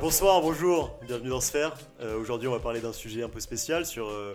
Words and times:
Bonsoir, 0.00 0.40
bonjour, 0.42 0.98
bienvenue 1.06 1.30
dans 1.30 1.40
Sphère. 1.40 1.76
Euh, 2.00 2.18
Aujourd'hui, 2.18 2.48
on 2.48 2.52
va 2.52 2.60
parler 2.60 2.80
d'un 2.80 2.92
sujet 2.92 3.22
un 3.22 3.28
peu 3.28 3.40
spécial 3.40 3.86
sur 3.86 4.08
euh, 4.08 4.34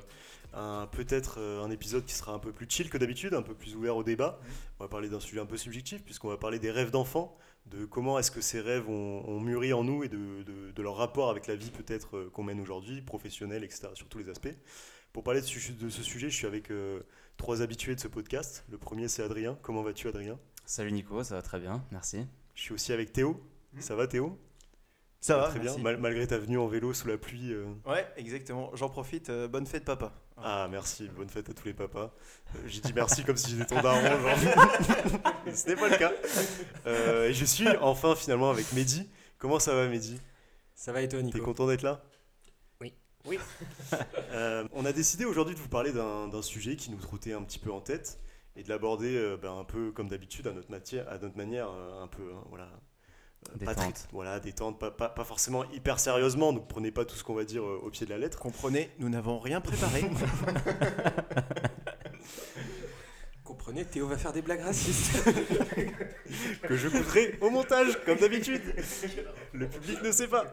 un 0.53 0.87
peut-être 0.91 1.35
euh, 1.39 1.63
un 1.63 1.69
épisode 1.69 2.03
qui 2.05 2.13
sera 2.13 2.33
un 2.33 2.39
peu 2.39 2.51
plus 2.51 2.65
chill 2.67 2.89
que 2.89 2.97
d'habitude, 2.97 3.33
un 3.33 3.41
peu 3.44 3.53
plus 3.53 3.76
ouvert 3.76 3.96
au 3.96 4.03
débat. 4.03 4.39
On 4.79 4.83
va 4.83 4.87
parler 4.89 5.08
d'un 5.10 5.19
sujet 5.19 5.39
un 5.39 5.46
peu 5.46 5.58
subjectif 5.58 6.03
puisqu'on 6.03 6.29
va 6.29 6.37
parler 6.37 6.58
des 6.60 6.71
rêves 6.71 6.92
d'enfants, 6.92 7.37
de 7.67 7.85
comment 7.85 8.17
est-ce 8.19 8.31
que 8.31 8.42
ces 8.42 8.60
rêves 8.60 8.89
ont, 8.89 9.24
ont 9.28 9.39
mûri 9.39 9.71
en 9.74 9.83
nous 9.83 10.03
et 10.03 10.10
de, 10.10 10.44
de- 10.44 10.71
de 10.71 10.81
leur 10.81 10.96
rapport 10.96 11.29
avec 11.29 11.47
la 11.47 11.55
vie 11.55 11.69
peut-être 11.71 12.17
euh, 12.17 12.29
qu'on 12.33 12.43
mène 12.43 12.59
aujourd'hui, 12.59 13.01
professionnelle, 13.01 13.63
etc., 13.63 13.89
sur 13.93 14.07
tous 14.09 14.17
les 14.17 14.29
aspects. 14.29 14.53
Pour 15.13 15.23
parler 15.23 15.41
de, 15.41 15.46
ce- 15.46 15.71
de 15.73 15.89
ce 15.89 16.02
sujet, 16.03 16.30
je 16.30 16.35
suis 16.35 16.48
avec 16.48 16.71
euh, 16.71 17.02
trois 17.38 17.62
habitués 17.62 17.95
de 17.95 17.99
ce 17.99 18.07
podcast. 18.07 18.66
Le 18.71 18.77
premier, 18.77 19.07
c'est 19.07 19.21
Adrien. 19.23 19.57
Comment 19.62 19.84
vas-tu, 19.84 20.07
Adrien? 20.07 20.39
Salut 20.66 20.91
Nico, 20.91 21.23
ça 21.23 21.35
va 21.35 21.41
très 21.43 21.59
bien, 21.59 21.84
merci. 21.91 22.25
Je 22.55 22.62
suis 22.63 22.73
aussi 22.73 22.91
avec 22.93 23.13
Théo. 23.13 23.39
Ça 23.80 23.96
va, 23.96 24.05
Théo? 24.08 24.38
Ça 25.23 25.38
va, 25.38 25.49
Très 25.49 25.59
bien, 25.59 25.77
mal- 25.77 25.98
malgré 25.98 26.25
ta 26.25 26.39
venue 26.39 26.57
en 26.57 26.66
vélo 26.67 26.93
sous 26.93 27.07
la 27.07 27.16
pluie. 27.17 27.53
euh, 27.53 27.66
Ouais, 27.85 28.07
exactement. 28.17 28.71
J'en 28.75 28.89
profite. 28.89 29.30
euh, 29.30 29.47
bonne 29.47 29.67
fête, 29.67 29.85
papa. 29.85 30.11
Ah, 30.38 30.67
merci, 30.71 31.07
bonne 31.16 31.30
fête 31.30 31.47
à 31.47 31.53
tous 31.53 31.66
les 31.66 31.73
papas. 31.75 32.11
Euh, 32.55 32.59
J'ai 32.66 32.81
dit 32.81 32.91
merci 32.95 33.23
comme 33.23 33.38
si 33.38 33.52
j'étais 33.52 33.66
ton 33.75 33.81
daron, 33.81 33.99
Ce 35.53 35.67
n'est 35.70 35.75
pas 35.75 35.89
le 35.89 35.97
cas. 35.97 36.11
Euh, 36.88 37.27
et 37.30 37.34
je 37.34 37.45
suis 37.45 37.67
enfin 37.81 38.16
finalement 38.16 38.49
avec 38.49 38.73
Mehdi. 38.73 39.07
Comment 39.38 39.59
ça 39.59 39.75
va, 39.75 39.88
Mehdi? 39.88 40.20
Ça 40.73 40.91
va 40.91 41.03
et 41.03 41.07
toi, 41.07 41.20
T'es 41.20 41.25
Nico 41.25 41.41
content 41.44 41.67
d'être 41.67 41.83
là? 41.83 42.02
Oui. 42.81 42.94
Oui. 43.25 43.38
Euh, 44.31 44.66
on 44.72 44.85
a 44.85 44.94
décidé 44.94 45.25
aujourd'hui 45.25 45.53
de 45.55 45.59
vous 45.59 45.67
parler 45.67 45.91
d'un 45.91 46.41
sujet 46.41 46.77
qui 46.77 46.89
nous 46.89 46.97
trottait 46.97 47.33
un 47.33 47.44
petit 47.44 47.59
peu 47.59 47.69
en 47.72 47.81
tête 47.81 48.17
et 48.55 48.63
de 48.63 48.69
l'aborder 48.69 49.16
euh, 49.17 49.35
ben, 49.38 49.53
un 49.59 49.66
peu 49.66 49.91
comme 49.91 50.08
d'habitude 50.08 50.47
à 50.47 50.53
notre 50.53 50.72
matière, 50.72 51.08
à 51.09 51.17
notre 51.17 51.35
manière, 51.35 51.69
euh, 51.69 52.02
un 52.02 52.08
peu 52.08 52.23
hein, 52.33 52.41
voilà. 52.49 52.69
Pas 53.66 53.76
très- 53.76 53.94
voilà, 54.12 54.40
détente, 54.40 54.80
pas, 54.80 54.91
pas, 54.91 55.09
pas 55.09 55.23
forcément 55.23 55.63
hyper 55.72 56.00
sérieusement, 56.00 56.53
donc 56.53 56.67
prenez 56.67 56.92
pas 56.92 57.06
tout 57.06 57.16
ce 57.16 57.23
qu'on 57.23 57.34
va 57.34 57.44
dire 57.44 57.64
euh, 57.64 57.81
au 57.84 57.89
pied 57.89 58.06
de 58.06 58.11
la 58.11 58.17
lettre. 58.17 58.39
Comprenez, 58.39 58.89
nous 59.00 59.09
n'avons 59.09 59.39
rien 59.39 59.61
préparé. 59.61 60.03
Comprenez, 63.44 63.86
Théo 63.86 64.08
va 64.08 64.17
faire 64.17 64.31
des 64.31 64.42
blagues 64.42 64.62
racistes. 64.62 65.23
que 66.64 66.78
je 66.78 66.88
couperai 66.88 67.38
au 67.42 67.50
montage, 67.50 68.00
comme 68.06 68.17
d'habitude. 68.17 68.62
Le 69.53 69.67
public 69.67 70.02
ne 70.02 70.12
sait 70.12 70.28
pas. 70.28 70.45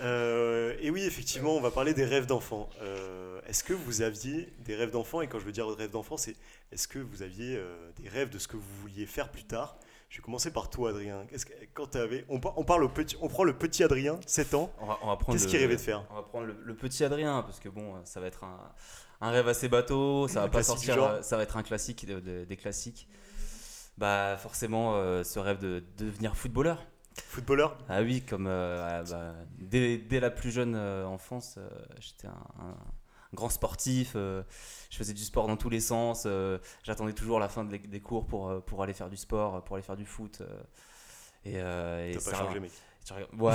Euh, 0.00 0.74
et 0.80 0.90
oui, 0.90 1.02
effectivement, 1.04 1.54
on 1.56 1.60
va 1.60 1.70
parler 1.70 1.94
des 1.94 2.04
rêves 2.04 2.26
d'enfants. 2.26 2.68
Euh, 2.80 3.40
est-ce 3.46 3.62
que 3.62 3.72
vous 3.74 4.02
aviez 4.02 4.52
des 4.60 4.74
rêves 4.74 4.90
d'enfants? 4.90 5.20
Et 5.20 5.28
quand 5.28 5.38
je 5.38 5.44
veux 5.44 5.52
dire 5.52 5.68
rêves 5.68 5.90
d'enfants, 5.90 6.16
c'est 6.16 6.34
est-ce 6.72 6.88
que 6.88 6.98
vous 6.98 7.22
aviez 7.22 7.56
euh, 7.56 7.90
des 8.02 8.08
rêves 8.08 8.30
de 8.30 8.38
ce 8.38 8.48
que 8.48 8.56
vous 8.56 8.74
vouliez 8.80 9.06
faire 9.06 9.30
plus 9.30 9.44
tard? 9.44 9.76
Je 10.12 10.18
vais 10.18 10.22
commencer 10.24 10.50
par 10.52 10.68
toi, 10.68 10.90
Adrien. 10.90 11.24
Que- 11.24 11.36
quand 11.72 11.86
t'avais- 11.86 12.26
on, 12.28 12.38
par- 12.38 12.58
on 12.58 12.64
parle 12.64 12.84
au 12.84 12.90
petit, 12.90 13.16
on 13.22 13.28
prend 13.28 13.44
le 13.44 13.56
petit 13.56 13.82
Adrien, 13.82 14.20
7 14.26 14.52
ans. 14.52 14.70
On 14.78 14.84
va, 14.84 14.98
on 15.02 15.06
va 15.06 15.16
prendre 15.16 15.38
Qu'est-ce 15.38 15.48
qu'il 15.48 15.58
rêvait 15.58 15.76
de 15.76 15.80
faire 15.80 16.04
On 16.10 16.16
va 16.16 16.22
prendre 16.22 16.44
le, 16.48 16.56
le 16.62 16.76
petit 16.76 17.02
Adrien, 17.02 17.40
parce 17.40 17.58
que 17.60 17.70
bon, 17.70 17.94
ça 18.04 18.20
va 18.20 18.26
être 18.26 18.44
un, 18.44 18.58
un 19.22 19.30
rêve 19.30 19.48
assez 19.48 19.70
bateau, 19.70 20.28
ça 20.28 20.40
va 20.40 20.46
Un 20.46 20.48
pas 20.50 20.62
sortir, 20.62 21.02
euh, 21.02 21.22
ça 21.22 21.38
va 21.38 21.44
être 21.44 21.56
un 21.56 21.62
classique 21.62 22.04
de- 22.04 22.20
de- 22.20 22.44
des 22.44 22.56
classiques. 22.58 23.08
Bah 23.96 24.36
forcément, 24.36 24.96
euh, 24.96 25.24
ce 25.24 25.38
rêve 25.38 25.58
de, 25.60 25.82
de 25.96 26.04
devenir 26.04 26.36
footballeur. 26.36 26.84
Footballeur 27.16 27.78
Ah 27.88 28.02
oui, 28.02 28.20
comme 28.20 28.46
euh, 28.48 28.84
ah 28.86 29.02
bah, 29.10 29.34
dès, 29.60 29.96
dès 29.96 30.20
la 30.20 30.30
plus 30.30 30.50
jeune 30.50 30.74
euh, 30.74 31.06
enfance, 31.06 31.58
j'étais 32.00 32.26
un, 32.26 32.62
un 32.62 32.74
grand 33.34 33.48
sportif. 33.48 34.12
euh, 34.16 34.42
je 34.90 34.96
faisais 34.96 35.14
du 35.14 35.22
sport 35.24 35.46
dans 35.48 35.56
tous 35.56 35.70
les 35.70 35.80
sens. 35.80 36.24
euh, 36.26 36.58
J'attendais 36.82 37.12
toujours 37.14 37.40
la 37.40 37.48
fin 37.48 37.64
des, 37.64 37.78
des 37.78 38.00
cours 38.00 38.26
pour, 38.26 38.48
euh, 38.50 38.60
pour 38.60 38.82
aller 38.82 38.92
faire 38.92 39.08
du 39.10 39.16
sport, 39.16 39.62
pour 39.64 39.76
aller 39.76 39.82
faire 39.84 39.96
du 39.96 40.06
foot. 40.06 40.42
et, 41.44 41.54
et 41.56 41.60
T'as 42.14 42.30
pas 42.30 42.36
changé, 42.38 42.60
mec. 42.60 42.70
Ouais, 43.36 43.52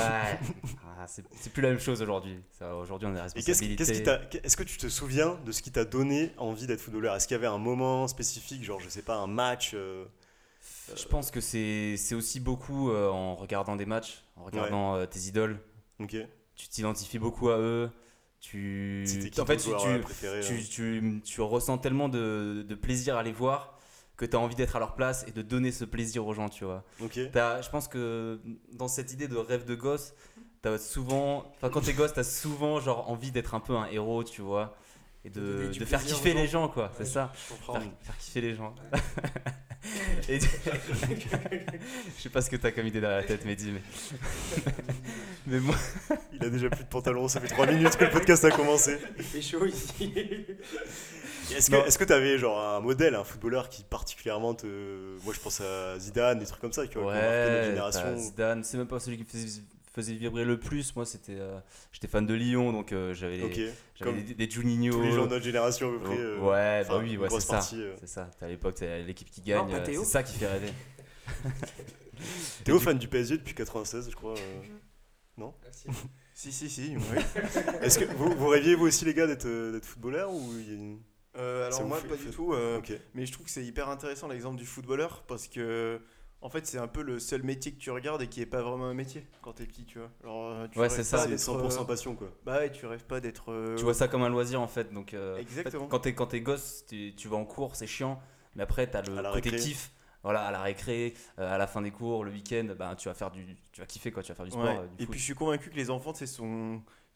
Ah, 0.99 1.05
c'est 1.07 1.23
plus 1.53 1.61
la 1.61 1.69
même 1.69 1.79
chose 1.79 2.01
aujourd'hui. 2.01 2.37
Aujourd'hui, 2.81 3.07
on 3.07 3.15
a 3.15 3.27
qui 3.29 3.39
responsabilités. 3.39 4.03
t'a- 4.03 4.21
Est-ce 4.43 4.57
que 4.57 4.63
tu 4.63 4.77
te 4.77 4.89
souviens 4.89 5.39
de 5.45 5.51
ce 5.53 5.61
qui 5.61 5.71
t'a 5.71 5.85
donné 5.85 6.31
envie 6.37 6.67
d'être 6.67 6.81
footballeur? 6.81 7.15
Est-ce 7.15 7.27
qu'il 7.27 7.35
y 7.35 7.37
avait 7.39 7.47
un 7.47 7.57
moment 7.57 8.07
spécifique, 8.09 8.63
genre, 8.63 8.81
je 8.81 8.89
sais 8.89 9.03
pas, 9.03 9.15
un 9.15 9.27
match 9.27 9.71
euh, 9.73 10.03
Je 10.93 11.05
pense 11.05 11.31
que 11.31 11.39
c'est 11.39 11.95
aussi 12.13 12.41
beaucoup 12.41 12.89
euh, 12.91 13.09
en 13.09 13.35
regardant 13.35 13.77
des 13.77 13.85
matchs, 13.85 14.21
en 14.35 14.43
regardant 14.43 14.95
euh, 14.95 15.05
tes 15.05 15.19
idoles. 15.21 15.59
Ok. 15.99 16.17
Tu 16.55 16.67
t'identifies 16.67 17.19
beaucoup 17.19 17.49
à 17.49 17.57
eux. 17.57 17.89
Tu, 18.39 19.03
en 19.41 19.45
fait, 19.45 19.57
tu, 19.57 19.69
tu- 19.79 19.87
euh, 19.87 19.99
préféré 19.99 20.41
tu, 20.41 20.53
euh 20.53 20.61
tu- 20.69 21.21
tu 21.23 21.41
ressens 21.41 21.77
tellement 21.79 22.07
de, 22.09 22.63
de 22.67 22.75
plaisir 22.75 23.17
à 23.17 23.23
les 23.23 23.31
voir 23.31 23.77
que 24.15 24.25
tu 24.25 24.35
as 24.35 24.39
envie 24.39 24.55
d'être 24.55 24.75
à 24.75 24.79
leur 24.79 24.95
place 24.95 25.25
et 25.27 25.31
de 25.31 25.41
donner 25.41 25.71
ce 25.71 25.85
plaisir 25.85 26.25
aux 26.25 26.33
gens, 26.33 26.49
tu 26.49 26.63
vois. 26.65 26.83
Ok. 27.01 27.19
T'as- 27.31 27.61
je 27.61 27.69
pense 27.69 27.87
que 27.87 28.39
dans 28.73 28.87
cette 28.87 29.11
idée 29.13 29.27
de 29.27 29.35
rêve 29.37 29.65
de 29.65 29.75
gosse, 29.75 30.13
t'as 30.61 30.77
souvent, 30.77 31.51
enfin 31.57 31.69
quand 31.69 31.81
t'es 31.81 31.93
gosse, 31.93 32.13
t'as 32.13 32.23
souvent 32.23 32.79
genre 32.79 33.09
envie 33.09 33.31
d'être 33.31 33.53
un 33.55 33.59
peu 33.59 33.75
un 33.75 33.85
héros, 33.87 34.23
tu 34.23 34.41
vois, 34.41 34.75
et 35.27 35.29
De 35.29 35.71
de, 35.77 35.85
faire 35.85 36.03
kiffer 36.03 36.33
les 36.33 36.47
gens. 36.47 36.67
quoi. 36.69 36.91
C'est 36.97 37.03
Ouais, 37.03 37.09
ça, 37.09 37.31
Je 37.47 37.53
comprends. 37.53 37.73
faire, 37.73 37.83
faire 38.01 38.17
kiffer 38.17 38.41
les 38.41 38.55
gens. 38.55 38.73
Et- 40.27 40.39
je 42.17 42.21
sais 42.21 42.29
pas 42.29 42.41
ce 42.41 42.49
que 42.49 42.55
t'as 42.57 42.71
comme 42.71 42.87
idée 42.87 42.99
dans 42.99 43.09
la 43.09 43.23
tête, 43.23 43.45
Mehdi, 43.45 43.71
mais 43.71 43.81
mais 45.47 45.59
moi, 45.59 45.75
Il 46.33 46.43
a 46.43 46.49
déjà 46.49 46.69
plus 46.69 46.83
de 46.83 46.89
pantalon, 46.89 47.27
ça 47.27 47.39
fait 47.39 47.47
3 47.47 47.67
minutes 47.67 47.95
que 47.95 48.03
le 48.05 48.09
podcast 48.11 48.43
a 48.43 48.51
commencé. 48.51 48.97
Il 49.17 49.23
fait 49.23 49.41
chaud 49.41 49.65
ici. 49.65 50.13
Est-ce 51.55 51.69
que 51.71 51.75
est-ce 51.87 51.97
que 51.97 52.03
t'avais 52.03 52.37
genre 52.37 52.59
un 52.59 52.81
modèle, 52.81 53.15
un 53.15 53.23
footballeur 53.23 53.69
qui 53.69 53.83
particulièrement 53.83 54.53
te. 54.55 54.65
Moi 55.23 55.33
je 55.33 55.39
pense 55.39 55.61
à 55.61 55.97
Zidane, 55.99 56.39
des 56.39 56.45
trucs 56.45 56.59
comme 56.59 56.73
ça, 56.73 56.85
qui 56.87 56.97
ouais, 56.97 57.63
génération. 57.67 58.17
Zidane, 58.17 58.63
c'est 58.65 58.77
même 58.77 58.87
pas 58.87 58.99
celui 58.99 59.17
qui 59.17 59.23
faisait, 59.23 59.61
faisait 59.97 60.13
vibrer 60.15 60.45
le 60.45 60.59
plus. 60.59 60.95
Moi, 60.95 61.05
c'était, 61.05 61.35
euh, 61.37 61.59
j'étais 61.91 62.07
fan 62.07 62.25
de 62.25 62.33
Lyon, 62.33 62.71
donc 62.71 62.91
euh, 62.93 63.13
j'avais 63.13 63.41
Ok. 63.43 63.53
j'avais 63.53 63.73
Comme 63.99 64.23
des, 64.23 64.33
des 64.33 64.49
Juninho. 64.49 64.93
tous 64.93 65.01
les 65.01 65.11
gens 65.11 65.25
de 65.25 65.31
notre 65.31 65.43
génération 65.45 65.89
à 65.89 65.91
peu 65.93 65.99
près. 65.99 66.17
euh, 66.17 66.39
ouais, 66.39 66.81
enfin, 66.85 66.97
bah 66.97 67.03
oui, 67.03 67.17
ouais, 67.17 67.29
c'est 67.29 67.39
ça. 67.41 67.59
euh. 67.73 67.95
C'est 67.99 68.07
ça. 68.07 68.29
T'as 68.39 68.45
à 68.45 68.49
l'époque, 68.49 68.75
t'as 68.75 68.99
l'équipe 68.99 69.29
qui 69.29 69.41
gagne. 69.41 69.73
euh, 69.73 69.83
c'est 69.85 70.05
ça 70.05 70.23
qui 70.23 70.37
fait 70.37 70.47
rêver. 70.47 70.71
Théo, 72.63 72.79
fan 72.79 72.97
du 72.97 73.07
PSG 73.07 73.37
depuis 73.37 73.53
96, 73.53 74.09
je 74.09 74.15
crois. 74.15 74.35
euh. 74.37 75.43
Merci. 75.63 75.87
si, 76.33 76.51
si, 76.51 76.69
si. 76.69 76.95
ouais. 76.97 77.81
Est-ce 77.81 77.99
que 77.99 78.05
vous, 78.05 78.31
vous 78.35 78.47
rêviez 78.47 78.75
vous 78.75 78.87
aussi 78.87 79.05
les 79.05 79.13
gars 79.13 79.27
d'être 79.27 79.45
euh, 79.45 79.79
footballeur 79.81 80.31
ou 80.33 80.51
il 80.59 80.67
y 80.67 80.71
a 80.71 80.73
une- 80.73 80.99
Euh, 81.37 81.67
alors 81.67 81.85
moi, 81.85 82.01
pas 82.01 82.15
fait- 82.15 82.25
du 82.25 82.31
tout. 82.31 82.53
euh, 82.53 82.79
Ok. 82.79 82.91
Mais 83.13 83.25
je 83.27 83.31
trouve 83.31 83.45
que 83.45 83.51
c'est 83.51 83.63
hyper 83.63 83.89
intéressant 83.89 84.27
l'exemple 84.27 84.57
du 84.57 84.65
footballeur 84.65 85.23
parce 85.27 85.47
que. 85.47 85.99
En 86.41 86.49
fait, 86.49 86.67
c'est 86.67 86.77
un 86.77 86.87
peu 86.87 87.01
le 87.01 87.19
seul 87.19 87.41
métier 87.43 87.71
que 87.71 87.77
tu 87.79 87.89
regardes 87.89 88.21
et 88.21 88.27
qui 88.27 88.41
est 88.41 88.45
pas 88.45 88.61
vraiment 88.61 88.85
un 88.85 88.93
métier 88.93 89.25
quand 89.41 89.53
t'es 89.53 89.65
petit, 89.65 89.85
tu 89.85 89.97
vois. 89.97 90.09
Genre, 90.23 90.51
euh, 90.51 90.67
tu 90.71 90.77
Ouais, 90.79 90.87
c'est 90.89 91.03
ça, 91.03 91.19
C'est 91.19 91.29
d'être, 91.29 91.39
100% 91.39 91.81
euh, 91.81 91.85
passion 91.85 92.15
quoi. 92.15 92.29
Bah 92.45 92.59
ouais, 92.59 92.71
tu 92.71 92.85
rêves 92.85 93.05
pas 93.05 93.19
d'être. 93.19 93.51
euh, 93.51 93.75
Tu 93.75 93.83
vois 93.83 93.95
ça 93.95 94.07
comme 94.07 94.21
un 94.21 94.29
loisir 94.29 94.61
en 94.61 94.67
fait. 94.67 94.93
Donc, 94.93 95.13
euh, 95.13 95.33
en 95.33 95.35
fait, 95.37 95.41
Exactement. 95.41 95.87
quand 95.87 95.99
t'es 95.99 96.13
quand 96.13 96.27
t'es 96.27 96.41
gosse, 96.41 96.85
tu, 96.87 97.13
tu 97.15 97.27
vas 97.27 97.37
en 97.37 97.45
cours, 97.45 97.75
c'est 97.75 97.87
chiant. 97.87 98.19
Mais 98.55 98.63
après, 98.63 98.87
t'as 98.87 99.01
le 99.01 99.33
côté 99.33 99.51
kiff. 99.55 99.91
Voilà, 100.23 100.41
à 100.45 100.51
la 100.51 100.61
récré, 100.61 101.13
euh, 101.39 101.53
à 101.53 101.57
la 101.57 101.67
fin 101.67 101.81
des 101.81 101.91
cours, 101.91 102.25
le 102.25 102.31
week-end, 102.31 102.67
ben, 102.77 102.95
tu 102.95 103.07
vas 103.07 103.13
faire 103.13 103.31
du, 103.31 103.55
tu 103.71 103.79
vas 103.79 103.87
kiffer 103.87 104.11
quoi, 104.11 104.23
tu 104.23 104.31
vas 104.31 104.35
faire 104.35 104.45
du 104.45 104.51
sport. 104.51 104.63
Ouais. 104.65 104.77
euh, 104.77 104.87
du 104.97 105.03
Et 105.03 105.07
puis 105.07 105.19
je 105.19 105.23
suis 105.23 105.35
convaincu 105.35 105.69
que 105.69 105.75
les 105.75 105.89
enfants, 105.89 106.11
tu 106.11 106.25
sais, 106.25 106.41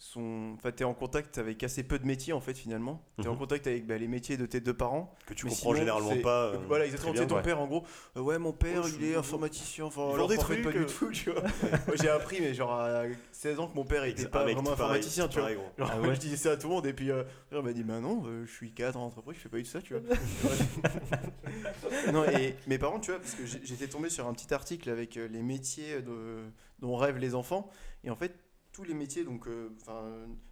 sont. 0.04 0.54
Enfin, 0.56 0.72
t'es 0.72 0.84
en 0.84 0.94
contact 0.94 1.38
avec 1.38 1.64
assez 1.64 1.84
peu 1.84 2.00
de 2.00 2.06
métiers 2.08 2.34
en 2.34 2.42
fait 2.42 2.56
finalement. 2.56 3.04
T'es 3.22 3.28
en 3.28 3.34
Mhm. 3.34 3.38
contact 3.40 3.68
avec 3.68 3.86
bah, 3.86 3.98
les 3.98 4.08
métiers 4.08 4.36
de 4.36 4.46
tes 4.46 4.60
deux 4.60 4.74
parents. 4.74 5.14
Que 5.28 5.34
tu 5.36 5.46
Mais 5.46 5.52
comprends 5.52 5.70
sinon, 5.70 5.80
généralement 5.80 6.10
c'est- 6.12 6.22
pas. 6.22 6.46
euh, 6.48 6.58
voilà, 6.68 6.86
exactement. 6.86 7.14
bien. 7.14 7.26
ton 7.28 7.36
ouais. 7.36 7.42
père 7.44 7.60
en 7.62 7.68
gros, 7.68 7.84
euh, 8.18 8.22
ouais, 8.22 8.40
mon 8.40 8.52
père 8.52 8.82
Oh, 8.84 8.88
il 9.00 9.06
est 9.06 9.16
informaticien. 9.16 9.86
Enfin, 9.86 10.10
vend 10.16 10.28
des 10.28 10.38
trucs, 10.38 10.64
pas 10.64 10.72
du 10.72 10.86
tout, 10.88 11.12
tu 11.12 11.30
vois. 11.32 11.42
Moi 11.88 11.96
j'ai 12.02 12.10
appris, 12.10 12.42
mais 12.42 12.54
genre 12.54 12.74
à 12.74 13.04
16 13.32 13.60
ans 13.60 13.68
que 13.68 13.76
mon 13.76 13.86
père 13.86 14.04
était 14.06 14.28
pas 14.28 14.44
vraiment 14.44 14.72
informaticien, 14.72 15.28
tu 15.28 15.40
vois. 15.40 15.50
Genre, 15.52 15.92
Ah 15.92 16.02
ouais 16.02 16.16
je 16.16 16.20
disais 16.20 16.38
ça 16.38 16.52
à 16.54 16.58
tout 16.58 16.68
le 16.68 16.74
monde 16.74 16.86
et 16.88 16.94
puis 16.94 17.12
euh, 17.12 17.24
il 17.52 17.62
m'a 17.62 17.74
dit 17.74 17.84
bah 17.84 18.00
non 18.00 18.24
euh, 18.26 18.46
je 18.46 18.52
suis 18.52 18.72
cadre 18.72 19.00
en 19.00 19.06
entreprise 19.06 19.38
je 19.38 19.42
fais 19.44 19.50
pas 19.50 19.58
du 19.58 19.64
tout 19.64 19.70
ça 19.70 19.82
tu 19.82 19.94
vois 19.94 20.02
non 22.12 22.24
et 22.26 22.56
mes 22.68 22.78
parents 22.78 23.00
tu 23.00 23.12
vois 23.12 23.20
parce 23.20 23.34
que 23.36 23.46
j'étais 23.46 23.88
tombé 23.88 24.10
sur 24.10 24.28
un 24.28 24.34
petit 24.34 24.54
article 24.54 24.90
avec 24.90 25.18
euh, 25.18 25.28
les 25.28 25.42
métiers 25.42 26.02
de- 26.02 26.44
dont 26.80 26.96
rêvent 26.96 27.18
les 27.18 27.36
enfants 27.36 27.70
et 28.04 28.10
en 28.10 28.16
fait 28.16 28.34
tous 28.82 28.88
les 28.88 28.94
métiers 28.96 29.24
donc 29.24 29.48
euh, 29.48 29.70
enfin 29.82 30.02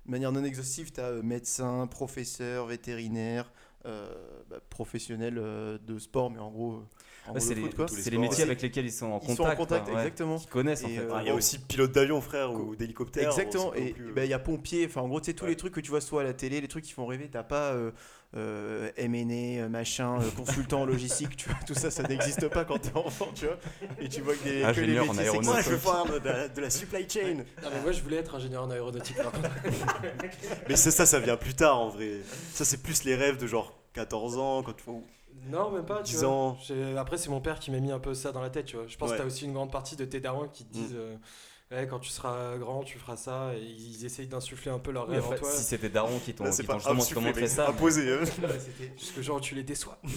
de 0.06 0.12
manière 0.12 0.32
non 0.32 0.44
exhaustive 0.44 0.92
tu 0.92 1.00
as 1.02 1.12
médecin 1.24 1.88
professeur 1.88 2.68
vétérinaire 2.68 3.52
euh, 3.86 4.08
bah, 4.50 4.58
professionnel 4.70 5.38
euh, 5.38 5.78
de 5.80 5.98
sport 6.00 6.30
mais 6.30 6.40
en 6.40 6.52
gros 6.52 6.74
euh, 6.74 6.86
en 7.28 7.34
Ouais, 7.34 7.40
gros, 7.40 7.48
c'est 7.48 7.56
le 7.56 7.62
les, 8.12 8.18
métiers 8.18 8.38
ouais. 8.38 8.44
avec 8.44 8.62
lesquels 8.62 8.86
ils 8.86 8.92
sont 8.92 9.08
en 9.08 9.20
Ils 9.20 9.36
contact. 9.36 9.38
sont 9.38 9.44
en 9.44 9.56
contact 9.56 9.86
quoi, 9.86 9.94
ouais. 9.94 10.00
exactement 10.02 10.38
Qui 10.38 10.48
connaissent 10.48 10.84
en 10.84 10.88
fait. 10.88 10.98
euh, 11.00 11.12
Ah, 11.14 11.22
Il 11.22 11.28
y 11.28 11.30
a 11.30 11.36
aussi 11.36 11.60
pilote 11.60 11.92
d'avion, 11.92 12.22
frère, 12.22 12.54
ou 12.54 12.76
d'hélicoptère. 12.76 13.28
Exactement, 13.30 13.74
et 13.76 13.92
plus, 13.94 14.14
bah, 14.14 14.26
il 14.26 14.32
y 14.32 14.34
a 14.34 14.40
pompier, 14.40 14.86
enfin 14.86 15.02
en 15.02 15.08
gros, 15.08 15.20
tu 15.22 15.26
sais, 15.28 15.34
tous 15.34 15.44
Ouais. 15.46 15.52
les 15.52 15.56
trucs 15.58 15.74
que 15.74 15.80
tu 15.80 15.92
vois 15.92 16.02
soit 16.02 16.22
à 16.22 16.24
la 16.24 16.34
télé, 16.34 16.60
les 16.60 16.68
trucs 16.68 16.86
qui 16.86 16.92
font 16.94 17.06
rêver, 17.06 17.30
t'as 17.30 17.44
pas 17.44 17.76
euh, 18.36 18.92
M&A, 18.96 19.64
euh, 19.64 19.70
machin, 19.70 20.22
euh, 20.22 20.30
consultant 20.36 20.82
en 20.82 20.86
logistique, 20.86 21.36
tu 21.36 21.50
vois, 21.50 21.58
tout 21.66 21.74
ça, 21.74 21.90
ça 21.90 22.04
n'existe 22.04 22.48
pas 22.50 22.64
quand 22.64 22.78
t'es 22.78 22.96
enfant, 22.96 23.28
tu 23.34 23.46
vois, 23.46 23.58
et 24.00 24.08
tu 24.08 24.22
vois 24.22 24.36
que, 24.36 24.44
des, 24.44 24.62
que 24.74 24.82
les 24.82 25.00
métiers 25.00 25.20
aéronautique. 25.22 25.46
Moi, 25.46 25.62
je 25.62 25.70
veux 25.72 25.78
faire 25.78 26.06
de 26.06 26.28
la, 26.30 26.48
de 26.48 26.62
la 26.62 26.70
supply 26.70 27.10
chain. 27.10 27.44
Non, 27.64 27.70
mais 27.74 27.82
moi, 27.82 27.92
je 27.92 28.02
voulais 28.02 28.18
être 28.18 28.36
ingénieur 28.36 28.64
en 28.64 28.70
aéronautique. 28.70 29.18
par 29.18 29.32
contre. 29.32 29.50
Mais 30.70 30.76
c'est 30.76 30.92
ça, 30.92 31.06
ça 31.06 31.20
vient 31.20 31.38
plus 31.38 31.56
tard 31.56 31.80
en 31.80 31.90
vrai. 31.90 32.20
Ça, 32.54 32.66
c'est 32.66 32.82
plus 32.84 33.04
les 33.04 33.16
rêves 33.16 33.38
de 33.38 33.48
genre 33.48 33.74
14 33.94 34.38
ans, 34.38 34.62
quand 34.64 34.74
tu 34.74 34.84
vois. 34.86 35.02
Non, 35.50 35.72
même 35.72 35.86
pas. 35.86 36.04
Tu 36.04 36.14
10 36.14 36.24
vois. 36.24 36.30
ans. 36.30 36.58
Après, 36.98 37.18
c'est 37.18 37.30
mon 37.30 37.42
père 37.42 37.60
qui 37.60 37.72
m'a 37.72 37.80
mis 37.80 37.92
un 37.92 38.00
peu 38.00 38.14
ça 38.14 38.32
dans 38.32 38.42
la 38.42 38.50
tête. 38.50 38.66
Tu 38.66 38.76
vois. 38.76 38.86
Je 38.88 38.98
pense 38.98 39.10
Ouais. 39.10 39.16
que 39.16 39.22
tu 39.22 39.24
as 39.24 39.28
aussi 39.28 39.46
une 39.46 39.54
grande 39.54 39.72
partie 39.72 39.96
de 39.96 40.06
tes 40.06 40.20
darons 40.20 40.48
qui 40.50 40.66
te 40.66 40.74
disent 40.74 40.96
euh, 40.96 41.16
Ouais, 41.72 41.86
quand 41.88 42.00
tu 42.00 42.10
seras 42.10 42.58
grand, 42.58 42.84
tu 42.84 42.98
feras 42.98 43.16
ça. 43.16 43.52
Et 43.56 43.62
ils 43.62 44.04
essayent 44.06 44.26
d'insuffler 44.28 44.72
un 44.72 44.80
peu 44.80 44.92
leur 44.92 45.08
rêve 45.08 45.24
en 45.24 45.28
en 45.28 45.32
fait, 45.32 45.38
toi. 45.38 45.52
si 45.52 45.64
c'était 45.64 45.90
Daron 45.90 46.18
qui 46.20 46.34
t'ont 46.34 46.46
justement 46.52 47.22
montré 47.22 47.48
ça. 47.48 47.70
imposé. 47.70 48.12
hein. 48.12 48.24
Jusque 48.98 49.22
genre, 49.22 49.40
tu 49.40 49.54
les 49.56 49.64
déçois. 49.64 50.00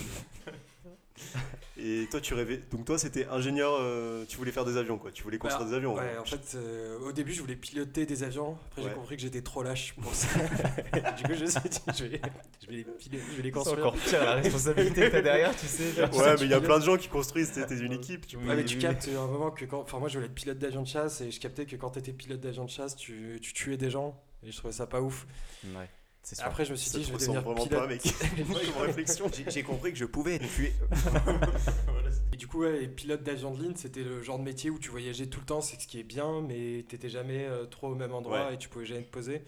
Et 1.78 2.06
toi, 2.10 2.20
tu 2.20 2.34
rêvais. 2.34 2.60
Donc, 2.70 2.84
toi, 2.84 2.98
c'était 2.98 3.26
ingénieur. 3.26 3.72
euh, 3.80 4.24
tu 4.28 4.36
voulais 4.36 4.52
faire 4.52 4.64
des 4.64 4.76
avions, 4.76 4.98
quoi. 4.98 5.10
Tu 5.10 5.22
voulais 5.22 5.38
construire 5.38 5.64
Bah, 5.64 5.70
des 5.70 5.76
avions. 5.76 5.94
Ouais, 5.94 6.18
en 6.18 6.24
fait, 6.24 6.54
euh, 6.56 6.98
au 7.00 7.12
début, 7.12 7.32
je 7.32 7.40
voulais 7.40 7.56
piloter 7.56 8.06
des 8.06 8.22
avions. 8.22 8.56
Après, 8.66 8.82
Ouais. 8.82 8.88
j'ai 8.90 8.94
compris 8.94 9.16
que 9.16 9.22
j'étais 9.22 9.42
trop 9.42 9.62
lâche 9.62 9.94
pour 10.00 10.14
ça. 10.14 10.28
du 11.16 11.22
coup, 11.24 11.32
je 11.34 11.40
me 11.40 11.46
suis 11.46 11.60
dit, 11.60 11.80
je 11.96 12.04
vais, 12.04 12.20
je 12.62 12.66
vais 12.66 12.72
les, 12.72 12.86
je 13.10 13.10
vais 13.10 13.18
les 13.18 13.42
C'est 13.44 13.50
construire. 13.50 13.86
encore 13.86 13.98
pire 13.98 14.22
la 14.24 14.34
responsabilité 14.34 15.00
que 15.02 15.10
t'as 15.12 15.22
derrière, 15.22 15.56
tu 15.56 15.66
sais. 15.66 15.92
genre. 15.92 16.14
Ouais, 16.16 16.34
mais 16.38 16.44
il 16.44 16.50
y 16.50 16.54
a 16.54 16.60
plein 16.60 16.78
de 16.78 16.84
gens 16.84 16.96
qui 16.96 17.08
construisent. 17.08 17.52
T'es 17.52 17.78
une 17.78 17.92
équipe. 17.92 18.26
Tu 18.26 18.36
Ouais, 18.36 18.42
mais 18.44 18.56
oui, 18.56 18.64
tu 18.64 18.76
oui. 18.76 18.82
captes 18.82 19.08
à 19.08 19.20
un 19.20 19.26
moment 19.26 19.50
que 19.50 19.64
quand. 19.64 19.80
Enfin, 19.80 19.98
moi, 19.98 20.08
je 20.08 20.14
voulais 20.14 20.26
être 20.26 20.34
pilote 20.34 20.58
d'avion 20.58 20.82
de 20.82 20.88
chasse 20.88 21.20
et 21.22 21.30
je 21.30 21.40
captais 21.40 21.66
que 21.66 21.76
quand 21.76 21.90
t'étais 21.90 22.12
pilote 22.12 22.40
d'avion 22.40 22.64
de 22.64 22.70
chasse, 22.70 22.96
tu, 22.96 23.38
tu 23.42 23.52
tuais 23.54 23.76
des 23.76 23.90
gens. 23.90 24.22
Et 24.46 24.50
je 24.52 24.56
trouvais 24.56 24.72
ça 24.72 24.86
pas 24.86 25.00
ouf. 25.00 25.26
Ouais, 25.64 25.88
sûr. 26.36 26.44
Après, 26.44 26.64
je 26.64 26.70
me 26.72 26.76
suis 26.76 26.88
Ça 26.90 26.98
dit, 26.98 27.04
je 27.04 27.12
vais 27.12 27.18
devenir 27.18 27.42
vraiment 27.42 27.64
pilote. 27.66 27.80
pas, 27.80 27.86
mec. 27.88 28.02
Comme 28.74 28.82
réflexion. 28.86 29.30
J'ai- 29.48 29.62
compris 29.62 29.92
que 29.92 29.98
je 29.98 30.04
pouvais 30.04 30.36
être 30.36 30.48
tué. 30.54 30.72
Et 32.32 32.36
du 32.36 32.46
coup, 32.46 32.60
ouais, 32.60 32.84
et 32.84 32.88
pilote 32.88 33.22
d'avion 33.22 33.52
de 33.52 33.62
ligne, 33.62 33.74
c'était 33.76 34.02
le 34.02 34.22
genre 34.22 34.38
de 34.38 34.44
métier 34.44 34.70
où 34.70 34.78
tu 34.78 34.90
voyageais 34.90 35.26
tout 35.26 35.40
le 35.40 35.46
temps, 35.46 35.60
c'est 35.60 35.80
ce 35.80 35.86
qui 35.86 35.98
est 36.00 36.04
bien, 36.04 36.40
mais 36.40 36.84
t'étais 36.88 37.08
jamais 37.08 37.44
euh, 37.44 37.66
trop 37.66 37.88
au 37.88 37.94
même 37.94 38.12
endroit 38.14 38.46
Ouais. 38.48 38.54
et 38.54 38.58
tu 38.58 38.68
pouvais 38.68 38.86
jamais 38.86 39.02
te 39.02 39.10
poser. 39.10 39.42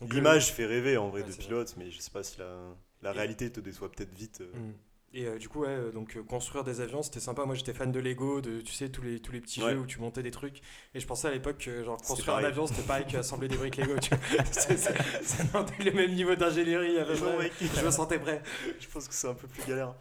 Donc, 0.00 0.10
euh, 0.10 0.14
L'image 0.14 0.52
fait 0.52 0.64
rêver 0.66 0.96
en 0.96 1.08
vrai 1.10 1.22
Ouais, 1.22 1.28
de 1.28 1.34
pilote, 1.34 1.74
mais 1.76 1.90
je 1.90 2.00
sais 2.00 2.10
pas 2.10 2.22
si 2.22 2.38
la, 2.38 2.56
la 3.02 3.10
Et- 3.10 3.16
réalité 3.18 3.50
te 3.50 3.60
déçoit 3.60 3.90
peut-être 3.92 4.14
vite. 4.14 4.40
euh. 4.40 4.52
Mm. 4.58 4.72
Et 5.14 5.26
euh, 5.26 5.36
du 5.38 5.48
coup, 5.50 5.60
ouais, 5.60 5.68
euh, 5.68 5.92
donc 5.92 6.16
euh, 6.16 6.22
construire 6.22 6.64
des 6.64 6.80
avions, 6.80 7.02
c'était 7.02 7.20
sympa. 7.20 7.44
Moi, 7.44 7.54
j'étais 7.54 7.74
fan 7.74 7.92
de 7.92 8.00
Lego, 8.00 8.40
de 8.40 8.62
tu 8.62 8.72
sais 8.72 8.88
tous 8.88 9.02
les 9.02 9.20
tous 9.20 9.30
les 9.32 9.42
petits 9.42 9.62
Ouais. 9.62 9.72
jeux 9.72 9.78
où 9.80 9.86
tu 9.86 10.00
montais 10.00 10.22
des 10.22 10.30
trucs. 10.30 10.62
Et 10.94 11.00
je 11.00 11.06
pensais 11.06 11.28
à 11.28 11.30
l'époque 11.30 11.58
que 11.58 11.84
genre 11.84 11.98
construire 12.00 12.36
un 12.38 12.44
avion, 12.44 12.66
c'était 12.66 12.80
pareil 12.82 13.04
qu'assembler 13.06 13.48
des 13.48 13.56
briques 13.58 13.76
Lego. 13.76 13.98
Tu 14.00 14.10
vois. 14.14 14.44
C'est- 14.50 14.76
c'est- 14.78 15.22
ça 15.22 15.44
demandait 15.44 15.84
le 15.84 15.92
même 15.92 16.14
niveau 16.14 16.34
d'ingénierie. 16.34 16.96
Mais. 17.38 17.50
Je 17.60 17.84
me 17.84 17.90
sentais 17.90 18.18
prêt. 18.18 18.42
Je 18.80 18.88
pense 18.88 19.06
que 19.06 19.12
c'est 19.14 19.28
un 19.28 19.34
peu 19.34 19.46
plus 19.48 19.66
galère. 19.66 19.94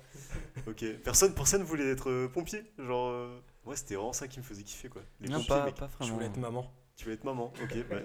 Ok. 0.66 0.86
Personne, 1.04 1.34
personne 1.34 1.64
voulait 1.64 1.90
être 1.92 2.10
euh, 2.10 2.28
pompier? 2.30 2.64
Genre, 2.80 3.10
euh, 3.10 3.38
moi, 3.66 3.76
c'était 3.76 3.96
vraiment 3.96 4.14
ça 4.14 4.30
qui 4.30 4.40
me 4.40 4.46
faisait 4.46 4.64
kiffer, 4.64 4.88
quoi. 4.88 5.02
Les 5.20 5.28
Non, 5.28 5.40
pompiers, 5.40 5.48
pas, 5.50 5.66
mec. 5.66 5.76
pas 5.76 5.90
Je 6.00 6.12
voulais 6.12 6.28
être 6.28 6.38
maman. 6.38 6.72
Tu 6.96 7.06
veux 7.06 7.14
être 7.14 7.24
maman. 7.26 7.52
Ok. 7.62 7.76
bah, 7.90 7.98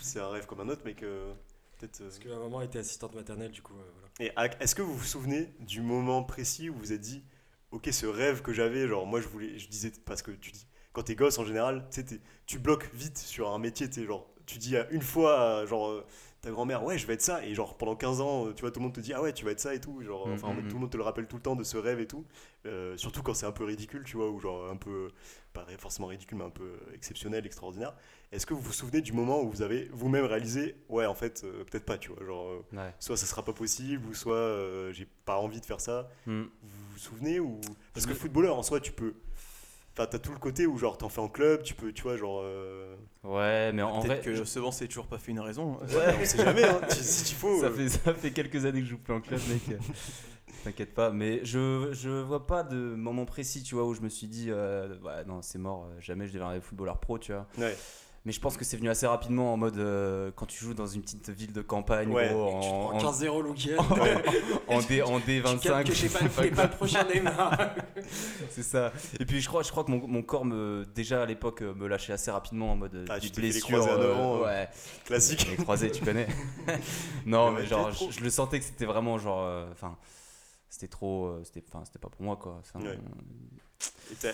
c'est 0.00 0.20
un 0.20 0.28
rêve 0.28 0.46
comme 0.46 0.60
un 0.60 0.68
autre, 0.68 0.82
euh, 1.02 1.32
Peut-être. 1.78 2.00
euh, 2.00 2.04
Parce 2.04 2.18
que 2.20 2.28
ma 2.28 2.36
maman 2.38 2.60
était 2.60 2.78
assistante 2.78 3.14
maternelle, 3.16 3.50
du 3.50 3.60
coup, 3.62 3.74
euh, 3.74 3.82
voilà. 3.94 4.01
Et 4.20 4.30
est-ce 4.60 4.74
que 4.74 4.82
vous 4.82 4.94
vous 4.96 5.04
souvenez 5.04 5.52
du 5.60 5.80
moment 5.80 6.22
précis 6.22 6.68
où 6.70 6.74
vous 6.74 6.80
vous 6.80 6.92
êtes 6.92 7.00
dit, 7.00 7.24
ok, 7.70 7.88
ce 7.92 8.06
rêve 8.06 8.42
que 8.42 8.52
j'avais, 8.52 8.86
genre 8.88 9.06
moi 9.06 9.20
je 9.20 9.28
voulais, 9.28 9.58
je 9.58 9.68
disais 9.68 9.92
parce 10.04 10.22
que 10.22 10.30
tu 10.32 10.50
dis, 10.52 10.66
quand 10.92 11.04
t'es 11.04 11.14
gosse 11.14 11.38
en 11.38 11.44
général, 11.44 11.86
tu 11.90 12.04
t'es- 12.04 12.20
bloques 12.58 12.92
vite 12.94 13.18
sur 13.18 13.52
un 13.52 13.58
métier, 13.58 13.88
sais, 14.00 14.06
genre 14.06 14.28
tu 14.46 14.58
dis 14.58 14.76
une 14.90 15.02
fois, 15.02 15.64
genre 15.66 15.88
euh, 15.88 16.06
ta 16.42 16.50
grand-mère, 16.50 16.82
ouais, 16.84 16.98
je 16.98 17.06
vais 17.06 17.14
être 17.14 17.22
ça, 17.22 17.44
et 17.46 17.54
genre 17.54 17.76
pendant 17.78 17.94
15 17.94 18.20
ans, 18.20 18.46
euh, 18.48 18.52
tu 18.52 18.62
vois, 18.62 18.70
tout 18.72 18.80
le 18.80 18.84
monde 18.84 18.92
te 18.94 19.00
dit, 19.00 19.12
ah 19.14 19.22
ouais, 19.22 19.32
tu 19.32 19.44
vas 19.44 19.52
être 19.52 19.60
ça 19.60 19.74
et 19.74 19.80
tout, 19.80 20.02
genre, 20.02 20.26
Mm, 20.28 20.32
enfin, 20.32 20.48
en 20.48 20.54
mm, 20.54 20.58
mm. 20.64 20.68
tout 20.68 20.74
le 20.74 20.80
monde 20.80 20.90
te 20.90 20.96
le 20.96 21.02
rappelle 21.04 21.26
tout 21.28 21.36
le 21.36 21.42
temps 21.42 21.54
de 21.56 21.62
ce 21.62 21.76
rêve 21.76 22.00
et 22.00 22.06
tout, 22.06 22.24
Euh, 22.66 22.96
surtout 22.96 23.22
quand 23.24 23.34
c'est 23.34 23.46
un 23.46 23.50
peu 23.52 23.64
ridicule, 23.64 24.04
tu 24.04 24.16
vois, 24.16 24.28
ou 24.30 24.38
genre 24.38 24.68
un 24.70 24.76
peu, 24.76 25.08
pas 25.52 25.66
forcément 25.78 26.06
ridicule, 26.08 26.38
mais 26.38 26.44
un 26.44 26.50
peu 26.50 26.78
exceptionnel, 26.94 27.44
extraordinaire. 27.46 27.92
Est-ce 28.30 28.46
que 28.46 28.54
vous 28.54 28.60
vous 28.60 28.72
souvenez 28.72 29.00
du 29.00 29.12
moment 29.12 29.40
où 29.42 29.50
vous 29.50 29.62
avez 29.62 29.88
vous-même 29.92 30.24
réalisé, 30.26 30.76
ouais, 30.88 31.06
en 31.06 31.14
fait, 31.14 31.42
euh, 31.44 31.64
peut-être 31.64 31.84
pas, 31.84 31.98
tu 31.98 32.10
vois, 32.12 32.24
genre. 32.24 32.48
euh, 32.48 32.76
Ouais. 32.76 32.94
soit 33.00 33.16
ça 33.16 33.26
sera 33.26 33.44
pas 33.44 33.52
possible 33.52 34.06
ou 34.08 34.14
soit 34.14 34.90
j'ai 34.92 35.06
pas 35.24 35.38
envie 35.38 35.60
de 35.60 35.66
faire 35.66 35.80
ça 35.80 36.08
vous 36.26 36.44
vous 36.92 36.98
souvenez 36.98 37.40
ou 37.40 37.60
parce 37.94 38.04
que 38.06 38.10
Le- 38.12 38.16
footballeur 38.18 38.56
en 38.56 38.62
soi 38.62 38.80
tu 38.80 38.92
peux 38.92 39.14
enfin 39.92 40.06
t'as 40.10 40.18
tout 40.18 40.32
le 40.32 40.38
côté 40.38 40.66
où 40.66 40.76
genre 40.78 40.96
t'en 40.98 41.08
fais 41.08 41.20
en 41.20 41.28
club 41.28 41.62
tu 41.62 41.74
peux 41.74 41.92
tu 41.92 42.02
vois 42.02 42.16
genre 42.16 42.40
euh, 42.42 42.96
Ouais, 43.24 43.70
mais 43.72 43.82
en 43.82 44.00
vrai, 44.00 44.08
Peut-être 44.20 44.24
que 44.24 44.44
Sevance 44.44 44.78
c'est 44.78 44.88
toujours 44.88 45.06
pas 45.06 45.18
fait 45.18 45.30
une 45.30 45.40
raison. 45.40 45.78
ouais, 45.80 46.14
on 46.20 46.24
sait 46.24 46.38
jamais 46.44 46.64
hein, 46.64 46.80
si, 46.88 47.30
il 47.32 47.36
faut 47.36 47.60
ça 47.60 47.66
euh, 47.66 47.70
fait, 47.70 47.88
ça 47.88 48.14
fait 48.14 48.30
quelques 48.32 48.64
années 48.64 48.80
que 48.80 48.86
je 48.86 48.90
joue 48.90 48.98
plus 48.98 49.14
en 49.14 49.20
club, 49.20 49.40
mec. 49.48 49.78
T'inquiète 50.64 50.94
pas, 50.94 51.10
mais 51.10 51.44
je, 51.44 51.88
je 51.92 52.08
vois 52.08 52.46
pas 52.46 52.62
de 52.62 52.76
moment 52.76 53.24
précis, 53.24 53.62
tu 53.64 53.74
vois, 53.74 53.84
où 53.84 53.94
je 53.94 54.00
me 54.00 54.08
suis 54.08 54.28
dit, 54.28 54.46
euh, 54.50 54.96
ouais, 55.00 55.24
non, 55.26 55.42
c'est 55.42 55.58
mort, 55.58 55.86
euh, 55.90 56.00
jamais 56.00 56.26
je 56.26 56.32
deviendrai 56.32 56.60
footballeur 56.60 56.98
pro, 56.98 57.18
tu 57.18 57.32
vois. 57.32 57.46
ouais. 57.58 57.76
Mais 58.24 58.30
je 58.30 58.38
pense 58.40 58.56
que 58.56 58.64
c'est 58.64 58.76
venu 58.76 58.88
assez 58.88 59.04
rapidement 59.06 59.52
en 59.52 59.56
mode 59.56 59.78
euh, 59.78 60.30
quand 60.36 60.46
tu 60.46 60.56
joues 60.64 60.74
dans 60.74 60.86
une 60.86 61.02
petite 61.02 61.28
ville 61.30 61.52
de 61.52 61.60
campagne, 61.60 62.08
Ouais, 62.12 62.28
gros, 62.28 62.50
en, 62.54 62.60
prends 62.60 62.92
en, 62.94 63.12
15-0 63.12 63.42
Loukiel. 63.42 63.78
en, 64.68 64.80
D, 64.82 65.02
en 65.02 65.18
Tu 65.20 65.26
captes 65.58 65.66
D25. 65.66 65.84
que 65.84 65.92
je 65.92 66.06
sais 66.06 66.08
pas, 66.08 66.28
pas 66.54 66.62
le 66.64 66.70
prochain 66.70 67.04
Neymar. 67.12 67.58
C'est 68.50 68.62
ça. 68.62 68.92
Et 69.18 69.24
puis 69.24 69.40
je 69.40 69.48
crois, 69.48 69.64
je 69.64 69.70
crois 69.72 69.82
que 69.82 69.90
mon, 69.90 70.06
mon 70.06 70.22
corps 70.22 70.44
me 70.44 70.86
déjà 70.94 71.22
à 71.22 71.26
l'époque 71.26 71.62
euh, 71.62 71.74
me 71.74 71.88
lâchait 71.88 72.12
assez 72.12 72.30
rapidement 72.30 72.72
en 72.72 72.76
mode 72.76 72.94
euh, 72.94 73.06
Ah, 73.10 73.18
des 73.18 73.28
tu 73.28 73.40
neuf 73.40 73.64
ans, 73.74 73.86
euh, 73.98 74.44
ouais, 74.44 74.68
classique 75.04 75.48
les 75.50 75.56
croisés, 75.56 75.90
tu 75.90 76.04
connais. 76.04 76.28
non, 77.26 77.50
mais 77.50 77.66
genre 77.66 77.90
je, 77.90 78.10
je 78.10 78.20
le 78.22 78.30
sentais 78.30 78.60
que 78.60 78.64
c'était 78.64 78.86
vraiment 78.86 79.18
genre, 79.18 79.42
euh, 79.42 79.66
enfin, 79.72 79.96
c'était 80.68 80.88
trop, 80.88 81.26
euh, 81.26 81.42
c'était, 81.44 81.64
enfin, 81.68 81.84
c'était 81.84 81.98
pas 81.98 82.08
pour 82.08 82.22
moi 82.22 82.36
quoi. 82.36 82.62
Ouais. 82.76 82.98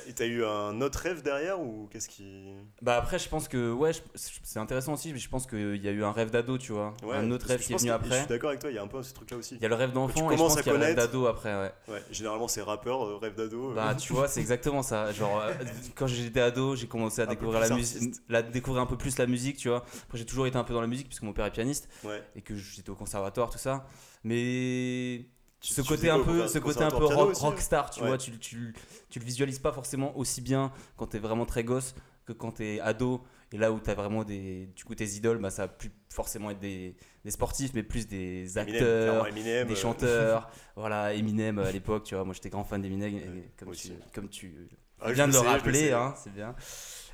Et 0.08 0.12
t'as 0.12 0.26
eu 0.26 0.44
un 0.44 0.80
autre 0.80 0.98
rêve 0.98 1.22
derrière 1.22 1.60
ou 1.60 1.88
qu'est-ce 1.90 2.08
qui 2.08 2.46
Bah 2.82 2.96
après, 2.96 3.18
je 3.18 3.28
pense 3.28 3.46
que 3.48 3.70
ouais, 3.72 3.92
c'est 4.14 4.58
intéressant 4.58 4.94
aussi, 4.94 5.12
mais 5.12 5.18
je 5.18 5.28
pense 5.28 5.46
qu'il 5.46 5.76
y 5.76 5.88
a 5.88 5.92
eu 5.92 6.02
un 6.04 6.10
rêve 6.12 6.30
d'ado, 6.30 6.58
tu 6.58 6.72
vois, 6.72 6.94
Ouais, 7.04 7.16
un 7.16 7.30
autre 7.30 7.46
rêve 7.46 7.60
qui 7.60 7.72
est 7.72 7.76
venu 7.76 7.88
que- 7.88 7.92
Je 7.92 7.92
après. 8.06 8.18
suis 8.18 8.26
d'accord 8.28 8.48
avec 8.50 8.60
toi 8.60 8.70
il 8.70 8.74
y 8.74 8.78
a 8.78 8.82
un 8.82 8.88
peu 8.88 9.02
ce 9.02 9.14
truc 9.14 9.30
là 9.30 9.36
aussi 9.36 9.54
Il 9.56 9.62
y 9.62 9.66
a 9.66 9.68
le 9.68 9.74
rêve 9.76 9.92
d'enfant 9.92 10.30
et 10.30 10.34
je 10.34 10.38
pense 10.38 10.56
qu'il 10.56 10.66
y 10.66 10.70
a 10.70 10.78
le 10.78 10.84
rêve 10.84 10.96
d'ado 10.96 11.26
après, 11.26 11.54
ouais. 11.54 11.72
ouais 11.88 12.02
généralement 12.10 12.48
c'est 12.48 12.62
rappeur 12.62 13.04
euh, 13.04 13.16
rêve 13.18 13.34
d'ado 13.36 13.70
euh. 13.70 13.74
Bah 13.74 13.94
tu 13.94 14.12
vois, 14.12 14.26
c'est 14.28 14.40
exactement 14.40 14.82
ça. 14.82 15.12
Genre 15.12 15.40
euh, 15.40 15.52
quand 15.94 16.06
j'étais 16.08 16.40
ado, 16.40 16.74
j'ai 16.74 16.88
commencé 16.88 17.20
à 17.20 17.24
Un 17.24 17.28
découvrir 17.28 17.60
la 17.60 17.70
musique, 17.70 18.14
la 18.28 18.42
découvrir 18.42 18.82
un 18.82 18.86
peu 18.86 18.96
plus 18.96 19.16
la 19.18 19.26
musique, 19.26 19.58
tu 19.58 19.68
vois. 19.68 19.84
Après 20.06 20.18
j'ai 20.18 20.26
toujours 20.26 20.46
été 20.46 20.56
un 20.58 20.64
peu 20.64 20.74
dans 20.74 20.80
la 20.80 20.86
musique 20.88 21.06
puisque 21.08 21.22
mon 21.22 21.32
père 21.32 21.46
est 21.46 21.52
pianiste 21.52 21.88
ouais 22.04 22.22
et 22.34 22.42
que 22.42 22.56
j'étais 22.56 22.90
au 22.90 22.96
conservatoire 22.96 23.50
tout 23.50 23.58
ça. 23.58 23.86
Mais 24.24 25.26
Tu- 25.60 25.75
ce 25.75 25.81
tu 25.81 25.88
côté 25.88 26.08
un 26.08 26.20
peu 26.20 26.46
ce 26.46 26.58
côté 26.60 26.84
un 26.84 26.90
peu 26.90 27.05
rock, 27.05 27.31
aussi, 27.31 27.43
rockstar, 27.43 27.90
tu 27.90 28.00
Ouais. 28.00 28.06
vois, 28.06 28.19
tu, 28.19 28.38
tu, 28.38 28.75
tu 29.10 29.19
le 29.19 29.25
visualises 29.25 29.58
pas 29.58 29.72
forcément 29.72 30.16
aussi 30.16 30.40
bien 30.40 30.72
quand 30.96 31.08
t'es 31.08 31.19
vraiment 31.19 31.46
très 31.46 31.64
gosse 31.64 31.94
que 32.26 32.32
quand 32.32 32.52
t'es 32.52 32.78
ado 32.81 33.25
et 33.52 33.56
là 33.58 33.72
où 33.72 33.81
t'as 33.81 33.94
vraiment 33.94 34.22
des 34.22 34.66
du 34.76 34.84
coup 34.84 34.94
tes 34.94 35.06
idoles 35.16 35.38
bah 35.38 35.50
ça 35.50 35.62
va 35.62 35.69
plus 35.69 35.90
forcément 36.10 36.50
être 36.50 36.60
des, 36.60 36.94
des 37.25 37.31
sportifs 37.31 37.72
mais 37.75 37.82
plus 37.82 38.06
des 38.06 38.56
Eminem, 38.56 38.82
acteurs 38.82 39.26
Eminem, 39.26 39.66
des 39.66 39.72
euh, 39.72 39.76
chanteurs, 39.76 40.50
voilà, 40.76 41.14
Eminem 41.14 41.58
euh, 41.58 41.64
à 41.66 41.72
l'époque, 41.72 42.05
tu 42.05 42.14
vois, 42.14 42.25
moi 42.25 42.34
j'étais 42.34 42.50
grand 42.50 42.64
fan 42.64 42.81
d'Eminem, 42.82 43.14
Ouais, 43.14 43.50
comme, 43.58 43.72
tu, 43.72 43.88
comme 44.14 44.28
tu 44.28 44.69
ah, 45.00 45.08
je 45.08 45.14
viens 45.14 45.26
de 45.28 45.32
le 45.32 45.38
sais, 45.38 45.46
rappeler, 45.46 45.93
hein, 45.93 46.14
c'est 46.16 46.32
bien. 46.32 46.55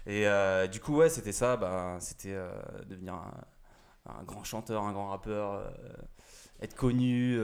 Et 0.07 0.27
euh, 0.27 0.67
du 0.67 0.81
coup, 0.81 0.97
ouais, 0.97 1.09
c'était 1.09 1.33
ça, 1.33 1.57
bah, 1.57 1.97
c'était 2.01 2.33
euh, 2.33 2.51
devenir 2.87 3.15
un, 3.15 3.33
un 4.07 4.23
grand 4.25 4.45
chanteur, 4.45 4.83
un 4.83 4.93
grand 4.93 5.09
rappeur, 5.09 5.53
euh, 5.53 5.71
être 6.61 6.75
connu, 6.75 7.37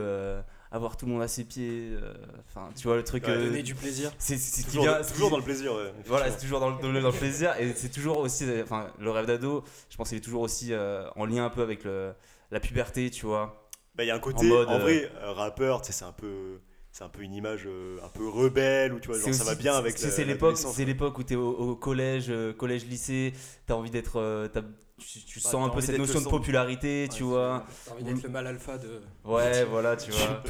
avoir 0.71 0.95
tout 0.97 1.05
le 1.05 1.11
monde 1.11 1.21
à 1.21 1.27
ses 1.27 1.43
pieds, 1.43 1.89
euh, 1.91 2.13
enfin, 2.47 2.69
tu 2.75 2.87
vois, 2.87 2.95
le 2.95 3.03
truc. 3.03 3.25
Ouais, 3.25 3.31
euh, 3.33 3.45
Donner 3.47 3.61
du 3.63 3.75
plaisir. 3.75 4.11
c'est 4.17 4.37
c'est 4.37 4.61
ce 4.61 4.65
qui 4.65 4.71
toujours, 4.71 4.83
vient- 4.85 4.99
dans- 5.01 5.05
toujours 5.07 5.37
le 5.37 5.43
plaisir 5.43 5.73
ouais, 5.73 5.93
voilà, 6.05 6.31
c'est 6.31 6.39
toujours 6.39 6.59
dans 6.61 6.69
le, 6.69 7.01
dans 7.01 7.11
plaisir 7.11 7.53
et 7.59 7.73
c'est 7.73 7.89
toujours 7.89 8.19
aussi, 8.19 8.45
enfin, 8.63 8.87
le 8.99 9.11
rêve 9.11 9.25
d'ado, 9.25 9.63
je 9.89 9.97
pense 9.97 10.09
qu'il 10.09 10.17
est 10.17 10.21
toujours 10.21 10.41
aussi 10.41 10.73
euh, 10.73 11.09
en 11.17 11.25
lien 11.25 11.45
un 11.45 11.49
peu 11.49 11.61
avec 11.61 11.83
le, 11.83 12.13
la 12.51 12.59
puberté, 12.59 13.09
tu 13.11 13.25
vois. 13.25 13.67
Bah, 13.95 14.03
il 14.05 14.07
y 14.07 14.11
a 14.11 14.15
un 14.15 14.19
côté, 14.19 14.47
mode, 14.47 14.69
en 14.69 14.75
euh, 14.75 14.77
vrai, 14.79 15.11
rappeur, 15.21 15.81
tu 15.81 15.87
sais, 15.87 15.93
c'est 15.93 16.05
un 16.05 16.13
peu, 16.13 16.59
c'est 17.01 17.05
un 17.05 17.09
peu 17.09 17.23
une 17.23 17.33
image 17.33 17.63
euh, 17.65 17.97
un 18.03 18.09
peu 18.09 18.27
rebelle, 18.29 18.93
ou 18.93 18.99
tu 18.99 19.07
vois, 19.07 19.17
genre, 19.17 19.33
ça 19.33 19.43
va 19.43 19.55
bien 19.55 19.73
avec 19.73 19.97
c'est 19.97 20.07
la- 20.07 20.11
c'est 20.13 20.23
l'époque 20.25 20.57
c'est 20.57 20.85
l'époque 20.85 21.17
où 21.17 21.23
tu 21.23 21.33
es 21.33 21.35
au, 21.35 21.49
au 21.49 21.75
collège 21.75 22.27
euh, 22.29 22.53
collège 22.53 22.85
lycée 22.85 23.33
t'as 23.65 23.73
envie 23.73 23.89
d'être 23.89 24.19
euh, 24.19 24.47
t'as- 24.47 24.61
tu, 24.99 25.19
tu 25.25 25.39
Bah, 25.39 25.49
sens 25.49 25.67
un 25.67 25.69
peu 25.69 25.81
cette 25.81 25.97
notion 25.97 26.19
le 26.19 26.25
de 26.25 26.29
popularité 26.29 27.03
Ouais, 27.03 27.07
tu 27.09 27.23
vois. 27.23 27.65
T'as 27.87 27.93
envie 27.93 28.03
d'être 28.03 28.21
le 28.21 28.29
mal 28.29 28.45
alpha 28.45 28.77
de. 28.77 29.01
ouais 29.25 29.63
voilà 29.71 29.95
tu 29.95 30.11
vois. 30.11 30.43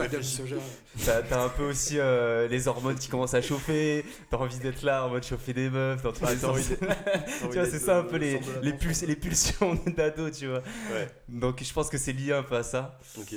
T'as 1.05 1.21
t'as 1.21 1.45
un 1.45 1.47
peu 1.47 1.63
aussi 1.63 1.97
euh, 1.97 2.49
les 2.49 2.67
hormones 2.67 2.99
qui 2.99 3.07
commencent 3.07 3.33
à 3.33 3.41
chauffer. 3.41 4.03
T'as 4.29 4.35
envie 4.35 4.59
d'être 4.59 4.81
là 4.83 5.05
en 5.05 5.09
mode 5.09 5.23
chauffer 5.23 5.53
des 5.53 5.69
meufs 5.69 6.01
dans 6.01 6.11
tous 6.11 6.25
les 6.25 6.35
t'as 6.35 6.49
envie 6.49 6.63
sens. 6.63 6.77
tu 7.39 7.47
vois 7.47 7.65
c'est 7.65 7.79
ça 7.79 7.99
un 7.99 8.03
peu 8.03 8.17
le 8.17 8.25
les, 8.61 8.77
les, 9.07 9.15
pulsions 9.15 9.79
d'ado 9.95 10.29
tu 10.29 10.47
vois. 10.47 10.59
Ouais, 10.91 11.07
donc 11.29 11.63
je 11.63 11.71
pense 11.71 11.87
que 11.89 11.97
c'est 11.97 12.11
lié 12.11 12.33
un 12.33 12.43
peu 12.43 12.55
à 12.55 12.63
ça. 12.63 12.99
Ok. 13.17 13.33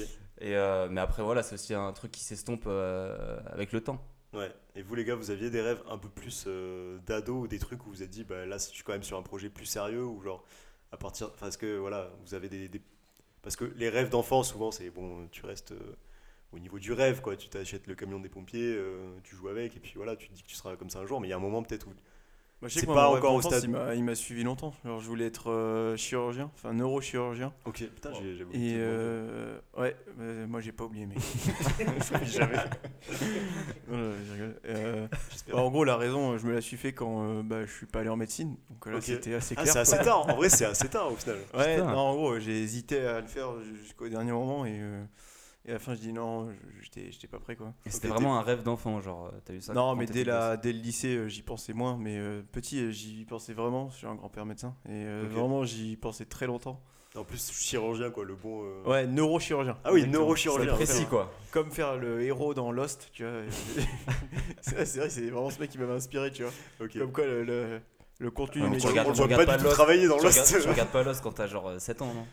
Euh, 0.56 0.88
mais 0.90 1.00
après 1.00 1.22
voilà 1.22 1.42
c'est 1.42 1.54
aussi 1.54 1.74
un 1.74 1.92
truc 1.92 2.12
qui 2.12 2.22
s'estompe 2.22 2.64
euh, 2.66 3.38
avec 3.46 3.72
le 3.72 3.80
temps 3.82 4.04
Ouais. 4.32 4.52
Et 4.74 4.82
vous, 4.82 4.94
les 4.96 5.04
gars, 5.04 5.14
vous 5.14 5.30
aviez 5.30 5.48
des 5.50 5.60
rêves 5.60 5.82
un 5.88 5.96
peu 5.98 6.08
plus 6.08 6.44
euh, 6.48 6.98
d'ado 7.06 7.42
ou 7.42 7.46
des 7.48 7.58
trucs 7.60 7.82
où 7.82 7.86
vous 7.86 7.92
vous 7.96 8.02
êtes 8.02 8.10
dit, 8.10 8.24
bah 8.24 8.46
là, 8.46 8.56
je 8.58 8.64
suis 8.64 8.82
quand 8.82 8.92
même 8.92 9.04
sur 9.04 9.16
un 9.16 9.22
projet 9.22 9.48
plus 9.48 9.66
sérieux 9.66 10.04
ou 10.04 10.20
genre, 10.22 10.44
à 10.90 10.96
partir. 10.96 11.32
Parce 11.34 11.56
que 11.56 11.76
voilà, 11.78 12.10
vous 12.24 12.34
avez 12.34 12.48
des. 12.48 12.68
des- 12.68 12.82
Parce 13.42 13.56
que 13.56 13.64
les 13.76 13.88
rêves 13.90 14.10
d'enfant, 14.10 14.42
souvent, 14.42 14.70
c'est 14.72 14.90
bon, 14.90 15.28
tu 15.30 15.46
restes 15.46 15.72
euh, 15.72 15.96
au 16.52 16.58
niveau 16.58 16.78
du 16.80 16.92
rêve, 16.92 17.20
quoi. 17.22 17.36
Tu 17.36 17.48
t'achètes 17.48 17.86
le 17.86 17.94
camion 17.94 18.20
des 18.20 18.28
pompiers, 18.28 18.78
tu 19.24 19.36
joues 19.36 19.48
avec, 19.48 19.76
et 19.76 19.80
puis 19.80 19.92
voilà, 19.96 20.16
tu 20.16 20.28
te 20.28 20.34
dis 20.34 20.42
que 20.42 20.48
tu 20.48 20.56
seras 20.56 20.76
comme 20.76 20.90
ça 20.90 21.00
un 21.00 21.06
jour, 21.06 21.20
mais 21.20 21.28
il 21.28 21.30
y 21.30 21.34
a 21.34 21.36
un 21.36 21.40
moment 21.40 21.62
peut-être 21.62 21.88
où. 21.88 21.92
Moi, 22.64 22.70
je 22.70 22.74
sais 22.76 22.80
C'est 22.80 22.86
pas 22.86 23.10
encore 23.10 23.34
au 23.34 23.42
stade. 23.42 23.62
Il 23.64 23.68
m'a- 23.68 23.94
il 23.94 24.02
m'a 24.02 24.14
suivi 24.14 24.42
longtemps. 24.42 24.72
Alors, 24.86 24.98
je 24.98 25.06
voulais 25.06 25.26
être 25.26 25.50
euh, 25.50 25.98
chirurgien, 25.98 26.50
enfin 26.54 26.72
neurochirurgien. 26.72 27.52
Ok, 27.66 27.84
putain, 27.94 28.10
j'ai- 28.14 28.36
j'avoue. 28.38 28.52
Et 28.54 28.76
euh, 28.78 29.58
ouais, 29.76 29.94
euh, 30.18 30.46
moi 30.46 30.62
j'ai 30.62 30.72
pas 30.72 30.84
oublié, 30.84 31.04
mec. 31.04 31.18
Jamais. 32.24 32.56
Euh, 34.66 35.06
en 35.52 35.70
gros, 35.70 35.84
la 35.84 35.96
raison, 35.96 36.38
je 36.38 36.46
me 36.46 36.52
la 36.54 36.60
suis 36.62 36.76
fait 36.78 36.92
quand 36.92 37.22
euh, 37.24 37.42
bah, 37.42 37.64
je 37.66 37.70
suis 37.70 37.86
pas 37.86 38.00
allé 38.00 38.08
en 38.08 38.16
médecine. 38.16 38.56
Donc 38.70 38.86
là, 38.86 38.98
c'était 39.00 39.34
assez 39.34 39.54
Ah, 39.58 39.62
clair. 39.62 39.72
c'est 39.74 39.78
assez 39.80 39.98
tard. 39.98 40.26
En 40.28 40.36
vrai, 40.36 40.48
c'est 40.48 40.64
assez 40.64 40.88
tard 40.88 41.12
au 41.12 41.16
final. 41.16 41.36
Ouais, 41.54 41.78
non, 41.78 41.96
en 41.98 42.14
gros, 42.14 42.38
j'ai 42.38 42.62
hésité 42.62 43.00
à 43.06 43.20
le 43.20 43.26
faire 43.26 43.50
jusqu'au 43.82 44.08
dernier 44.08 44.32
moment 44.32 44.64
et, 44.64 44.78
euh, 44.80 45.04
et 45.66 45.70
à 45.70 45.74
la 45.74 45.78
fin, 45.78 45.94
je 45.94 46.00
dis 46.00 46.12
non, 46.12 46.50
je- 46.50 46.82
j'étais 46.82 47.10
j'étais 47.12 47.26
pas 47.26 47.38
prêt 47.38 47.56
quoi. 47.56 47.72
C'était 47.86 48.08
vraiment 48.08 48.38
un 48.38 48.42
rêve 48.42 48.62
d'enfant, 48.62 49.00
genre, 49.00 49.26
euh, 49.26 49.40
t'as 49.44 49.54
eu 49.54 49.60
ça 49.60 49.72
non, 49.72 49.94
mais 49.96 50.06
dès, 50.06 50.24
la, 50.24 50.56
dès 50.56 50.72
le 50.72 50.78
lycée, 50.80 51.16
euh, 51.16 51.28
j'y 51.28 51.42
pensais 51.42 51.72
moins. 51.72 51.96
Mais 51.98 52.18
euh, 52.18 52.42
petit, 52.52 52.92
j'y 52.92 53.24
pensais 53.24 53.52
vraiment. 53.54 53.90
J'ai 53.98 54.06
un 54.06 54.14
grand-père 54.14 54.44
médecin 54.46 54.74
et 54.86 54.90
euh, 54.92 55.26
vraiment, 55.30 55.64
j'y 55.64 55.96
pensais 55.96 56.24
très 56.26 56.46
longtemps. 56.46 56.80
En 57.16 57.22
plus, 57.22 57.52
chirurgien, 57.52 58.10
quoi, 58.10 58.24
le 58.24 58.34
bon. 58.34 58.62
euh, 58.64 58.82
Ouais, 58.90 59.06
neurochirurgien. 59.06 59.78
Ah 59.84 59.92
oui, 59.92 60.00
Exactement. 60.00 60.22
neurochirurgien. 60.24 60.76
C'est 60.76 60.84
précis, 60.84 61.06
quoi. 61.06 61.32
Comme 61.52 61.70
faire 61.70 61.96
le 61.96 62.22
héros 62.22 62.54
dans 62.54 62.72
Lost, 62.72 63.08
tu 63.12 63.22
vois. 63.22 63.42
c'est 64.60 64.74
vrai, 64.74 64.84
c'est 64.86 64.98
vrai, 64.98 65.10
c'est 65.10 65.30
vraiment 65.30 65.50
ce 65.50 65.60
mec 65.60 65.70
qui 65.70 65.78
m'avait 65.78 65.92
inspiré, 65.92 66.32
tu 66.32 66.42
vois. 66.42 66.52
Ok. 66.80 66.98
Comme 66.98 67.12
quoi, 67.12 67.24
le, 67.24 67.44
le, 67.44 67.80
le 68.18 68.30
contenu 68.32 68.62
mais 68.62 68.70
mec. 68.70 68.80
tu 68.80 68.86
regardes- 68.88 69.08
on 69.08 69.12
tu 69.12 69.22
regardes 69.22 69.46
pas 69.46 69.52
pas 69.52 69.56
du 69.58 69.62
tout 69.62 69.64
Lost. 69.68 69.76
travailler 69.76 70.08
dans 70.08 70.18
Tu 70.18 70.24
Lost. 70.24 70.38
regardes, 70.40 70.62
tu 70.64 70.68
regardes 70.70 70.90
pas 70.90 71.02
Lost 71.04 71.22
quand 71.22 71.32
t'as 71.32 71.46
genre 71.46 71.68
euh, 71.68 71.78
7 71.78 72.02
ans, 72.02 72.12
non? 72.12 72.26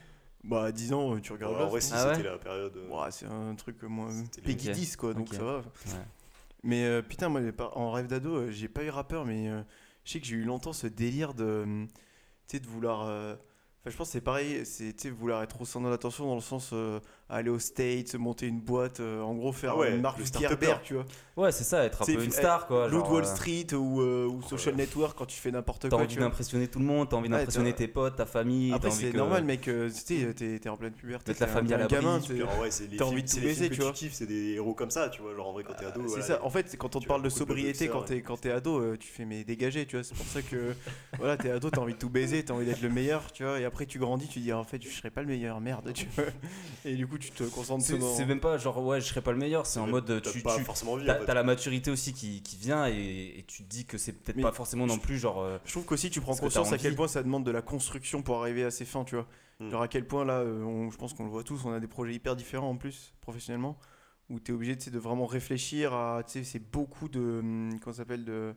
Bah, 0.43 0.63
à 0.65 0.71
10 0.71 0.91
ans, 0.93 1.19
tu 1.19 1.31
regardes 1.33 1.55
en 1.55 1.59
Lost. 1.59 1.69
vrai, 1.71 1.77
hein. 1.77 1.81
si 1.81 1.93
Ah 1.95 2.07
ouais 2.07 2.15
c'était 2.15 2.29
la 2.29 2.37
période. 2.37 2.75
euh, 2.75 2.89
Ouais, 2.89 3.11
c'est 3.11 3.27
un 3.27 3.53
truc 3.55 3.83
euh, 3.83 3.87
moins. 3.87 4.09
Peggy 4.43 4.67
limite. 4.69 4.71
10, 4.71 4.95
quoi, 4.97 5.13
donc 5.13 5.33
ça 5.33 5.43
va. 5.43 5.63
Mais 6.63 6.83
euh, 6.85 7.01
putain, 7.01 7.29
moi, 7.29 7.41
en 7.75 7.91
rêve 7.91 8.07
d'ado, 8.07 8.35
euh, 8.35 8.51
j'ai 8.51 8.67
pas 8.67 8.83
eu 8.83 8.89
rappeur, 8.89 9.25
mais 9.25 9.49
euh, 9.49 9.61
je 10.05 10.11
sais 10.13 10.19
que 10.19 10.25
j'ai 10.27 10.35
eu 10.35 10.43
longtemps 10.43 10.73
ce 10.73 10.87
délire 10.87 11.33
de. 11.33 11.43
euh, 11.43 11.85
Tu 12.47 12.57
sais, 12.57 12.59
de 12.59 12.67
vouloir. 12.67 13.03
euh, 13.07 13.35
Enfin, 13.83 13.89
je 13.89 13.97
pense 13.97 14.09
que 14.09 14.11
c'est 14.13 14.21
pareil, 14.21 14.63
c'est 14.63 14.93
tu 14.93 15.01
sais, 15.03 15.09
vouloir 15.09 15.41
être 15.41 15.59
au 15.59 15.65
centre 15.65 15.85
de 15.87 15.89
l'attention 15.91 16.27
dans 16.27 16.35
le 16.35 16.41
sens 16.41 16.69
euh, 16.71 16.99
aller 17.31 17.49
aux 17.49 17.59
States, 17.59 18.13
monter 18.15 18.45
une 18.47 18.59
boîte, 18.59 18.99
euh, 18.99 19.21
en 19.21 19.33
gros 19.35 19.51
faire 19.53 19.71
Ah 19.75 19.77
ouais, 19.79 19.95
une 19.95 20.01
marque 20.01 20.21
Zuckerberg, 20.21 20.81
tu 20.83 20.95
vois. 20.95 21.05
Ouais, 21.37 21.51
c'est 21.53 21.63
ça, 21.63 21.85
être 21.85 22.01
un 22.01 22.05
peu 22.05 22.23
une 22.25 22.29
star, 22.31 22.67
quoi. 22.67 22.89
L'autre 22.89 23.05
genre, 23.05 23.13
Wall 23.15 23.23
euh, 23.23 23.27
Street 23.27 23.67
ou, 23.73 24.01
euh, 24.01 24.27
ou 24.27 24.41
Social 24.43 24.75
Network 24.75 25.17
quand 25.17 25.25
tu 25.25 25.37
fais 25.39 25.49
n'importe 25.49 25.83
T'as 25.83 25.89
quoi. 25.89 25.99
envie 25.99 26.07
tu 26.09 26.15
vois. 26.19 26.25
d'impressionner 26.27 26.67
tout 26.67 26.79
le 26.79 26.85
monde, 26.85 27.07
t'as 27.09 27.15
envie 27.15 27.29
Ouais, 27.31 27.37
d'impressionner 27.37 27.71
t'as- 27.71 27.77
tes 27.77 27.87
potes, 27.87 28.17
ta 28.17 28.25
famille. 28.25 28.73
Après, 28.73 28.89
t'as 28.89 28.93
envie 28.95 29.05
c'est 29.05 29.11
que- 29.11 29.17
normal, 29.17 29.43
mec, 29.45 29.67
euh, 29.69 29.89
tu 29.89 29.95
sais, 30.19 30.33
t'es 30.33 30.59
t'es 30.59 30.69
en 30.69 30.75
pleine 30.75 30.91
puberté. 30.91 31.31
La 31.31 31.37
t'es 31.37 31.43
un- 31.45 31.47
famille 31.47 31.73
à 31.73 31.77
l'abri, 31.77 31.95
gamin, 31.95 32.19
T'as 32.19 33.05
envie 33.05 33.23
de 33.23 33.29
tout 33.29 33.39
baiser, 33.39 33.69
tu 33.69 33.81
vois. 33.81 33.93
c'est 33.95 34.25
des 34.27 34.51
héros 34.55 34.73
comme 34.73 34.91
ça, 34.91 35.07
tu 35.09 35.21
vois. 35.21 35.33
Genre 35.33 35.47
en 35.47 35.53
vrai, 35.53 35.63
quand 35.63 35.73
t'es 35.73 35.85
ado. 35.85 36.01
C'est 36.09 36.21
ça, 36.21 36.43
en 36.43 36.49
fait, 36.49 36.67
c'est 36.69 36.77
quand 36.77 36.95
on 36.95 36.99
te 36.99 37.07
parle 37.07 37.21
de 37.23 37.29
sobriété 37.29 37.87
quand 37.87 38.01
t'es 38.03 38.21
quand 38.21 38.37
t'es 38.41 38.51
ado, 38.51 38.97
tu 38.97 39.07
fais 39.07 39.23
mais 39.25 39.45
dégagé, 39.45 39.85
tu 39.85 39.95
vois. 39.95 40.03
C'est 40.03 40.15
pour 40.15 40.25
ça 40.25 40.41
que 40.41 40.75
voilà, 41.17 41.37
t'es 41.37 41.49
ado, 41.49 41.69
t'as 41.69 41.79
envie 41.81 41.93
de 41.93 41.97
tout 41.99 42.09
baiser, 42.09 42.43
t'as 42.43 42.53
envie 42.53 42.65
d'être 42.65 42.81
le 42.81 42.89
meilleur, 42.89 43.31
tu 43.31 43.43
vois. 43.43 43.57
Et 43.59 43.63
après 43.65 43.85
tu 43.85 43.99
grandis, 43.99 44.27
tu 44.27 44.39
dis 44.39 44.51
en 44.51 44.65
fait, 44.65 44.83
je 44.83 44.89
serais 44.89 45.11
pas 45.11 45.21
le 45.21 45.27
meilleur, 45.27 45.61
merde, 45.61 45.91
tu 45.93 46.07
vois. 46.15 46.25
Et 46.83 46.95
du 46.95 47.07
coup, 47.07 47.17
tu 47.21 47.31
te 47.31 47.43
concentres 47.43 47.83
C'est 47.85 47.99
c'est 48.01 48.25
même 48.25 48.39
pas 48.39 48.57
genre, 48.57 48.83
ouais, 48.85 48.99
je 49.01 49.05
serais 49.07 49.21
pas 49.21 49.31
le 49.31 49.37
meilleur, 49.37 49.65
c'est 49.65 49.79
en 49.79 49.85
Mais 49.85 49.91
mode 49.93 50.09
euh, 50.09 50.19
t'as 50.19 50.31
tu. 50.31 50.41
pas 50.41 50.57
tu- 50.57 50.63
forcément 50.63 50.93
envie. 50.93 51.05
T'as 51.05 51.15
en 51.15 51.19
fait. 51.19 51.25
t'as 51.25 51.33
la 51.33 51.43
maturité 51.43 51.89
aussi 51.91 52.13
qui, 52.13 52.41
qui 52.43 52.57
vient 52.57 52.87
et, 52.87 53.39
et 53.39 53.43
tu 53.47 53.63
te 53.63 53.69
dis 53.69 53.85
que 53.85 53.97
c'est 53.97 54.11
peut-être 54.13 54.35
Mais 54.37 54.41
pas 54.43 54.51
forcément 54.51 54.85
non 54.87 54.97
plus 54.97 55.17
genre. 55.17 55.41
euh, 55.41 55.57
Je 55.65 55.71
trouve 55.71 55.85
qu'aussi 55.85 56.09
tu 56.09 56.21
prends 56.21 56.35
conscience 56.35 56.71
à 56.73 56.77
quel 56.77 56.95
point 56.95 57.07
ça 57.07 57.23
demande 57.23 57.45
de 57.45 57.51
la 57.51 57.61
construction 57.61 58.21
pour 58.21 58.41
arriver 58.41 58.63
à 58.63 58.71
ses 58.71 58.85
fins, 58.85 59.03
tu 59.03 59.15
vois. 59.15 59.27
Hmm. 59.59 59.69
Genre 59.69 59.81
à 59.83 59.87
quel 59.87 60.05
point 60.07 60.25
là, 60.25 60.39
euh, 60.39 60.63
on- 60.63 60.89
je 60.91 60.97
pense 60.97 61.13
qu'on 61.13 61.23
le 61.25 61.29
voit 61.29 61.43
tous, 61.43 61.63
on 61.65 61.71
a 61.73 61.79
des 61.79 61.87
projets 61.87 62.13
hyper 62.13 62.35
différents 62.35 62.69
en 62.71 62.77
plus, 62.77 63.13
professionnellement, 63.21 63.77
où 64.29 64.39
tu 64.39 64.51
es 64.51 64.55
obligé 64.55 64.75
de 64.75 64.99
vraiment 64.99 65.25
réfléchir 65.27 65.93
à, 65.93 66.23
tu 66.25 66.33
sais, 66.33 66.43
c'est 66.43 66.71
beaucoup 66.71 67.09
de, 67.09 67.19
hum, 67.19 67.79
comment 67.81 67.93
ça 67.93 67.99
s'appelle, 68.03 68.25
de, 68.25 68.55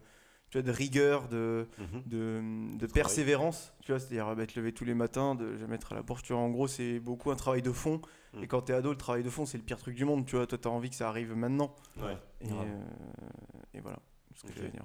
tu 0.50 0.58
vois, 0.58 0.62
de 0.62 0.70
rigueur, 0.70 1.28
de, 1.28 1.66
Mhm. 1.78 2.76
de, 2.78 2.86
persévérance, 2.86 3.72
tu 3.82 3.92
vois, 3.92 3.98
c'est-à-dire 3.98 4.28
euh, 4.28 4.34
bah, 4.34 4.46
te 4.46 4.58
lever 4.58 4.72
tous 4.72 4.84
les 4.84 4.94
matins, 4.94 5.34
de 5.34 5.56
jamais 5.58 5.74
être 5.76 5.92
à 5.92 5.96
la 5.96 6.02
bourse, 6.02 6.22
tu 6.22 6.32
vois, 6.32 6.42
en 6.42 6.50
gros 6.50 6.68
c'est 6.68 7.00
beaucoup 7.00 7.30
un 7.30 7.36
travail 7.36 7.62
de 7.62 7.72
fond, 7.72 8.00
Mm. 8.34 8.42
et 8.42 8.46
quand 8.48 8.62
t'es 8.62 8.72
ado, 8.72 8.90
le 8.90 8.96
travail 8.96 9.22
de 9.22 9.30
fond 9.30 9.46
c'est 9.46 9.58
le 9.58 9.64
pire 9.64 9.78
truc 9.78 9.94
du 9.94 10.04
monde, 10.04 10.26
tu 10.26 10.36
vois, 10.36 10.46
toi 10.46 10.58
t'as 10.58 10.68
envie 10.70 10.90
que 10.90 10.96
ça 10.96 11.08
arrive 11.08 11.34
maintenant, 11.36 11.74
Ouais. 12.02 12.16
et, 12.40 12.50
euh, 12.50 12.80
et 13.74 13.80
voilà, 13.80 13.98
c'est 14.34 14.40
ce 14.48 14.52
que 14.52 14.58
je 14.58 14.62
vais 14.64 14.70
dire. 14.70 14.84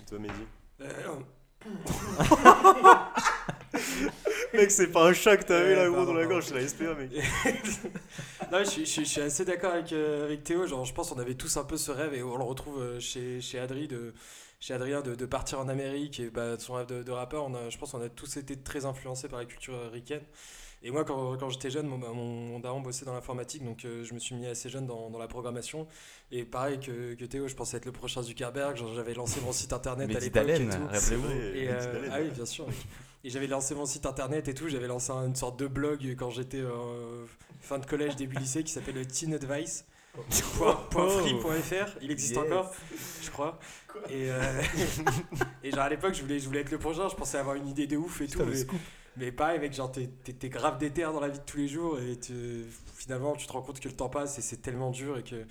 Et 0.00 0.04
Toi, 0.06 0.18
Mehdi? 0.18 0.34
Euh, 0.80 1.16
Mec, 4.54 4.70
c'est 4.70 4.88
pas 4.88 5.08
un 5.08 5.12
chat 5.14 5.36
que 5.38 5.44
t'as 5.44 5.70
eu 5.70 5.74
là, 5.74 5.88
gros, 5.88 6.04
dans 6.04 6.12
la 6.12 6.26
gorge, 6.26 6.44
c'est 6.46 6.54
la 6.54 6.66
SPA, 6.68 6.94
mec. 6.94 7.10
non, 8.52 8.58
je, 8.58 8.64
suis- 8.64 8.84
je 8.84 8.90
suis- 8.90 9.04
je 9.04 9.10
suis 9.10 9.20
assez 9.20 9.44
d'accord 9.44 9.72
avec, 9.72 9.92
euh, 9.92 10.24
avec 10.26 10.44
Théo. 10.44 10.66
Genre, 10.66 10.84
je 10.84 10.92
pense 10.92 11.10
qu'on 11.10 11.18
avait 11.18 11.34
tous 11.36 11.56
un 11.56 11.64
peu 11.64 11.76
ce 11.78 11.90
rêve 11.90 12.12
et 12.14 12.22
on 12.22 12.36
le 12.36 12.44
retrouve 12.44 12.78
euh, 12.80 13.00
chez, 13.00 13.40
chez, 13.40 13.58
Adri 13.58 13.88
de, 13.88 14.12
chez 14.62 14.74
Adrien 14.74 15.00
de, 15.00 15.16
de 15.16 15.26
partir 15.26 15.58
en 15.58 15.66
Amérique 15.68 16.20
et 16.20 16.30
bah, 16.30 16.56
son 16.56 16.74
rêve 16.74 16.86
de, 16.86 17.02
de 17.02 17.10
rappeur. 17.10 17.42
On 17.44 17.52
a, 17.54 17.68
je 17.68 17.76
pense 17.78 17.90
qu'on 17.90 18.00
a 18.00 18.08
tous 18.08 18.36
été 18.36 18.54
très 18.56 18.84
influencés 18.86 19.28
par 19.28 19.40
la 19.40 19.44
culture 19.44 19.74
ricaine. 19.90 20.22
Et 20.84 20.90
moi, 20.92 21.04
quand, 21.04 21.36
quand 21.36 21.48
j'étais 21.48 21.70
jeune, 21.70 21.86
mon, 21.88 21.98
mon, 21.98 22.60
daron 22.60 22.80
bossait 22.80 23.04
dans 23.04 23.12
l'informatique, 23.12 23.64
donc 23.64 23.84
euh, 23.84 24.04
je 24.04 24.14
me 24.14 24.20
suis 24.20 24.36
mis 24.36 24.46
assez 24.46 24.68
jeune 24.68 24.86
dans, 24.86 25.10
dans 25.10 25.18
la 25.18 25.26
programmation. 25.26 25.88
Et 26.30 26.44
pareil 26.44 26.78
que, 26.78 27.14
que 27.14 27.24
Théo, 27.24 27.48
je 27.48 27.54
pensais 27.56 27.76
être 27.76 27.86
le 27.86 27.92
prochain 27.92 28.22
Zuckerberg. 28.22 28.76
J'avais 28.94 29.14
lancé 29.14 29.40
mon 29.40 29.50
site 29.52 29.72
internet 29.72 30.08
à 30.16 30.20
l'époque. 30.26 30.42
et 30.60 30.68
tout. 30.76 30.82
rappelez-vous. 30.92 31.28
euh, 31.68 32.08
ah 32.12 32.18
oui, 32.20 32.30
bien 32.30 32.46
sûr. 32.46 32.66
Et 33.24 33.30
j'avais 33.30 33.46
lancé 33.48 33.74
mon 33.76 33.86
site 33.86 34.06
internet 34.06 34.46
et 34.48 34.54
tout. 34.54 34.68
J'avais 34.68 34.88
lancé 34.88 35.10
un- 35.12 35.26
une 35.26 35.36
sorte 35.36 35.58
de 35.58 35.66
blog 35.68 36.04
quand 36.18 36.30
j'étais 36.30 36.60
euh, 36.60 37.24
fin 37.60 37.78
de 37.78 37.86
collège, 37.86 38.14
début 38.16 38.36
lycée, 38.36 38.62
qui 38.64 38.72
s'appelle 38.72 39.04
Teen 39.08 39.34
Advice. 39.34 39.84
Free.fr. 40.90 41.96
Il 42.02 42.10
existe 42.10 42.34
Yes. 42.36 42.44
encore, 42.44 42.72
je 43.22 43.30
crois. 43.30 43.58
Et, 44.08 44.30
euh, 44.30 44.62
et 45.62 45.70
genre 45.70 45.80
à 45.80 45.88
l'époque, 45.88 46.14
je 46.14 46.22
voulais, 46.22 46.38
je 46.38 46.46
voulais 46.46 46.60
être 46.60 46.70
le 46.70 46.78
prochain. 46.78 47.08
Je 47.08 47.14
pensais 47.14 47.38
avoir 47.38 47.56
une 47.56 47.66
idée 47.68 47.86
de 47.86 47.96
ouf 47.96 48.20
et 48.20 48.26
tout. 48.26 48.42
Mais, 48.44 48.66
mais 49.16 49.32
pareil, 49.32 49.58
mec, 49.58 49.72
genre 49.72 49.90
t'es- 49.90 50.10
grave 50.48 50.78
déter 50.78 51.02
dans 51.02 51.20
la 51.20 51.28
vie 51.28 51.38
de 51.38 51.44
tous 51.44 51.56
les 51.58 51.68
jours 51.68 51.98
et 52.00 52.18
tu- 52.18 52.64
finalement, 52.96 53.34
tu 53.36 53.46
te 53.46 53.52
rends 53.52 53.62
compte 53.62 53.80
que 53.80 53.88
le 53.88 53.94
temps 53.96 54.08
passe 54.08 54.38
et 54.38 54.42
c'est 54.42 54.58
tellement 54.62 54.90
dur 54.90 55.18
et 55.18 55.22
que 55.22 55.46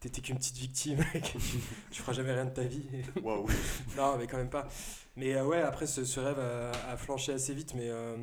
t'étais 0.00 0.20
qu'une 0.20 0.36
petite 0.38 0.56
victime 0.56 1.04
et 1.14 1.20
que 1.20 1.26
tu, 1.26 1.38
tu 1.90 2.02
feras 2.02 2.12
jamais 2.12 2.32
rien 2.32 2.44
de 2.46 2.50
ta 2.54 2.62
vie. 2.62 2.86
Waouh. 3.22 3.46
Non, 3.96 4.16
mais 4.18 4.26
quand 4.26 4.36
même 4.38 4.50
pas. 4.50 4.68
Mais 5.16 5.34
euh, 5.34 5.44
ouais, 5.44 5.60
après, 5.60 5.86
ce, 5.86 6.04
ce 6.04 6.20
rêve 6.20 6.38
a, 6.38 6.70
a 6.92 6.96
flanché 6.96 7.32
assez 7.32 7.52
vite. 7.54 7.74
Mais 7.74 7.88
euh, 7.90 8.16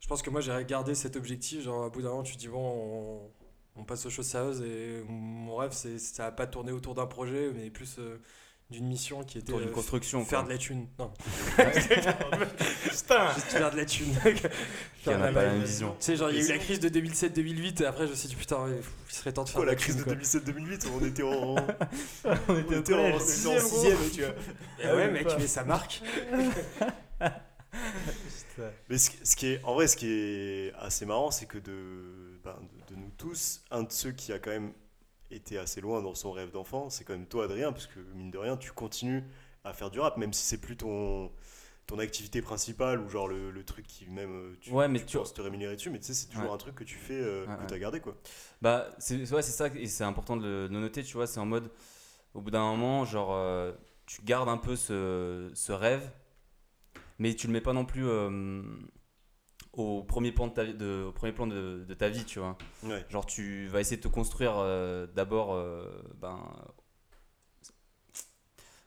je 0.00 0.06
pense 0.08 0.22
que 0.22 0.30
moi, 0.30 0.40
j'ai 0.40 0.64
gardé 0.64 0.94
cet 0.94 1.16
objectif. 1.16 1.62
Genre, 1.62 1.84
à 1.84 1.88
bout 1.90 2.02
d'un 2.02 2.10
moment, 2.10 2.22
tu 2.22 2.34
te 2.34 2.38
dis, 2.40 2.48
bon, 2.48 2.58
on, 2.60 3.30
on 3.78 3.84
passe 3.84 4.04
aux 4.06 4.10
choses 4.10 4.26
sérieuses. 4.26 4.62
Et 4.62 5.02
mon 5.08 5.56
rêve, 5.56 5.72
c'est 5.72 5.98
ça 5.98 6.24
n'a 6.24 6.32
pas 6.32 6.46
tourné 6.46 6.72
autour 6.72 6.94
d'un 6.94 7.06
projet, 7.06 7.50
mais 7.54 7.70
plus 7.70 7.96
euh, 7.98 8.20
d'une 8.70 8.86
mission 8.86 9.22
qui 9.24 9.38
était 9.38 9.52
Autour 9.52 9.60
d'une 9.60 9.70
euh, 9.70 9.72
construction, 9.72 10.24
faire 10.24 10.40
quoi. 10.40 10.48
de 10.48 10.52
la 10.52 10.58
thune. 10.58 10.86
Non. 10.98 11.12
Putain 11.56 13.32
Juste 13.34 13.46
faire 13.50 13.70
de 13.70 13.76
la 13.76 13.84
thune. 13.86 14.14
Qui 15.02 15.08
en 15.10 15.22
a 15.22 15.24
Faire 15.24 15.32
pas 15.32 15.40
de 15.40 15.46
la 15.46 15.52
même 15.52 15.62
vision. 15.62 15.90
Tu 15.98 16.04
sais, 16.04 16.16
genre, 16.16 16.30
il 16.30 16.36
y 16.36 16.40
a 16.40 16.44
eu 16.44 16.48
Mais 16.48 16.54
la 16.54 16.58
crise 16.58 16.80
de 16.80 16.88
2007-2008. 16.88 17.82
Et 17.82 17.86
après, 17.86 18.06
je 18.06 18.10
me 18.10 18.16
suis 18.16 18.28
dit, 18.28 18.36
putain, 18.36 18.64
ouais, 18.64 18.80
il 19.08 19.14
serait 19.14 19.32
temps 19.32 19.44
de 19.44 19.48
faire 19.48 19.56
Quoi, 19.56 19.64
de 19.64 19.70
la 19.70 19.72
la 19.72 19.80
crise 19.80 19.94
thune, 19.96 20.04
de 20.04 20.10
quoi. 20.10 20.14
2007-2008, 20.14 20.88
on 20.94 21.06
était 21.06 21.22
en. 21.22 21.54
On 22.48 22.58
était 22.58 22.76
on 22.76 22.80
était 22.80 22.94
en 22.94 23.18
sixième, 23.18 23.98
tu 24.12 24.22
vois. 24.22 24.34
Et 24.82 24.86
ouais, 24.94 25.10
mec, 25.10 25.28
mais 25.38 25.46
ça 25.46 25.64
marque. 25.64 26.02
Mais 28.88 28.98
ce, 28.98 29.10
ce 29.22 29.36
qui 29.36 29.46
est, 29.52 29.60
en 29.64 29.74
vrai, 29.74 29.86
ce 29.86 29.96
qui 29.96 30.08
est 30.08 30.72
assez 30.78 31.06
marrant, 31.06 31.30
c'est 31.30 31.46
que 31.46 31.58
de, 31.58 32.38
ben, 32.42 32.56
de, 32.60 32.77
de 32.77 32.77
nous 32.98 33.10
tous, 33.16 33.62
un 33.70 33.82
de 33.84 33.92
ceux 33.92 34.12
qui 34.12 34.32
a 34.32 34.38
quand 34.38 34.50
même 34.50 34.72
été 35.30 35.58
assez 35.58 35.80
loin 35.80 36.02
dans 36.02 36.14
son 36.14 36.32
rêve 36.32 36.50
d'enfant, 36.50 36.90
c'est 36.90 37.04
quand 37.04 37.12
même 37.14 37.26
toi, 37.26 37.44
Adrien, 37.44 37.72
parce 37.72 37.86
que 37.86 38.00
mine 38.14 38.30
de 38.30 38.38
rien, 38.38 38.56
tu 38.56 38.72
continues 38.72 39.24
à 39.64 39.72
faire 39.72 39.90
du 39.90 40.00
rap, 40.00 40.16
même 40.16 40.32
si 40.32 40.44
c'est 40.44 40.60
plus 40.60 40.76
ton, 40.76 41.30
ton 41.86 41.98
activité 41.98 42.40
principale 42.42 43.00
ou 43.00 43.08
genre 43.08 43.28
le, 43.28 43.50
le 43.50 43.64
truc 43.64 43.86
qui 43.86 44.06
même 44.06 44.30
euh, 44.32 44.56
tu, 44.60 44.70
Ouais, 44.72 44.88
mais 44.88 45.00
tu 45.00 45.06
tu- 45.06 45.16
penses 45.18 45.34
te 45.34 45.42
rémunérer 45.42 45.76
dessus, 45.76 45.90
mais 45.90 45.98
tu 45.98 46.06
sais, 46.06 46.14
c'est 46.14 46.28
toujours 46.28 46.48
Ouais. 46.48 46.54
un 46.54 46.58
truc 46.58 46.74
que 46.74 46.84
tu 46.84 46.96
fais, 46.96 47.20
euh, 47.20 47.46
Ouais, 47.46 47.56
que 47.62 47.68
tu 47.68 47.74
as 47.74 47.78
gardé 47.78 48.00
quoi. 48.00 48.16
Bah, 48.62 48.88
c'est 48.98 49.30
ouais, 49.32 49.42
c'est 49.42 49.52
ça, 49.52 49.68
et 49.68 49.86
c'est 49.86 50.04
important 50.04 50.36
de 50.36 50.42
le, 50.46 50.68
de 50.68 50.74
le 50.74 50.80
noter, 50.80 51.02
tu 51.02 51.14
vois, 51.14 51.26
c'est 51.26 51.40
en 51.40 51.46
mode, 51.46 51.70
au 52.34 52.40
bout 52.40 52.50
d'un 52.50 52.62
moment, 52.64 53.04
genre, 53.04 53.32
euh, 53.34 53.72
tu 54.06 54.22
gardes 54.22 54.48
un 54.48 54.56
peu 54.58 54.76
ce, 54.76 55.50
ce 55.54 55.72
rêve, 55.72 56.10
mais 57.18 57.34
tu 57.34 57.46
le 57.46 57.52
mets 57.52 57.60
pas 57.60 57.72
non 57.72 57.84
plus 57.84 58.06
euh, 58.06 58.62
au 59.72 60.02
premier 60.02 60.32
plan 60.32 60.48
de 60.48 60.52
ta, 60.52 60.64
de, 60.64 61.04
au 61.08 61.12
premier 61.12 61.32
plan 61.32 61.46
de, 61.46 61.84
de 61.86 61.94
ta 61.94 62.08
vie, 62.08 62.24
tu 62.24 62.38
vois. 62.40 62.56
Ouais. 62.82 63.04
Genre, 63.10 63.24
tu 63.26 63.68
vas 63.68 63.80
essayer 63.80 63.96
de 63.96 64.02
te 64.02 64.08
construire 64.08 64.54
euh, 64.56 65.06
d'abord, 65.06 65.54
euh, 65.54 66.02
ben, 66.20 66.38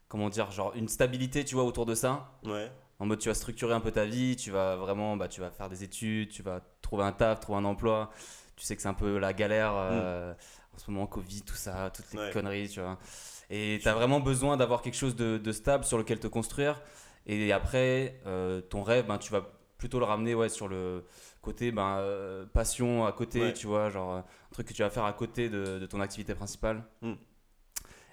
comment 0.07 0.29
dire, 0.29 0.51
genre 0.51 0.73
une 0.75 0.87
stabilité, 0.87 1.45
tu 1.45 1.55
vois, 1.55 1.63
autour 1.63 1.85
de 1.85 1.95
ça. 1.95 2.31
Ouais. 2.43 2.71
En 2.99 3.05
mode, 3.05 3.19
tu 3.19 3.29
vas 3.29 3.35
structurer 3.35 3.73
un 3.73 3.79
peu 3.79 3.91
ta 3.91 4.05
vie, 4.05 4.35
tu 4.35 4.51
vas 4.51 4.75
vraiment, 4.75 5.17
bah, 5.17 5.27
tu 5.27 5.41
vas 5.41 5.49
faire 5.49 5.69
des 5.69 5.83
études, 5.83 6.29
tu 6.29 6.43
vas 6.43 6.61
trouver 6.81 7.03
un 7.03 7.11
taf, 7.11 7.39
trouver 7.39 7.59
un 7.59 7.65
emploi. 7.65 8.11
Tu 8.55 8.65
sais 8.65 8.75
que 8.75 8.81
c'est 8.81 8.87
un 8.89 8.93
peu 8.93 9.17
la 9.17 9.33
galère 9.33 9.71
euh, 9.75 10.33
en 10.75 10.77
ce 10.77 10.91
moment, 10.91 11.07
Covid, 11.07 11.41
tout 11.41 11.55
ça, 11.55 11.89
toutes 11.95 12.11
les 12.13 12.19
Ouais. 12.19 12.31
conneries, 12.31 12.69
tu 12.69 12.79
vois. 12.79 12.99
Et 13.49 13.79
tu 13.81 13.87
as 13.87 13.93
vraiment 13.93 14.19
besoin 14.19 14.55
d'avoir 14.55 14.81
quelque 14.81 14.97
chose 14.97 15.15
de, 15.15 15.37
de 15.37 15.51
stable 15.51 15.83
sur 15.83 15.97
lequel 15.97 16.19
te 16.19 16.27
construire. 16.27 16.79
Et 17.25 17.51
après, 17.51 18.21
ton 18.69 18.83
rêve, 18.83 19.07
ben, 19.07 19.17
tu 19.17 19.31
vas 19.31 19.49
plutôt 19.81 19.97
le 19.97 20.05
ramener 20.05 20.35
ouais, 20.35 20.47
sur 20.47 20.67
le 20.67 21.03
côté 21.41 21.71
ben, 21.71 21.97
euh, 21.97 22.45
passion 22.45 23.03
à 23.07 23.11
côté, 23.11 23.41
Ouais. 23.41 23.53
tu 23.53 23.65
vois, 23.65 23.89
genre 23.89 24.13
euh, 24.13 24.19
un 24.19 24.53
truc 24.53 24.67
que 24.67 24.73
tu 24.73 24.83
vas 24.83 24.91
faire 24.91 25.05
à 25.05 25.13
côté 25.13 25.50
de, 25.50 25.79
de 25.79 25.85
ton 25.88 26.00
activité 26.01 26.35
principale. 26.35 26.83
Mm. 27.01 27.13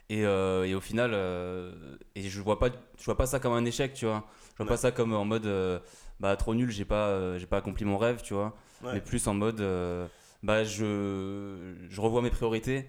Et, 0.08 0.24
euh, 0.24 0.64
et 0.66 0.74
au 0.74 0.80
final, 0.80 1.10
euh, 1.12 1.96
et 2.14 2.22
je 2.30 2.40
vois 2.40 2.58
pas, 2.58 2.70
je 2.98 3.04
vois 3.04 3.18
pas 3.18 3.26
ça 3.26 3.38
comme 3.38 3.52
un 3.52 3.66
échec, 3.66 3.92
tu 3.92 4.06
vois. 4.06 4.24
Je 4.52 4.56
vois 4.56 4.64
Ouais. 4.64 4.70
pas 4.72 4.76
ça 4.78 4.90
comme 4.92 5.12
en 5.12 5.26
mode, 5.26 5.46
bah 6.20 6.34
trop 6.36 6.54
nul, 6.54 6.70
j'ai 6.70 6.86
pas, 6.86 7.36
j'ai 7.36 7.46
pas 7.46 7.58
accompli 7.58 7.84
mon 7.84 7.98
rêve, 7.98 8.22
tu 8.22 8.32
vois. 8.32 8.56
Ouais. 8.82 8.94
Mais 8.94 9.00
plus 9.02 9.26
en 9.26 9.34
mode, 9.34 9.60
bah 10.42 10.64
je, 10.64 11.74
je 11.90 12.00
revois 12.00 12.22
mes 12.22 12.30
priorités. 12.30 12.88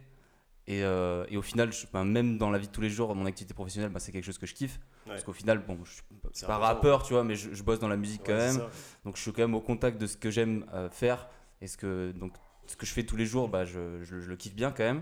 Et, 0.68 0.80
et 0.80 1.36
au 1.38 1.42
final, 1.42 1.74
je- 1.74 1.86
bah, 1.92 2.06
même 2.06 2.38
dans 2.38 2.50
la 2.52 2.58
vie 2.60 2.68
de 2.68 2.72
tous 2.72 2.80
les 2.82 2.90
jours, 2.90 3.14
mon 3.14 3.26
activité 3.26 3.54
professionnelle, 3.54 3.92
bah, 3.92 4.00
c'est 4.00 4.14
quelque 4.14 4.24
chose 4.24 4.38
que 4.38 4.46
je 4.48 4.54
kiffe. 4.54 4.80
Parce 5.10 5.24
qu'au 5.24 5.34
final, 5.34 5.60
bon, 5.60 5.78
je 5.84 5.92
suis 5.94 6.04
pas 6.46 6.58
rappeur, 6.58 7.04
tu 7.04 7.14
vois, 7.14 7.24
mais 7.24 7.36
je, 7.36 7.54
je 7.54 7.64
bosse 7.64 7.80
dans 7.80 7.88
la 7.88 7.98
musique 7.98 8.22
quand 8.26 8.34
même. 8.36 8.62
Donc 9.06 9.18
je 9.18 9.22
suis 9.22 9.32
quand 9.32 9.42
même 9.42 9.56
au 9.56 9.62
contact 9.62 9.98
de 10.00 10.08
ce 10.08 10.18
que 10.18 10.30
j'aime 10.32 10.66
euh, 10.74 10.90
faire 10.90 11.28
et 11.62 11.68
ce 11.68 11.78
que 11.78 12.12
donc 12.12 12.34
ce 12.68 12.76
que 12.76 12.86
je 12.86 12.94
fais 12.94 13.04
tous 13.04 13.16
les 13.16 13.26
jours, 13.26 13.50
bah 13.50 13.66
je, 13.66 14.04
je- 14.04 14.20
je 14.20 14.30
le 14.30 14.36
kiffe 14.36 14.54
bien 14.56 14.72
quand 14.72 14.84
même. 14.84 15.02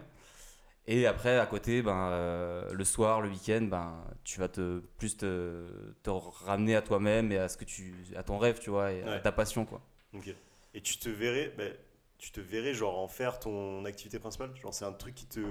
Et 0.90 1.06
après 1.06 1.38
à 1.38 1.46
côté, 1.46 1.82
ben 1.82 2.10
euh, 2.12 2.72
le 2.72 2.86
soir, 2.86 3.20
le 3.22 3.28
week-end, 3.30 3.64
ben 3.70 4.06
tu 4.24 4.40
vas 4.40 4.48
te 4.48 4.80
plus 4.98 5.18
te, 5.18 5.66
te 6.04 6.10
ramener 6.10 6.76
à 6.78 6.82
toi-même 6.82 7.32
et 7.34 7.38
à 7.38 7.50
ce 7.50 7.58
que 7.58 7.66
tu 7.66 7.94
à 8.16 8.24
ton 8.24 8.38
rêve, 8.38 8.60
tu 8.60 8.70
vois, 8.70 8.92
et 8.94 9.04
à 9.04 9.20
ta 9.20 9.32
passion 9.34 9.66
quoi. 9.66 9.82
Ok. 10.14 10.34
Et 10.74 10.82
tu 10.82 10.98
te 10.98 11.10
verrais, 11.10 11.54
ben, 11.58 11.74
tu 12.18 12.32
te 12.32 12.40
verrais 12.40 12.74
genre 12.74 12.98
en 13.00 13.08
faire 13.10 13.40
ton 13.40 13.84
activité 13.86 14.18
principale? 14.20 14.56
Genre 14.62 14.74
c'est 14.74 14.86
un 14.86 14.94
truc 14.94 15.14
qui 15.16 15.26
te 15.26 15.42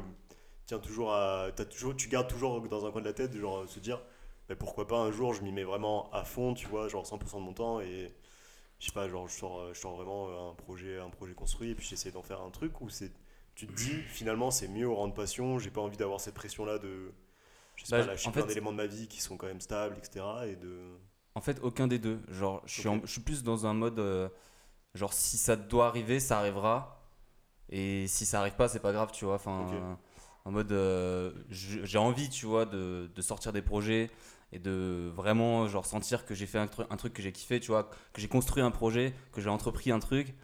tient 0.64 0.78
toujours 0.78 1.12
à, 1.12 1.48
t'as 1.54 1.64
toujours, 1.66 1.94
tu 1.94 2.08
gardes 2.08 2.28
toujours 2.28 2.60
dans 2.68 2.86
un 2.86 2.90
coin 2.90 3.02
de 3.02 3.06
la 3.06 3.12
tête, 3.12 3.36
genre 3.36 3.68
se 3.68 3.78
dire, 3.78 4.00
ben, 4.48 4.56
pourquoi 4.56 4.86
pas 4.86 4.98
un 4.98 5.10
jour 5.12 5.34
je 5.34 5.42
m'y 5.42 5.52
mets 5.52 5.64
vraiment 5.64 6.10
à 6.12 6.24
fond, 6.24 6.54
tu 6.54 6.66
vois, 6.68 6.88
genre 6.88 7.06
100% 7.06 7.40
de 7.40 7.44
mon 7.46 7.54
temps 7.54 7.80
et 7.80 8.14
je 8.80 8.86
sais 8.86 8.92
pas, 8.92 9.08
genre 9.08 9.28
je 9.28 9.34
sors, 9.36 9.60
euh, 9.60 9.74
je 9.74 9.80
sors 9.80 9.96
vraiment 9.96 10.50
un 10.50 10.54
projet, 10.54 10.98
un 11.00 11.10
projet 11.10 11.34
construit 11.34 11.70
et 11.70 11.74
puis 11.74 11.86
j'essaie 11.86 12.10
d'en 12.12 12.22
faire 12.22 12.42
un 12.42 12.50
truc 12.50 12.80
ou 12.82 12.88
c'est, 12.90 13.12
tu 13.54 13.66
te 13.68 13.72
dis 13.72 14.04
finalement 14.08 14.50
c'est 14.50 14.68
mieux 14.68 14.88
au 14.88 14.94
rang 14.96 15.08
de 15.08 15.14
passion, 15.14 15.58
j'ai 15.58 15.70
pas 15.70 15.80
envie 15.82 15.96
d'avoir 15.98 16.20
cette 16.20 16.34
pression 16.34 16.64
là 16.66 16.78
de, 16.78 17.12
je 17.76 17.84
sais 17.86 17.90
Bah, 17.90 17.98
pas, 17.98 18.06
lâcher 18.06 18.32
plein 18.32 18.42
fait- 18.42 18.48
d'éléments 18.48 18.72
de 18.72 18.78
ma 18.78 18.86
vie 18.86 19.08
qui 19.08 19.20
sont 19.22 19.36
quand 19.38 19.46
même 19.48 19.60
stables, 19.62 19.96
etc. 19.98 20.48
Et 20.48 20.56
de, 20.56 20.98
En 21.34 21.40
fait, 21.40 21.58
aucun 21.62 21.86
des 21.86 21.98
deux. 21.98 22.20
Genre, 22.28 22.62
je 22.66 22.72
suis, 22.80 22.88
en- 22.88 23.00
je 23.04 23.10
suis 23.12 23.20
plus 23.20 23.42
dans 23.42 23.66
un 23.66 23.74
mode. 23.74 23.98
euh, 23.98 24.28
genre, 24.94 25.12
si 25.12 25.38
ça 25.38 25.56
doit 25.56 25.88
arriver, 25.88 26.20
ça 26.20 26.38
arrivera. 26.40 27.02
Et 27.70 28.06
si 28.08 28.26
ça 28.26 28.40
arrive 28.40 28.54
pas, 28.56 28.68
c'est 28.68 28.80
pas 28.80 28.92
grave, 28.92 29.12
tu 29.12 29.24
vois. 29.26 29.36
Enfin, 29.36 29.66
euh, 29.74 29.94
en 30.46 30.52
mode. 30.52 30.72
euh, 30.72 31.32
j'ai 31.50 31.98
envie, 31.98 32.30
tu 32.30 32.46
vois, 32.46 32.66
de, 32.66 33.10
de 33.14 33.22
sortir 33.22 33.52
des 33.52 33.62
projets 33.62 34.10
et 34.56 34.58
de 34.58 35.10
vraiment, 35.14 35.68
genre, 35.68 35.84
sentir 35.84 36.24
que 36.24 36.34
j'ai 36.34 36.46
fait 36.46 36.58
un, 36.58 36.66
tru- 36.66 36.86
un 36.88 36.96
truc 36.96 37.12
que 37.12 37.22
j'ai 37.22 37.30
kiffé, 37.32 37.60
tu 37.60 37.68
vois. 37.70 37.90
Que 38.14 38.20
j'ai 38.22 38.28
construit 38.28 38.62
un 38.62 38.70
projet, 38.70 39.12
que 39.32 39.40
j'ai 39.42 39.50
entrepris 39.50 39.90
un 39.92 39.98
truc 40.00 40.34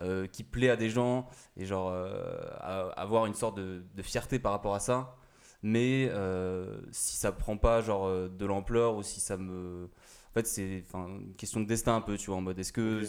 euh, 0.00 0.26
qui 0.26 0.42
plaît 0.42 0.70
à 0.70 0.76
des 0.76 0.88
gens 0.90 1.28
et, 1.56 1.66
genre, 1.66 1.90
euh, 1.92 2.40
à- 2.60 2.88
avoir 2.96 3.26
une 3.26 3.34
sorte 3.34 3.56
de, 3.58 3.82
de 3.94 4.02
fierté 4.02 4.38
par 4.38 4.52
rapport 4.52 4.74
à 4.74 4.80
ça. 4.80 5.16
Mais 5.62 6.08
euh, 6.12 6.80
si 6.92 7.16
ça 7.16 7.30
prend 7.32 7.56
pas 7.56 7.80
genre 7.82 8.08
de 8.28 8.46
l'ampleur 8.46 8.94
ou 8.96 9.02
si 9.02 9.18
ça 9.20 9.36
me 9.36 9.88
en 10.30 10.32
fait 10.34 10.46
c'est 10.46 10.84
enfin, 10.86 11.08
une 11.08 11.34
question 11.34 11.58
de 11.60 11.66
destin 11.66 11.96
un 11.96 12.00
peu 12.00 12.16
tu 12.16 12.26
vois 12.30 12.36
en 12.36 12.40
mode 12.42 12.58
est-ce 12.60 12.72
que. 12.72 13.02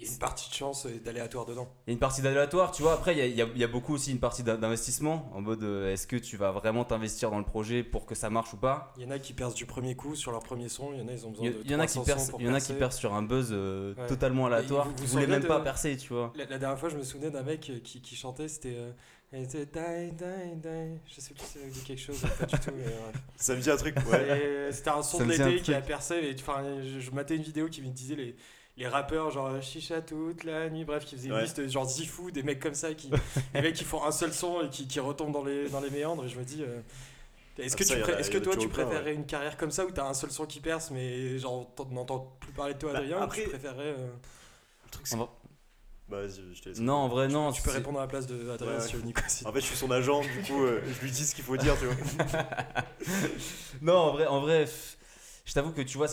Il 0.00 0.06
y 0.06 0.08
a 0.08 0.12
une 0.12 0.18
partie 0.18 0.48
de 0.48 0.54
chance 0.54 0.86
et 0.86 0.98
d'aléatoire 0.98 1.44
dedans. 1.46 1.68
il 1.86 1.90
y 1.90 1.92
a 1.92 1.94
une 1.94 1.98
partie 1.98 2.22
d'aléatoire 2.22 2.72
tu 2.72 2.82
vois 2.82 2.94
après 2.94 3.12
il 3.14 3.18
y 3.18 3.20
a, 3.20 3.26
il 3.26 3.34
y 3.36 3.42
a- 3.42 3.48
il 3.54 3.60
y 3.60 3.64
a 3.64 3.68
beaucoup 3.68 3.94
aussi 3.94 4.10
une 4.10 4.18
partie 4.18 4.42
d'in- 4.42 4.56
d'investissement 4.56 5.30
en 5.34 5.40
mode 5.42 5.62
euh, 5.62 5.92
est-ce 5.92 6.06
que 6.06 6.16
tu 6.16 6.36
vas 6.38 6.50
vraiment 6.52 6.84
t'investir 6.84 7.30
dans 7.30 7.38
le 7.38 7.44
projet 7.44 7.82
pour 7.84 8.06
que 8.06 8.14
ça 8.14 8.30
marche 8.30 8.54
ou 8.54 8.56
pas? 8.56 8.92
Il 8.96 9.02
y 9.02 9.06
en 9.06 9.10
a 9.10 9.18
qui 9.18 9.34
percent 9.34 9.54
du 9.54 9.66
premier 9.66 9.94
coup 9.94 10.14
sur 10.14 10.32
leur 10.32 10.42
premier 10.42 10.68
son, 10.68 10.92
il 10.94 11.00
y 11.00 11.02
en 11.02 11.08
a 11.08 11.12
ils 11.12 11.26
ont 11.26 11.30
besoin 11.30 11.46
il 11.46 11.52
y, 11.52 11.54
de 11.54 11.60
il 11.64 11.70
y 11.70 11.74
en 11.74 11.80
a 11.80 11.86
qui 11.86 11.94
300 11.94 12.04
percent 12.14 12.36
il 12.40 12.46
y 12.46 12.48
en 12.48 12.54
a 12.54 12.60
qui 12.60 12.72
percent 12.72 12.98
sur 12.98 13.14
un 13.14 13.22
buzz 13.22 13.50
euh, 13.52 13.94
Ouais. 13.94 14.06
totalement 14.06 14.46
aléatoire 14.46 14.86
vous- 14.86 14.92
vous 14.96 15.04
qui 15.04 15.06
voulait 15.10 15.26
même 15.26 15.44
pas 15.44 15.60
percer 15.60 15.96
tu 15.96 16.12
vois 16.14 16.32
La, 16.36 16.46
la 16.46 16.58
dernière 16.58 16.78
fois, 16.78 16.88
je 16.88 16.96
me 16.96 17.02
souvenais 17.02 17.30
d'un 17.30 17.42
mec 17.42 17.68
euh, 17.70 17.78
qui, 17.84 18.00
qui 18.00 18.16
chantait, 18.16 18.48
c'était. 18.48 18.74
euh, 18.76 18.90
elle 19.32 19.44
était 19.44 19.64
die, 19.64 20.10
die, 20.12 20.56
die. 20.56 20.98
Je 21.06 21.20
sais 21.20 21.34
plus 21.34 21.44
si 21.44 21.52
ça 21.52 21.58
vous 21.64 21.70
dit 21.70 21.84
quelque 21.84 22.00
chose, 22.00 22.20
pas 22.38 22.46
du 22.46 22.58
tout. 22.58 22.70
mais 22.76 22.84
ouais. 22.84 22.92
ça 23.36 23.54
me 23.54 23.60
dit 23.60 23.70
un 23.70 23.76
truc, 23.76 23.94
ouais. 24.10 24.26
Euh, 24.28 24.72
C'était 24.72 24.90
un 24.90 25.02
son 25.04 25.18
Ça 25.18 25.24
de 25.24 25.28
me 25.28 25.36
l'été 25.36 25.62
qui 25.62 25.72
a 25.72 25.80
percé. 25.80 26.14
et, 26.16 26.36
je, 26.36 26.98
je 26.98 27.10
matais 27.12 27.36
une 27.36 27.42
vidéo 27.42 27.68
qui 27.68 27.80
me 27.80 27.90
disait 27.90 28.16
les, 28.16 28.34
les 28.80 28.88
rappeurs, 28.88 29.30
genre 29.30 29.46
euh, 29.46 29.60
chicha 29.60 30.00
toute 30.00 30.42
la 30.44 30.68
nuit, 30.70 30.84
bref, 30.84 31.04
qui 31.04 31.14
faisaient 31.14 31.28
une 31.28 31.34
Ouais. 31.34 31.42
liste, 31.42 31.68
genre 31.68 31.88
Zifou, 31.88 32.30
des 32.32 32.42
mecs 32.42 32.58
comme 32.60 32.74
ça, 32.74 32.92
qui, 32.94 33.08
des 33.54 33.60
mecs 33.62 33.74
qui 33.76 33.84
font 33.84 34.04
un 34.04 34.10
seul 34.10 34.32
son 34.32 34.62
et 34.62 34.68
qui, 34.70 34.88
qui 34.88 34.98
retombent 35.00 35.32
dans 35.32 35.44
les, 35.44 35.68
dans 35.68 35.80
les 35.80 35.90
méandres. 35.90 36.24
Et 36.24 36.28
je 36.28 36.38
me 36.38 36.44
dis. 36.44 36.62
euh, 36.62 36.80
est-ce 37.58 37.74
Ah, 37.74 37.78
que, 37.78 37.84
ça, 37.84 37.96
tu 37.96 38.10
a- 38.10 38.18
est-ce 38.20 38.30
que 38.30 38.38
toi 38.38 38.56
tu 38.56 38.68
préférerais 38.68 39.12
une 39.12 39.26
carrière 39.26 39.56
comme 39.58 39.70
ça 39.70 39.84
où 39.84 39.90
t'as 39.90 40.06
un 40.06 40.14
seul 40.14 40.30
son 40.30 40.46
qui 40.46 40.60
perce 40.60 40.90
mais 40.90 41.38
genre 41.38 41.66
t'en- 41.76 41.84
n'entends 41.86 42.32
plus 42.40 42.52
parler 42.52 42.72
de 42.72 42.78
toi 42.78 42.92
Bah, 42.92 42.98
Adrien 43.00 43.20
après- 43.20 43.40
ou 43.42 43.44
tu 43.44 43.50
préférerais 43.50 43.94
euh, 43.98 44.08
Le 44.86 44.90
truc, 44.90 45.06
c'est- 45.06 45.16
Bah, 45.16 45.28
vas-y, 46.22 46.40
je 46.54 46.62
te 46.62 46.68
laisse. 46.70 46.78
non 46.80 46.94
en 46.94 47.08
vrai 47.08 47.28
non 47.28 47.52
Tu 47.52 47.60
peux 47.60 47.70
répondre 47.70 47.98
à 47.98 48.02
la 48.02 48.08
place 48.08 48.26
de 48.26 48.48
Adrien 48.50 48.72
Ouais, 48.76 48.80
si 48.80 48.88
tu 48.90 48.96
veux, 48.96 49.02
Nico 49.02 49.20
aussi. 49.26 49.46
En 49.46 49.52
fait, 49.52 49.60
je 49.60 49.66
suis 49.66 49.76
son 49.76 49.90
agent, 49.90 50.22
du 50.22 50.40
coup, 50.46 50.64
euh, 50.64 50.80
je 50.86 51.04
lui 51.04 51.10
dis 51.10 51.26
ce 51.26 51.34
qu'il 51.34 51.44
faut 51.44 51.58
dire, 51.58 51.76
tu 51.78 51.84
vois. 51.84 51.94
Non, 53.82 53.94
en 53.96 54.12
vrai, 54.12 54.26
en 54.26 54.40
vrai 54.40 54.66
je 55.50 55.54
t'avoue 55.56 55.72
que 55.72 55.80
tu 55.82 55.98
vois, 55.98 56.06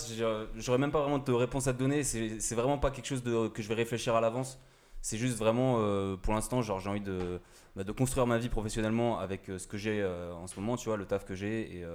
j'aurais 0.55 0.79
même 0.79 0.89
pas 0.89 1.01
vraiment 1.01 1.19
de 1.19 1.31
réponse 1.31 1.67
à 1.67 1.73
te 1.73 1.77
donner. 1.77 2.03
C'est 2.03 2.55
vraiment 2.55 2.79
pas 2.79 2.89
quelque 2.89 3.05
chose 3.05 3.21
de, 3.21 3.47
que 3.49 3.61
je 3.61 3.67
vais 3.67 3.75
réfléchir 3.75 4.15
à 4.15 4.19
l'avance. 4.19 4.59
C'est 5.03 5.19
juste 5.19 5.37
vraiment, 5.37 5.75
euh, 5.77 6.15
pour 6.17 6.33
l'instant, 6.33 6.63
genre 6.63 6.79
j'ai 6.79 6.89
envie 6.89 7.01
de, 7.01 7.39
bah, 7.75 7.83
de 7.83 7.91
construire 7.91 8.25
ma 8.25 8.39
vie 8.39 8.49
professionnellement 8.49 9.19
avec 9.19 9.47
euh, 9.47 9.59
ce 9.59 9.67
que 9.67 9.77
j'ai 9.77 10.01
euh, 10.01 10.33
en 10.33 10.47
ce 10.47 10.59
moment, 10.59 10.75
tu 10.75 10.89
vois, 10.89 10.97
le 10.97 11.05
taf 11.05 11.23
que 11.23 11.35
j'ai, 11.35 11.77
et, 11.77 11.85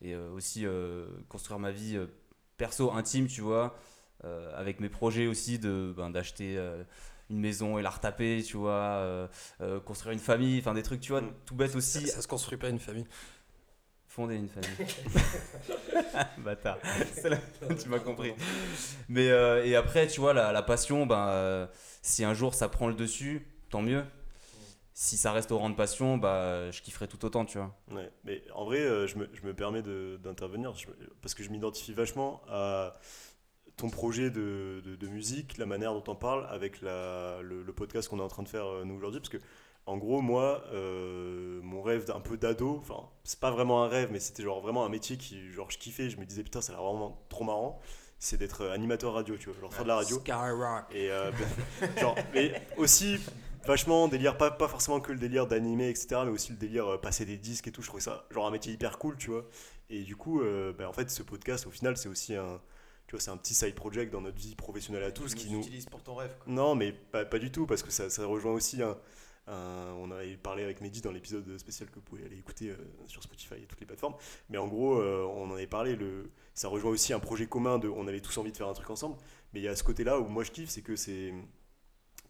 et 0.00 0.16
aussi 0.16 0.64
construire 1.28 1.58
ma 1.58 1.72
vie 1.72 2.00
perso 2.56 2.90
intime, 2.92 3.26
tu 3.26 3.42
vois, 3.42 3.76
avec 4.56 4.80
mes 4.80 4.88
projets 4.88 5.26
aussi 5.26 5.58
de 5.58 5.92
ben, 5.94 6.08
d'acheter 6.08 6.58
une 7.28 7.38
maison 7.38 7.78
et 7.78 7.82
la 7.82 7.90
retaper, 7.90 8.42
tu 8.42 8.56
vois, 8.56 9.28
construire 9.84 10.14
une 10.14 10.20
famille, 10.20 10.58
enfin 10.58 10.72
des 10.72 10.82
trucs, 10.82 11.02
tu 11.02 11.12
vois, 11.12 11.20
Mm. 11.20 11.34
tout 11.44 11.54
bête 11.54 11.72
Ça, 11.72 11.76
aussi. 11.76 12.06
ça 12.08 12.22
se 12.22 12.28
construit 12.28 12.56
pas 12.56 12.70
une 12.70 12.78
famille. 12.78 13.06
Fonder 14.14 14.34
une 14.36 14.48
famille. 14.48 14.68
Bâtard. 16.38 16.78
Là- 17.24 17.38
tu 17.82 17.88
m'as 17.88 17.98
compris. 17.98 18.32
Mais 19.08 19.30
euh, 19.30 19.64
et 19.64 19.74
après, 19.74 20.06
tu 20.06 20.20
vois, 20.20 20.34
la, 20.34 20.52
la 20.52 20.62
passion, 20.62 21.06
ben, 21.06 21.28
euh, 21.28 21.66
si 22.02 22.22
un 22.24 22.34
jour 22.34 22.52
ça 22.54 22.68
prend 22.68 22.88
le 22.88 22.94
dessus, 22.94 23.46
tant 23.70 23.80
mieux. 23.80 24.04
Si 24.92 25.16
ça 25.16 25.32
reste 25.32 25.50
au 25.50 25.56
rang 25.58 25.70
de 25.70 25.74
passion, 25.74 26.18
bah, 26.18 26.70
je 26.70 26.82
kifferai 26.82 27.08
tout 27.08 27.24
autant, 27.24 27.46
tu 27.46 27.56
vois. 27.56 27.74
Ouais, 27.90 28.10
mais 28.24 28.42
en 28.54 28.66
vrai, 28.66 28.80
euh, 28.80 29.06
je, 29.06 29.16
me, 29.16 29.30
je 29.32 29.46
me 29.46 29.54
permets 29.54 29.80
de- 29.80 30.20
d'intervenir 30.22 30.74
parce 31.22 31.32
que 31.34 31.42
je 31.42 31.48
m'identifie 31.48 31.94
vachement 31.94 32.42
à 32.50 32.98
ton 33.78 33.88
projet 33.88 34.28
de, 34.30 34.82
de- 34.84 34.94
de 34.96 35.06
musique, 35.08 35.56
la 35.56 35.64
manière 35.64 35.94
dont 35.94 36.04
on 36.12 36.14
parle 36.14 36.46
avec 36.50 36.82
la, 36.82 37.40
le, 37.40 37.62
le 37.62 37.72
podcast 37.72 38.10
qu'on 38.10 38.18
est 38.18 38.22
en 38.22 38.28
train 38.28 38.42
de 38.42 38.48
faire 38.48 38.66
euh, 38.66 38.84
nous 38.84 38.94
aujourd'hui. 38.94 39.20
Parce 39.20 39.30
que, 39.30 39.38
en 39.86 39.96
gros, 39.96 40.20
moi, 40.20 40.64
euh, 40.72 41.60
mon 41.62 41.82
rêve 41.82 42.06
d'un 42.06 42.20
peu 42.20 42.36
d'ado, 42.36 42.78
enfin, 42.80 43.08
c'est 43.24 43.40
pas 43.40 43.50
vraiment 43.50 43.82
un 43.82 43.88
rêve, 43.88 44.10
mais 44.12 44.20
c'était 44.20 44.42
genre 44.42 44.60
vraiment 44.60 44.84
un 44.84 44.88
métier 44.88 45.16
qui, 45.16 45.50
genre, 45.50 45.70
je 45.70 45.78
kiffais. 45.78 46.08
Je 46.10 46.18
me 46.18 46.24
disais, 46.24 46.42
putain, 46.42 46.60
ça 46.60 46.72
a 46.72 46.76
l'air 46.76 46.84
vraiment 46.84 47.22
trop 47.28 47.44
marrant. 47.44 47.80
C'est 48.18 48.36
d'être 48.36 48.62
euh, 48.62 48.72
animateur 48.72 49.12
radio, 49.14 49.36
tu 49.36 49.50
vois, 49.50 49.60
genre 49.60 49.74
faire 49.74 49.82
de 49.82 49.88
la 49.88 49.96
radio. 49.96 50.20
Skyrock. 50.20 50.84
Et 50.92 51.10
euh, 51.10 51.32
genre, 52.00 52.14
mais 52.32 52.62
aussi 52.76 53.18
vachement 53.66 54.08
délire, 54.08 54.36
pas, 54.36 54.50
pas 54.50 54.68
forcément 54.68 55.00
que 55.00 55.12
le 55.12 55.18
délire 55.18 55.46
d'animer, 55.46 55.88
etc., 55.88 56.22
mais 56.24 56.30
aussi 56.30 56.52
le 56.52 56.58
délire 56.58 56.86
euh, 56.94 56.98
passer 56.98 57.24
des 57.24 57.36
disques 57.36 57.68
et 57.68 57.72
tout. 57.72 57.82
Je 57.82 57.88
trouvais 57.88 58.02
ça 58.02 58.24
genre 58.30 58.46
un 58.46 58.50
métier 58.50 58.72
hyper 58.72 58.98
cool, 58.98 59.16
tu 59.16 59.30
vois. 59.30 59.46
Et 59.90 60.02
du 60.02 60.16
coup, 60.16 60.40
euh, 60.40 60.72
bah, 60.72 60.88
en 60.88 60.92
fait, 60.92 61.10
ce 61.10 61.22
podcast, 61.22 61.66
au 61.66 61.70
final, 61.70 61.96
c'est 61.96 62.08
aussi 62.08 62.34
un, 62.34 62.60
tu 63.06 63.12
vois, 63.12 63.20
c'est 63.20 63.30
un 63.30 63.36
petit 63.36 63.54
side 63.54 63.74
project 63.74 64.12
dans 64.12 64.20
notre 64.20 64.38
vie 64.38 64.54
professionnelle 64.54 65.04
à 65.04 65.12
tous 65.12 65.34
qui 65.34 65.50
nous. 65.50 65.60
utilise 65.60 65.86
pour 65.86 66.02
ton 66.02 66.14
rêve. 66.14 66.34
quoi. 66.42 66.52
Non, 66.52 66.74
mais 66.74 66.92
pas, 66.92 67.24
pas 67.24 67.38
du 67.38 67.50
tout, 67.50 67.66
parce 67.66 67.82
que 67.82 67.90
ça, 67.90 68.08
ça 68.10 68.24
rejoint 68.26 68.52
aussi 68.52 68.82
un. 68.82 68.96
Un- 69.46 69.92
on 69.98 70.10
avait 70.10 70.36
parlé 70.36 70.62
avec 70.62 70.80
Mehdi 70.80 71.00
dans 71.00 71.10
l'épisode 71.12 71.58
spécial 71.58 71.88
que 71.90 71.96
vous 71.96 72.00
pouvez 72.02 72.24
aller 72.24 72.38
écouter 72.38 72.70
euh, 72.70 72.76
sur 73.06 73.22
Spotify 73.22 73.54
et 73.54 73.66
toutes 73.66 73.80
les 73.80 73.86
plateformes. 73.86 74.14
Mais 74.50 74.58
en 74.58 74.68
gros, 74.68 75.00
euh, 75.00 75.24
on 75.34 75.50
en 75.50 75.54
avait 75.54 75.66
parlé. 75.66 75.96
Le, 75.96 76.30
ça 76.54 76.68
rejoint 76.68 76.90
aussi 76.92 77.12
un 77.12 77.18
projet 77.20 77.46
commun 77.46 77.78
de. 77.78 77.88
On 77.88 78.06
avait 78.06 78.20
tous 78.20 78.36
envie 78.38 78.52
de 78.52 78.56
faire 78.56 78.68
un 78.68 78.72
truc 78.74 78.90
ensemble. 78.90 79.16
Mais 79.52 79.60
il 79.60 79.64
y 79.64 79.68
a 79.68 79.76
ce 79.76 79.82
côté-là 79.84 80.20
où 80.20 80.28
moi 80.28 80.44
je 80.44 80.50
kiffe, 80.52 80.70
c'est 80.70 80.82
que 80.82 80.96
c'est. 80.96 81.32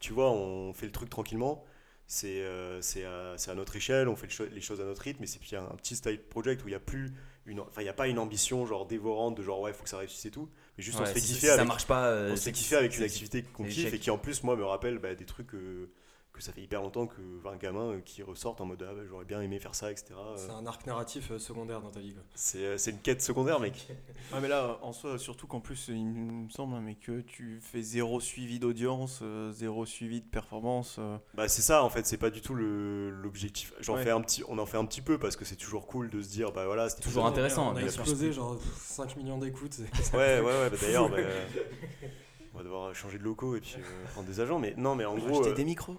Tu 0.01 0.13
vois, 0.13 0.31
on 0.33 0.73
fait 0.73 0.87
le 0.87 0.93
truc 0.93 1.11
tranquillement. 1.11 1.65
C'est 2.07 2.43
euh, 2.43 2.81
à, 3.07 3.51
à 3.51 3.55
notre 3.55 3.77
échelle, 3.77 4.09
on 4.09 4.17
fait 4.17 4.27
le 4.27 4.33
cho- 4.33 4.47
les 4.51 4.61
choses 4.61 4.81
à 4.81 4.85
notre 4.85 5.03
rythme. 5.03 5.23
Et 5.23 5.27
c'est 5.27 5.39
puis 5.39 5.55
un, 5.55 5.65
un 5.65 5.77
petit 5.77 5.95
style 5.97 6.19
project 6.21 6.65
où 6.65 6.69
il 6.69 6.73
n'y 6.73 6.77
a 6.77 6.81
plus. 6.81 7.13
Une, 7.47 7.61
enfin, 7.61 7.81
il 7.81 7.85
n'y 7.85 7.91
a 7.91 7.95
pas 7.95 8.07
une 8.09 8.19
ambition 8.19 8.65
genre 8.67 8.87
dévorante 8.87 9.37
de 9.37 9.43
genre 9.43 9.61
ouais, 9.61 9.73
faut 9.73 9.83
que 9.83 9.89
ça 9.89 9.99
réussisse 9.99 10.25
et 10.27 10.31
tout. 10.31 10.49
Mais 10.77 10.83
juste 10.85 10.99
on 10.99 11.03
Ouais, 11.03 11.09
se 11.09 11.13
fait 11.15 11.21
si- 11.21 11.29
kiffer 11.35 11.41
si 11.41 11.47
ça 11.47 11.55
avec 11.55 11.67
marche 11.67 11.87
pas. 11.87 12.07
euh, 12.09 12.33
on 12.33 12.37
se 12.37 12.43
fait 12.43 12.53
kiffer 12.53 12.77
avec 12.77 12.97
une 12.97 13.05
activité 13.05 13.43
qu'on 13.43 13.65
kiffe 13.65 13.93
et 13.93 13.99
qui 13.99 14.11
en 14.11 14.19
plus 14.19 14.43
moi 14.45 14.57
me 14.57 14.65
rappelle 14.65 14.99
bah, 14.99 15.15
des 15.15 15.25
trucs 15.25 15.55
euh, 15.55 15.91
que 16.33 16.43
ça 16.43 16.53
fait 16.53 16.63
hyper 16.63 16.81
longtemps 16.83 17.07
que 17.07 17.21
un 17.47 17.57
gamin 17.57 17.91
euh, 17.93 18.01
qui 18.01 18.23
ressortent 18.23 18.61
en 18.63 18.65
mode 18.67 18.83
ah, 18.89 18.95
bah, 18.95 19.03
j'aurais 19.07 19.25
bien 19.27 19.41
aimé 19.43 19.59
faire 19.59 19.75
ça 19.75 19.91
etc 19.91 20.15
Euh, 20.17 20.37
C'est 20.37 20.51
un 20.51 20.65
arc 20.67 20.87
narratif 20.87 21.31
euh, 21.31 21.39
secondaire 21.39 21.81
dans 21.83 21.91
ta 21.91 22.01
vie. 22.01 22.15
Quoi. 22.15 22.23
c'est 22.35 22.79
c'est 22.79 22.91
une 22.93 22.99
quête 23.01 23.21
secondaire 23.21 23.61
mec 23.61 23.87
Ouais, 24.33 24.39
mais 24.41 24.49
là, 24.49 24.79
en 24.83 24.93
soi, 24.93 25.19
surtout 25.19 25.47
qu'en 25.47 25.61
plus, 25.61 25.89
il 25.89 26.05
me 26.07 26.49
semble, 26.49 26.75
hein, 26.75 26.81
mais 26.83 26.95
que 26.95 27.21
tu 27.21 27.61
fais 27.61 27.83
zéro 27.83 28.19
suivi 28.21 28.59
d'audience, 28.59 29.23
zéro 29.53 29.85
suivi 29.85 30.21
de 30.23 30.27
performance. 30.27 30.99
bah 31.35 31.49
c'est 31.49 31.63
ça 31.63 31.85
en 31.85 31.91
fait 31.91 32.07
c'est 32.07 32.17
pas 32.17 32.31
du 32.31 32.41
tout 32.41 32.55
le- 32.55 33.11
l'objectif 33.11 33.73
j'en 33.81 33.97
Ouais. 33.97 34.05
fais 34.05 34.11
un 34.11 34.21
petit 34.23 34.43
on 34.49 34.59
en 34.59 34.67
fait 34.67 34.79
un 34.79 34.85
petit 34.87 35.03
peu 35.03 35.19
parce 35.19 35.37
que 35.37 35.45
c'est 35.45 35.57
toujours 35.57 35.87
cool 35.87 36.09
de 36.11 36.23
se 36.23 36.29
dire 36.31 36.53
bah 36.53 36.65
voilà 36.67 36.89
c'était 36.89 37.03
Toujours 37.03 37.27
intéressant, 37.27 37.73
On 37.73 37.77
a 37.77 37.83
explosé 37.83 38.33
genre 38.33 38.59
5 38.79 39.17
millions 39.17 39.39
d'écoutes. 39.39 39.75
c'est- 39.75 40.17
ouais 40.17 40.41
ouais 40.41 40.45
ouais 40.47 40.71
bah, 40.71 40.77
d'ailleurs 40.81 41.09
bah, 41.11 41.17
on 42.55 42.59
va 42.59 42.65
devoir 42.65 42.95
changer 42.95 43.19
de 43.19 43.25
locaux 43.25 43.57
et 43.57 43.61
puis 43.61 43.75
euh, 43.79 44.05
prendre 44.13 44.27
des 44.27 44.41
agents 44.41 44.59
mais 44.59 44.75
non 44.77 44.95
mais 44.95 45.05
en 45.05 45.17
gros 45.17 45.39
Acheter 45.41 45.51
euh, 45.51 45.55
des 45.55 45.65
micros. 45.65 45.97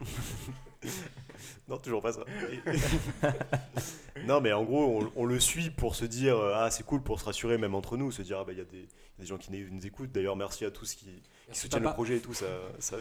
non, 1.68 1.78
toujours 1.78 2.02
pas 2.02 2.13
ça. 2.13 2.24
Non, 4.26 4.39
mais 4.42 4.54
en 4.54 4.63
gros, 4.63 5.02
on, 5.02 5.12
on 5.16 5.26
le 5.26 5.39
suit 5.39 5.70
pour 5.70 5.96
se 5.96 6.06
dire 6.06 6.38
euh, 6.38 6.54
Ah, 6.56 6.70
c'est 6.72 6.84
cool 6.86 7.02
pour 7.02 7.20
se 7.20 7.26
rassurer, 7.26 7.58
même 7.58 7.74
entre 7.76 7.98
nous, 7.98 8.12
se 8.12 8.22
dire 8.22 8.38
Ah, 8.39 8.44
bah, 8.46 8.52
il 8.54 8.58
y, 8.58 8.62
a 8.62 8.66
des- 8.66 8.78
il 8.78 8.82
y 8.84 8.86
a 8.86 9.22
des 9.22 9.26
gens 9.26 9.38
qui 9.38 9.52
nous 9.52 9.86
écoutent. 9.86 10.12
D'ailleurs, 10.12 10.36
merci 10.36 10.66
à 10.66 10.72
tous 10.72 10.94
qui, 10.94 11.06
qui 11.52 11.60
soutiennent 11.60 11.84
le 11.84 11.94
projet 11.94 12.18
et 12.18 12.20
tout, 12.22 12.34
ça, 12.34 12.46
ça, 12.80 12.98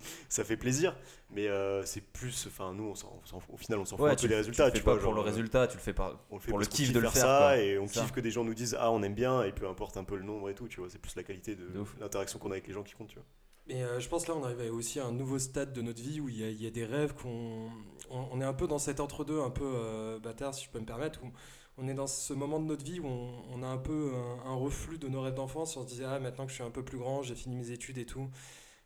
ça 0.28 0.44
fait 0.44 0.56
plaisir. 0.56 0.96
Mais 1.30 1.46
euh, 1.48 1.84
c'est 1.84 2.00
plus. 2.00 2.46
Enfin, 2.46 2.72
nous, 2.74 2.84
on 2.84 2.94
s'en- 2.94 3.20
on 3.22 3.26
s'en- 3.26 3.42
au 3.52 3.56
final, 3.56 3.78
on 3.80 3.84
s'en 3.84 3.96
fout 3.96 4.04
Ouais, 4.06 4.12
un 4.12 4.14
peu 4.14 4.20
tu, 4.20 4.28
des 4.28 4.34
tu 4.34 4.36
résultats. 4.38 4.66
le 4.66 4.70
fais 4.72 4.78
tu 4.78 4.84
pas 4.84 4.92
vois, 4.94 5.00
pour 5.02 5.10
le 5.10 5.16
genre, 5.16 5.26
euh, 5.26 5.30
résultat, 5.30 5.66
tu 5.66 5.76
le 5.76 5.82
fais 5.82 5.92
pas. 5.92 6.24
on 6.30 6.36
le 6.36 6.40
fait 6.40 6.48
pour 6.50 6.58
le 6.58 6.66
kiff 6.66 6.86
kiffe 6.86 6.92
de 6.92 7.00
le 7.00 7.08
faire 7.08 7.22
ça 7.22 7.38
quoi. 7.38 7.56
et 7.58 7.78
on 7.78 7.86
Ça. 7.86 8.00
kiffe 8.02 8.12
que 8.12 8.20
des 8.20 8.30
gens 8.30 8.44
nous 8.44 8.54
disent 8.54 8.76
ah 8.80 8.90
on 8.90 9.02
aime 9.02 9.14
bien 9.14 9.42
et 9.42 9.52
peu 9.52 9.68
importe 9.68 9.96
un 9.96 10.04
peu 10.04 10.16
le 10.16 10.22
nombre 10.24 10.48
et 10.50 10.54
tout 10.54 10.68
tu 10.68 10.80
vois 10.80 10.88
c'est 10.90 10.98
plus 11.00 11.14
la 11.16 11.22
qualité 11.22 11.54
de, 11.54 11.66
l'interaction 12.00 12.38
qu'on 12.38 12.48
a 12.50 12.54
avec 12.54 12.66
les 12.66 12.72
gens 12.74 12.82
qui 12.82 12.94
compte 12.94 13.08
tu 13.08 13.16
vois 13.16 13.26
Et 13.68 13.82
euh, 13.84 14.00
je 14.00 14.08
pense 14.08 14.26
là, 14.28 14.34
on 14.34 14.42
arrive 14.44 14.72
aussi 14.72 14.98
à 15.00 15.04
un 15.06 15.12
nouveau 15.12 15.38
stade 15.38 15.72
de 15.74 15.82
notre 15.82 16.00
vie 16.00 16.20
où 16.20 16.28
il 16.30 16.38
y 16.38 16.44
a, 16.44 16.48
il 16.48 16.62
y 16.62 16.66
a 16.66 16.70
des 16.70 16.84
rêves 16.86 17.12
qu'on. 17.14 17.68
On, 18.10 18.26
on 18.32 18.40
est 18.40 18.44
un 18.44 18.54
peu 18.54 18.66
dans 18.66 18.78
cet 18.78 19.00
entre-deux, 19.00 19.40
un 19.40 19.50
peu 19.50 19.64
euh, 19.66 20.18
bâtard, 20.18 20.54
si 20.54 20.64
je 20.64 20.70
peux 20.70 20.80
me 20.80 20.86
permettre, 20.86 21.22
où 21.22 21.30
on 21.76 21.86
est 21.86 21.94
dans 21.94 22.06
ce 22.06 22.32
moment 22.32 22.58
de 22.60 22.64
notre 22.64 22.82
vie 22.84 22.98
où 23.00 23.06
on, 23.06 23.42
on 23.52 23.62
a 23.62 23.66
un 23.66 23.76
peu 23.76 24.12
un, 24.14 24.50
un 24.50 24.54
reflux 24.54 24.96
de 24.98 25.08
nos 25.08 25.20
rêves 25.20 25.34
d'enfance. 25.34 25.76
On 25.76 25.82
se 25.82 25.88
disait, 25.88 26.04
ah, 26.04 26.18
maintenant 26.18 26.44
que 26.46 26.50
je 26.50 26.54
suis 26.56 26.64
un 26.64 26.70
peu 26.70 26.82
plus 26.82 26.96
grand, 26.98 27.22
j'ai 27.22 27.34
fini 27.34 27.54
mes 27.56 27.70
études 27.70 27.98
et 27.98 28.06
tout, 28.06 28.30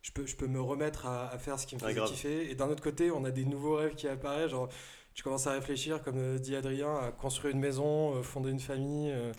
je 0.03 0.11
peux, 0.11 0.25
je 0.27 0.35
peux 0.35 0.45
me 0.47 0.61
remettre 0.61 1.07
à, 1.07 1.29
à 1.31 1.37
faire 1.39 1.57
ce 1.59 1.65
qui 1.65 1.75
me 1.75 1.81
Ouais, 1.81 1.93
faisait 1.95 2.05
kiffer. 2.05 2.51
Et 2.51 2.55
d'un 2.55 2.69
autre 2.69 2.83
côté, 2.83 3.09
on 3.09 3.23
a 3.25 3.31
des 3.31 3.45
nouveaux 3.45 3.75
rêves 3.77 3.95
qui 3.95 4.07
apparaissent. 4.07 4.51
Genre, 4.51 4.69
tu 5.15 5.23
commences 5.23 5.47
à 5.47 5.53
réfléchir, 5.53 6.01
comme 6.03 6.17
euh, 6.17 6.37
dit 6.37 6.55
Adrien, 6.55 6.95
à 6.97 7.11
construire 7.11 7.53
une 7.55 7.59
maison, 7.61 8.15
euh, 8.15 8.21
fonder 8.21 8.51
une 8.51 8.59
famille. 8.59 9.11
euh, 9.11 9.31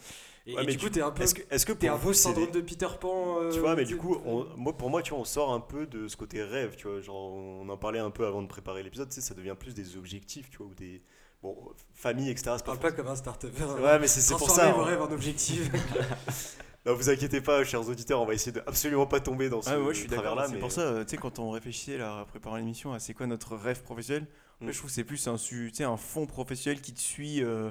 et, 0.46 0.55
Ouais, 0.57 0.62
et 0.62 0.66
mais 0.66 0.72
du 0.72 0.79
coup, 0.79 0.85
du- 0.87 0.90
t'es 0.92 1.00
un 1.03 1.11
peu. 1.11 1.22
est-ce 1.22 1.35
que 1.35 1.42
est-ce 1.50 1.64
que 1.64 1.72
pour 1.72 1.90
un 1.90 1.98
peu 1.98 2.12
syndrome 2.12 2.50
de 2.50 2.61
Peter 2.61 2.88
Pan. 3.00 3.38
euh, 3.40 3.50
tu 3.50 3.61
vois 3.61 3.74
mais 3.77 3.85
du 3.87 3.96
coup 3.96 4.18
on- 4.27 4.44
moi 4.59 4.77
pour 4.77 4.90
moi 4.90 5.00
tu 5.00 5.11
vois 5.11 5.20
on 5.20 5.24
sort 5.24 5.53
un 5.55 5.61
peu 5.61 5.87
de 5.87 6.07
ce 6.07 6.18
côté 6.18 6.42
rêve 6.42 6.77
tu 6.77 6.87
vois 6.87 7.00
genre 7.00 7.33
on 7.33 7.66
en 7.70 7.77
parlait 7.79 7.98
un 7.98 8.11
peu 8.11 8.27
avant 8.27 8.42
de 8.42 8.46
préparer 8.46 8.83
l'épisode 8.83 9.09
tu 9.09 9.14
sais 9.14 9.20
ça 9.22 9.33
devient 9.35 9.55
plus 9.59 9.72
des 9.72 9.96
objectifs 9.96 10.50
tu 10.50 10.59
vois 10.59 10.66
ou 10.66 10.74
des 10.74 11.00
bon 11.42 11.57
famille 11.94 12.29
etc 12.29 12.57
c'est 12.59 12.64
Parle 12.66 12.79
pas 12.79 12.90
pas 12.90 12.92
comme 12.92 13.07
un 13.09 13.16
start 13.16 13.42
Ouais, 13.44 13.98
mais 13.98 14.07
c'est 14.07 14.20
c'est 14.20 14.35
pour 14.35 14.46
Transformez 14.46 14.70
ça. 14.70 14.77
vos 14.77 14.83
hein. 14.83 14.85
rêves 14.85 15.00
en 15.03 15.11
objectifs. 15.12 15.70
Non, 16.87 16.94
vous 16.94 17.09
inquiétez 17.09 17.40
pas, 17.40 17.64
chers 17.64 17.88
auditeurs, 17.88 18.20
on 18.20 18.27
va 18.27 18.35
essayer 18.35 18.53
de 18.53 18.62
absolument 18.66 19.07
pas 19.07 19.18
tomber 19.20 19.49
dans 19.49 19.62
ce 19.62 19.70
Ah, 19.70 19.81
ouais, 19.81 19.94
je 19.94 20.01
suis 20.01 20.09
d'accord. 20.09 20.25
travers-là. 20.25 20.49
C'est 20.49 20.55
mais- 20.55 20.61
pour 20.61 20.70
ça, 20.73 21.03
tu 21.05 21.11
sais, 21.11 21.16
quand 21.16 21.38
on 21.38 21.51
réfléchissait 21.51 21.97
là, 21.97 22.20
à 22.20 22.25
préparer 22.27 22.61
l'émission 22.61 22.92
à 22.92 22.99
c'est 22.99 23.14
quoi 23.14 23.27
notre 23.27 23.57
rêve 23.57 23.83
professionnel, 23.83 24.27
en 24.61 24.66
Mm. 24.66 24.73
je 24.73 24.79
trouve 24.79 24.90
que 24.90 24.94
c'est 24.94 25.05
plus 25.05 25.27
un, 25.27 25.38
su- 25.38 25.70
tu 25.73 25.79
sais, 25.79 25.85
un 25.85 25.97
fond 25.97 26.27
professionnel 26.27 26.83
qui 26.83 26.92
te 26.92 27.01
suit 27.01 27.42
euh, 27.42 27.70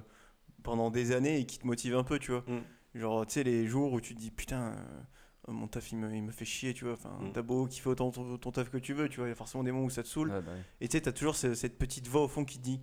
pendant 0.64 0.90
des 0.90 1.12
années 1.12 1.40
et 1.40 1.46
qui 1.46 1.60
te 1.60 1.68
motive 1.68 1.96
un 1.96 2.04
peu, 2.04 2.18
tu 2.18 2.32
vois. 2.32 2.44
Mm. 2.48 2.62
Genre, 3.00 3.26
tu 3.28 3.34
sais, 3.34 3.44
les 3.44 3.68
jours 3.68 3.94
où 3.94 4.02
tu 4.02 4.16
te 4.16 4.20
dis 4.20 4.32
putain, 4.32 4.74
euh, 5.48 5.52
mon 5.52 5.68
taf 5.68 5.92
il 5.92 5.98
me, 6.00 6.12
il 6.16 6.24
me 6.24 6.32
fait 6.32 6.46
chier, 6.46 6.74
tu 6.74 6.86
vois. 6.86 6.94
Enfin, 6.94 7.16
Mm. 7.22 7.34
t'as 7.34 7.42
beau 7.44 7.68
kiffer 7.68 7.90
autant 7.90 8.10
ton, 8.10 8.38
ton 8.40 8.52
taf 8.52 8.72
que 8.72 8.78
tu 8.78 8.94
veux, 8.94 9.10
tu 9.10 9.18
vois. 9.18 9.28
Il 9.28 9.30
y 9.30 9.34
a 9.34 9.36
forcément 9.36 9.64
des 9.64 9.72
moments 9.72 9.86
où 9.86 9.90
ça 9.92 10.02
te 10.02 10.08
saoule. 10.08 10.32
Ouais, 10.32 10.42
bah 10.42 10.52
ouais. 10.54 10.62
Et 10.82 10.88
tu 10.88 10.98
sais, 10.98 11.02
t'as 11.02 11.12
toujours 11.12 11.36
ce- 11.36 11.54
cette 11.54 11.78
petite 11.78 12.08
voix 12.08 12.24
au 12.24 12.28
fond 12.28 12.46
qui 12.46 12.58
te 12.58 12.64
dit, 12.64 12.80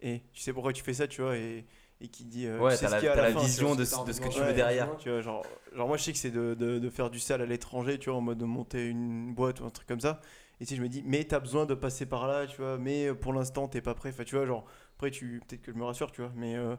et 0.00 0.22
tu 0.32 0.40
sais 0.40 0.52
pourquoi 0.52 0.72
tu 0.72 0.82
fais 0.82 0.94
ça, 0.94 1.06
tu 1.06 1.22
vois, 1.22 1.36
et, 1.36 1.64
et 2.00 2.08
qui 2.08 2.24
dit, 2.24 2.46
euh, 2.46 2.58
Ouais, 2.60 2.72
tu 2.72 2.78
sais 2.78 2.84
t'as 2.86 2.90
la, 2.90 2.98
qu'il 2.98 3.06
y 3.06 3.08
a 3.08 3.12
à 3.12 3.16
t'as 3.16 3.22
la 3.22 3.30
fin, 3.32 3.40
vision 3.40 3.74
de, 3.74 3.80
de 3.80 3.84
ce 3.84 4.20
que 4.20 4.28
tu 4.28 4.40
Ouais, 4.40 4.46
veux 4.46 4.52
derrière. 4.54 4.96
Tu 4.98 5.10
vois, 5.10 5.20
genre, 5.20 5.44
genre 5.72 5.88
moi 5.88 5.96
je 5.96 6.02
sais 6.04 6.12
que 6.12 6.18
c'est 6.18 6.30
de, 6.30 6.54
de, 6.54 6.78
de 6.78 6.90
faire 6.90 7.10
du 7.10 7.20
sale 7.20 7.42
à 7.42 7.46
l'étranger, 7.46 7.98
tu 7.98 8.10
vois, 8.10 8.18
en 8.18 8.22
mode 8.22 8.38
de 8.38 8.44
monter 8.44 8.86
une 8.88 9.34
boîte 9.34 9.60
ou 9.60 9.64
un 9.66 9.70
truc 9.70 9.86
comme 9.86 10.00
ça. 10.00 10.20
Et 10.60 10.64
si 10.66 10.76
je 10.76 10.82
me 10.82 10.88
dis, 10.88 11.02
mais 11.06 11.24
t'as 11.24 11.40
besoin 11.40 11.66
de 11.66 11.74
passer 11.74 12.06
par 12.06 12.26
là, 12.26 12.46
tu 12.46 12.56
vois, 12.58 12.78
mais 12.78 13.06
euh, 13.08 13.14
pour 13.14 13.32
l'instant 13.32 13.68
t'es 13.68 13.80
pas 13.80 13.94
prêt. 13.94 14.10
Enfin, 14.10 14.24
tu 14.24 14.36
vois, 14.36 14.44
genre, 14.46 14.64
après, 14.96 15.10
tu 15.10 15.40
peut-être 15.48 15.62
que 15.62 15.72
je 15.72 15.76
me 15.76 15.84
rassure, 15.84 16.10
tu 16.12 16.20
vois, 16.22 16.32
mais 16.36 16.56
euh, 16.56 16.76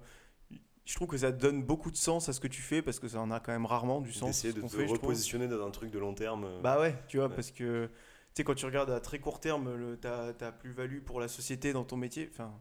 je 0.86 0.96
trouve 0.96 1.08
que 1.08 1.18
ça 1.18 1.32
donne 1.32 1.64
beaucoup 1.64 1.92
de 1.92 1.98
sens 1.98 2.28
à 2.30 2.34
ce 2.34 2.40
que 2.40 2.48
tu 2.48 2.62
fais 2.62 2.82
parce 2.82 3.00
que 3.00 3.08
ça 3.08 3.20
en 3.22 3.32
a 3.32 3.40
quand 3.40 3.52
même 3.52 3.66
rarement 3.66 4.02
du 4.02 4.12
sens. 4.12 4.30
D'essayer 4.30 4.54
ce 4.54 4.58
de 4.60 4.62
te 4.68 4.68
fait, 4.76 4.86
repositionner 4.88 5.48
dans 5.48 5.66
un 5.66 5.72
truc 5.72 5.92
de 5.92 6.00
long 6.00 6.14
terme. 6.14 6.44
euh, 6.46 6.62
Bah 6.62 6.80
ouais, 6.80 6.96
tu 7.08 7.18
vois, 7.18 7.28
Ouais. 7.28 7.36
parce 7.36 7.52
que 7.52 7.88
tu 7.88 7.92
sais, 8.36 8.44
quand 8.44 8.56
tu 8.56 8.66
regardes 8.66 8.90
à 8.92 9.00
très 9.00 9.20
court 9.20 9.40
terme 9.40 9.76
le, 9.76 9.98
ta, 9.98 10.34
ta 10.34 10.52
plus-value 10.52 11.00
pour 11.02 11.20
la 11.20 11.28
société 11.28 11.74
dans 11.74 11.84
ton 11.84 11.98
métier, 11.98 12.30
enfin, 12.32 12.54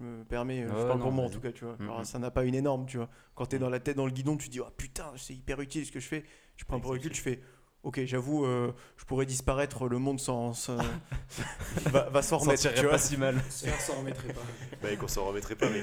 je 0.00 0.04
me 0.04 0.24
permets, 0.24 0.62
euh, 0.62 0.68
je 0.68 0.86
parle 0.86 0.98
non, 0.98 1.04
pour 1.04 1.12
moi 1.12 1.24
en 1.24 1.30
tout 1.30 1.40
cas, 1.40 1.52
tu 1.52 1.64
vois. 1.64 1.76
Mhm. 1.78 1.86
Genre, 1.86 2.06
ça 2.06 2.18
n'a 2.18 2.30
pas 2.30 2.44
une 2.44 2.54
énorme, 2.54 2.86
tu 2.86 2.96
vois. 2.98 3.08
Quand 3.34 3.46
t'es 3.46 3.56
Mhm. 3.56 3.62
dans 3.62 3.70
la 3.70 3.80
tête 3.80 3.96
dans 3.96 4.06
le 4.06 4.12
guidon, 4.12 4.36
tu 4.36 4.46
te 4.48 4.52
dis, 4.52 4.60
oh 4.60 4.66
putain, 4.76 5.12
c'est 5.16 5.34
hyper 5.34 5.60
utile 5.60 5.86
ce 5.86 5.92
que 5.92 6.00
je 6.00 6.06
fais. 6.08 6.24
Tu 6.56 6.64
prends 6.64 6.76
un 6.76 6.80
peu 6.80 6.86
de 6.88 6.92
recul, 6.92 7.10
tu 7.12 7.20
Exactement. 7.28 7.36
fais, 7.36 7.82
ok, 7.82 8.04
j'avoue, 8.04 8.44
euh, 8.44 8.72
je 8.96 9.04
pourrais 9.04 9.26
disparaître, 9.26 9.88
le 9.88 9.98
monde 9.98 10.20
sans, 10.20 10.52
sans- 10.54 10.76
va, 11.86 12.08
va 12.10 12.22
s'en 12.22 12.38
remettre, 12.38 12.72
tu 12.74 12.80
vois. 12.82 12.90
pas 12.92 12.98
si 12.98 13.16
mal. 13.16 13.36
S'en 13.50 13.98
remettrait 13.98 14.32
pas. 14.32 14.40
Bah, 14.82 14.90
et 14.92 14.96
qu'on 14.96 15.08
s'en 15.08 15.24
remettrait 15.26 15.54
pas, 15.56 15.68
mais. 15.70 15.82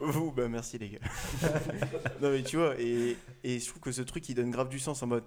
Vous, 0.00 0.30
bah 0.30 0.46
merci 0.48 0.78
les 0.78 0.90
gars. 0.90 0.98
non 2.22 2.30
mais 2.30 2.42
tu 2.44 2.56
vois, 2.56 2.74
et, 2.80 3.16
et 3.42 3.58
je 3.58 3.66
trouve 3.68 3.80
que 3.82 3.90
ce 3.90 4.02
truc 4.02 4.28
il 4.28 4.34
donne 4.36 4.50
grave 4.52 4.68
du 4.68 4.78
sens 4.78 5.02
en 5.02 5.08
mode 5.08 5.24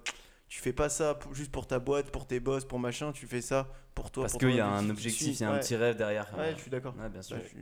tu 0.48 0.60
fais 0.62 0.72
pas 0.74 0.88
ça 0.90 1.16
pour- 1.16 1.34
juste 1.34 1.52
pour 1.52 1.66
ta 1.68 1.80
boîte, 1.80 2.10
pour 2.12 2.26
tes 2.28 2.40
boss, 2.42 2.64
pour 2.66 2.78
machin, 2.80 3.12
tu 3.14 3.26
fais 3.28 3.42
ça 3.42 3.70
pour 3.96 4.12
toi. 4.12 4.24
Parce 4.24 4.38
qu'il 4.38 4.52
y 4.56 4.60
a 4.60 4.68
un 4.68 4.90
objectif, 4.90 5.40
il 5.40 5.42
y 5.42 5.46
a 5.46 5.52
un 5.52 5.60
petit 5.60 5.76
rêve 5.78 5.96
derrière. 5.98 6.28
Ouais, 6.38 6.54
je 6.56 6.62
suis 6.62 6.70
d'accord. 6.72 6.94
Ouais, 6.98 7.10
bien 7.10 7.22
sûr. 7.22 7.38
Ouais, 7.38 7.44
je 7.44 7.50
suis- 7.50 7.58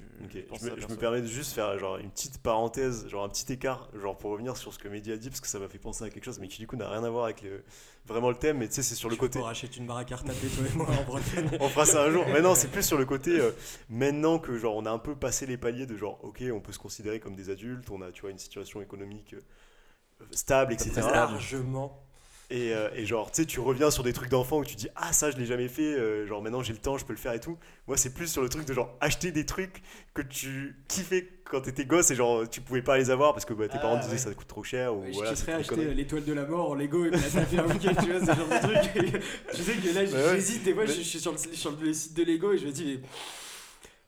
je- 0.00 0.64
me, 0.70 0.80
je 0.80 0.86
permets 0.96 1.20
de 1.22 1.26
juste 1.26 1.52
faire 1.52 1.78
genre 1.78 1.96
une 1.98 2.10
petite 2.10 2.38
parenthèse, 2.38 3.06
genre 3.08 3.24
un 3.24 3.28
petit 3.28 3.52
écart, 3.52 3.88
genre 4.00 4.16
pour 4.16 4.30
revenir 4.30 4.56
sur 4.56 4.72
ce 4.72 4.78
que 4.78 4.88
Mehdi 4.88 5.12
a 5.12 5.16
dit, 5.16 5.28
parce 5.28 5.40
que 5.40 5.46
ça 5.46 5.58
m'a 5.58 5.68
fait 5.68 5.78
penser 5.78 6.04
à 6.04 6.10
quelque 6.10 6.24
chose, 6.24 6.38
mais 6.38 6.48
qui 6.48 6.58
du 6.58 6.66
coup 6.66 6.76
n'a 6.76 6.88
rien 6.88 7.04
à 7.04 7.10
voir 7.10 7.24
avec 7.24 7.42
le, 7.42 7.62
vraiment 8.06 8.30
le 8.30 8.36
thème, 8.36 8.58
mais 8.58 8.68
tu 8.68 8.74
sais, 8.74 8.82
c'est 8.82 8.94
sur 8.94 9.08
le 9.08 9.16
côté. 9.16 9.38
Pour 9.38 9.48
acheter 9.48 9.76
une 9.78 9.86
baraque 9.86 10.12
à 10.12 10.16
retaper, 10.16 10.48
toi 10.48 10.64
et 10.66 10.76
moi, 10.76 10.86
en 10.90 11.04
Bretagne. 11.04 11.50
On 11.60 11.68
fera 11.68 11.86
ça 11.86 12.04
un 12.04 12.10
jour. 12.10 12.24
Mais 12.28 12.40
non, 12.40 12.54
c'est 12.54 12.68
plus 12.68 12.82
sur 12.84 12.98
le 12.98 13.04
côté 13.04 13.38
euh, 13.40 13.50
maintenant 13.88 14.38
que 14.38 14.56
genre 14.56 14.76
on 14.76 14.86
a 14.86 14.90
un 14.90 14.98
peu 14.98 15.14
passé 15.16 15.46
les 15.46 15.56
paliers 15.58 15.86
de 15.86 15.96
genre 15.96 16.18
ok, 16.24 16.42
on 16.52 16.60
peut 16.60 16.72
se 16.72 16.78
considérer 16.78 17.20
comme 17.20 17.34
des 17.36 17.50
adultes, 17.50 17.90
on 17.90 18.00
a 18.02 18.10
tu 18.10 18.22
vois 18.22 18.30
une 18.30 18.38
situation 18.38 18.80
économique 18.80 19.34
euh, 19.34 20.24
stable, 20.30 20.72
etc. 20.72 20.92
Largement. 21.02 22.02
Et, 22.48 22.72
euh, 22.72 22.88
et 22.94 23.04
genre 23.06 23.32
tu 23.32 23.42
sais, 23.42 23.46
tu 23.46 23.58
reviens 23.58 23.90
sur 23.90 24.04
des 24.04 24.12
trucs 24.12 24.28
d'enfant 24.30 24.58
où 24.58 24.64
tu 24.64 24.76
dis 24.76 24.86
ah 24.94 25.12
ça 25.12 25.32
je 25.32 25.36
l'ai 25.36 25.46
jamais 25.46 25.66
fait, 25.66 25.82
euh, 25.82 26.28
genre 26.28 26.40
maintenant 26.40 26.62
j'ai 26.62 26.72
le 26.72 26.78
temps, 26.78 26.96
je 26.96 27.04
peux 27.04 27.12
le 27.12 27.18
faire 27.18 27.32
et 27.32 27.40
tout. 27.40 27.58
Moi 27.88 27.96
c'est 27.96 28.14
plus 28.14 28.28
sur 28.28 28.40
le 28.40 28.48
truc 28.48 28.64
de 28.66 28.72
genre 28.72 28.94
acheter 29.00 29.32
des 29.32 29.44
trucs 29.44 29.82
que 30.14 30.22
tu 30.22 30.76
kiffais 30.86 31.28
quand 31.44 31.60
t'étais 31.62 31.84
gosse 31.86 32.12
et 32.12 32.14
genre 32.14 32.48
tu 32.48 32.60
pouvais 32.60 32.82
pas 32.82 32.98
les 32.98 33.10
avoir 33.10 33.32
parce 33.32 33.44
que 33.44 33.52
bah, 33.52 33.66
tes 33.66 33.78
Ah, 33.78 33.82
parents 33.82 33.96
te 33.96 34.02
disaient 34.04 34.12
ouais. 34.12 34.18
ça 34.18 34.32
coûte 34.34 34.46
trop 34.46 34.62
cher 34.62 34.94
ou 34.94 35.00
Ouais, 35.02 35.10
voilà. 35.12 35.30
je 35.30 35.34
kifferais 35.34 35.52
acheter 35.54 35.92
l'étoile 35.94 36.24
de 36.24 36.32
la 36.34 36.46
mort 36.46 36.70
en 36.70 36.74
Lego 36.76 37.04
et 37.06 37.10
la 37.10 37.18
taper 37.18 37.58
un 37.58 37.66
week-end, 37.66 37.94
tu 38.00 38.10
vois, 38.12 38.20
ce 38.20 38.26
genre 38.26 38.48
de 38.48 39.00
truc. 39.02 39.22
tu 39.54 39.62
sais 39.62 39.72
que 39.74 39.94
là, 39.94 40.02
Ouais, 40.04 40.12
ouais. 40.12 40.34
j'hésite, 40.36 40.62
des 40.62 40.72
fois, 40.74 40.84
Mais- 40.84 40.92
je 40.94 41.00
suis 41.00 41.18
sur 41.18 41.32
le, 41.32 41.38
sur 41.38 41.72
le 41.72 41.92
site 41.92 42.14
de 42.16 42.22
Lego 42.22 42.52
et 42.52 42.58
je 42.58 42.66
me 42.66 42.70
dis, 42.70 42.84
mais. 43.02 43.08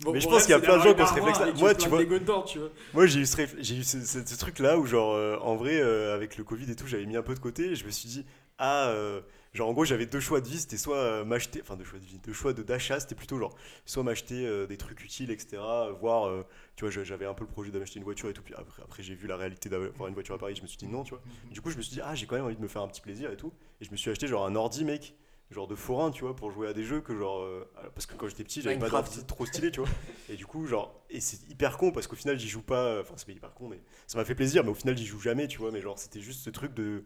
Bon, 0.01 0.13
Mais 0.13 0.21
je 0.21 0.29
pense 0.29 0.43
qu'il 0.43 0.51
y 0.51 0.55
a 0.55 0.61
plein 0.61 0.79
de 0.79 0.83
gens 0.83 0.95
qui 0.95 1.03
ont 1.03 1.07
ce 1.07 1.15
réflexe-là. 1.15 1.45
avec 1.47 1.59
Moi, 1.59 1.75
tu 1.75 1.89
vois- 1.89 2.01
Lego 2.01 2.19
dedans, 2.21 2.43
tu 2.43 2.59
vois. 2.61 2.69
Moi, 2.95 3.07
j'ai 3.07 3.19
eu 3.21 3.27
ce, 3.27 3.37
réf- 3.37 3.59
eu 3.59 3.83
ce, 3.83 4.01
ce- 4.05 4.25
ce 4.25 4.37
truc-là 4.39 4.79
où, 4.79 4.87
genre, 4.87 5.13
euh, 5.15 5.37
en 5.41 5.57
vrai, 5.57 5.81
euh, 5.81 6.15
avec 6.15 6.37
le 6.37 6.45
Covid 6.45 6.71
et 6.71 6.77
tout, 6.77 6.87
j'avais 6.87 7.05
mis 7.05 7.17
un 7.17 7.23
peu 7.23 7.35
de 7.35 7.41
côté 7.41 7.73
et 7.73 7.75
je 7.75 7.85
me 7.85 7.91
suis 7.91 8.09
dit, 8.09 8.25
ah, 8.59 8.91
euh, 8.91 9.21
genre, 9.55 9.69
en 9.69 9.73
gros, 9.73 9.85
j'avais 9.85 10.07
deux 10.07 10.21
choix 10.21 10.41
de 10.41 10.47
vie, 10.47 10.59
c'était 10.59 10.77
soit 10.77 11.25
m'acheter, 11.25 11.61
enfin, 11.63 11.75
deux 11.75 11.83
choix 11.83 11.99
de 11.99 12.05
vie, 12.05 12.21
deux 12.25 12.33
choix 12.33 12.53
de- 12.53 12.63
d'achat, 12.63 13.01
c'était 13.01 13.17
plutôt 13.17 13.39
genre, 13.41 13.57
soit 13.87 14.05
m'acheter 14.05 14.67
des 14.69 14.77
trucs 14.77 15.03
utiles, 15.03 15.33
etc., 15.33 15.61
voir, 16.01 16.31
tu 16.77 16.85
vois, 16.87 16.93
j'avais 17.05 17.27
un 17.27 17.35
peu 17.35 17.43
le 17.43 17.51
projet 17.51 17.73
d'acheter 17.73 17.99
une 17.99 18.05
voiture 18.05 18.29
et 18.29 18.33
tout, 18.33 18.43
puis 18.43 18.55
après, 18.57 18.83
après 18.85 19.03
j'ai 19.03 19.17
vu 19.17 19.27
la 19.27 19.37
réalité 19.37 19.69
d'avoir 19.69 20.07
une 20.07 20.15
voiture 20.15 20.37
à 20.37 20.39
Paris, 20.39 20.55
je 20.55 20.63
me 20.63 20.69
suis 20.69 20.79
dit 20.79 20.87
non, 20.87 21.03
tu 21.03 21.11
vois. 21.11 21.23
Du 21.51 21.61
coup, 21.61 21.71
je 21.71 21.77
me 21.77 21.83
suis 21.83 21.95
dit, 21.95 22.01
ah, 22.05 22.15
j'ai 22.15 22.27
quand 22.27 22.37
même 22.37 22.45
envie 22.45 22.55
de 22.57 22.63
me 22.63 22.69
faire 22.69 22.83
un 22.83 22.89
petit 22.89 23.01
plaisir 23.01 23.33
et 23.33 23.37
tout, 23.37 23.53
et 23.81 23.85
je 23.85 23.91
me 23.91 23.97
suis 23.97 24.11
acheté, 24.13 24.29
genre, 24.29 24.47
un 24.47 24.55
ordi, 24.55 24.85
mec. 24.85 25.17
Genre 25.51 25.67
de 25.67 25.75
forain, 25.75 26.11
tu 26.11 26.25
vois, 26.25 26.37
pour 26.37 26.51
jouer 26.51 26.69
à 26.69 26.75
des 26.75 26.85
jeux 26.85 27.01
que 27.01 27.17
genre. 27.17 27.41
euh, 27.43 27.65
parce 27.95 28.05
que 28.07 28.15
quand 28.15 28.29
j'étais 28.29 28.45
petit, 28.45 28.61
j'avais 28.61 28.77
pas 28.77 28.91
d'ordi 28.91 29.25
trop 29.25 29.47
stylé, 29.47 29.71
tu 29.71 29.81
vois. 29.81 29.89
Et 30.29 30.37
du 30.37 30.45
coup, 30.47 30.67
genre, 30.67 31.03
et 31.09 31.21
c'est 31.21 31.49
hyper 31.49 31.79
con 31.79 31.91
parce 31.91 32.07
qu'au 32.07 32.17
final, 32.17 32.39
j'y 32.39 32.49
joue 32.49 32.61
pas. 32.63 33.01
Enfin, 33.01 33.15
c'est 33.17 33.27
pas 33.27 33.33
hyper 33.33 33.55
con, 33.55 33.69
mais 33.69 33.81
ça 34.07 34.19
m'a 34.19 34.25
fait 34.27 34.35
plaisir, 34.35 34.63
mais 34.63 34.71
au 34.71 34.75
final, 34.75 34.97
j'y 34.97 35.07
joue 35.07 35.21
jamais, 35.21 35.49
tu 35.49 35.59
vois. 35.59 35.71
Mais 35.73 35.81
genre, 35.81 35.99
c'était 35.99 36.21
juste 36.21 36.43
ce 36.45 36.51
truc 36.51 36.75
de. 36.75 37.05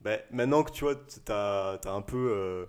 Bah, 0.00 0.18
maintenant 0.32 0.64
que 0.64 0.72
tu 0.72 0.84
vois, 0.84 0.96
t'as 1.24 1.74
as 1.84 1.90
un 1.92 2.02
peu. 2.02 2.16
euh, 2.32 2.66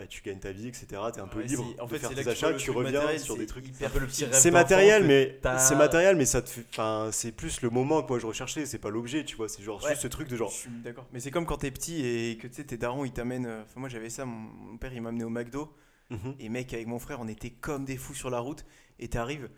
bah, 0.00 0.06
tu 0.06 0.22
gagnes 0.22 0.38
ta 0.38 0.50
vie, 0.52 0.68
etc. 0.68 0.86
T'es 1.12 1.20
un 1.20 1.26
peu 1.28 1.40
Ouais, 1.40 1.44
libre 1.46 1.66
c'est- 1.74 1.80
en 1.80 1.84
de 1.86 1.90
fait, 1.90 1.98
faire 1.98 2.10
tes 2.14 2.26
achats, 2.28 2.52
tu 2.54 2.64
truc 2.64 2.76
reviens 2.76 2.92
matériel, 2.92 3.20
sur 3.20 3.36
des 3.36 3.46
trucs. 3.46 3.66
hyper 3.68 3.88
Un 3.88 3.90
peu 3.90 3.98
le 3.98 4.06
petit 4.06 4.24
rêve 4.24 4.34
C'est 4.34 4.50
matériel, 4.50 5.04
mais 5.04 5.38
c'est 5.58 5.76
matériel, 5.76 6.16
mais 6.16 6.24
ça 6.24 6.40
te 6.40 6.48
fait. 6.48 6.64
Enfin, 6.70 7.10
c'est 7.12 7.32
plus 7.32 7.60
le 7.60 7.68
moment 7.70 8.02
que 8.02 8.08
moi 8.08 8.18
je 8.18 8.26
recherchais. 8.26 8.64
C'est 8.64 8.78
pas 8.78 8.88
l'objet, 8.90 9.24
tu 9.24 9.36
vois. 9.36 9.48
C'est 9.48 9.62
genre 9.62 9.82
Ouais. 9.84 9.90
juste 9.90 10.02
ce 10.02 10.08
truc 10.08 10.28
de 10.28 10.36
genre. 10.36 10.50
Je 10.50 10.56
suis 10.56 10.70
d'accord. 10.82 11.06
Mais 11.12 11.20
c'est 11.20 11.30
comme 11.30 11.44
quand 11.46 11.58
t'es 11.58 11.70
petit 11.70 12.00
et 12.04 12.38
que 12.38 12.46
tu 12.46 12.54
sais, 12.54 12.64
tes 12.64 12.78
darons 12.78 13.04
ils 13.04 13.12
t'amènent. 13.12 13.46
euh, 13.46 13.62
Enfin, 13.62 13.80
moi 13.80 13.88
j'avais 13.90 14.08
ça, 14.10 14.24
mon, 14.24 14.36
mon 14.36 14.76
père 14.78 14.92
il 14.94 15.02
m'a 15.02 15.10
amené 15.10 15.24
au 15.24 15.28
McDo. 15.30 15.72
mhm. 16.10 16.34
Et 16.40 16.48
mec, 16.48 16.72
avec 16.72 16.86
mon 16.86 16.98
frère, 16.98 17.20
on 17.20 17.28
était 17.28 17.50
comme 17.50 17.84
des 17.84 17.96
fous 17.96 18.14
sur 18.14 18.30
la 18.30 18.40
route. 18.40 18.64
Et 18.98 19.08
t'arrives, 19.08 19.48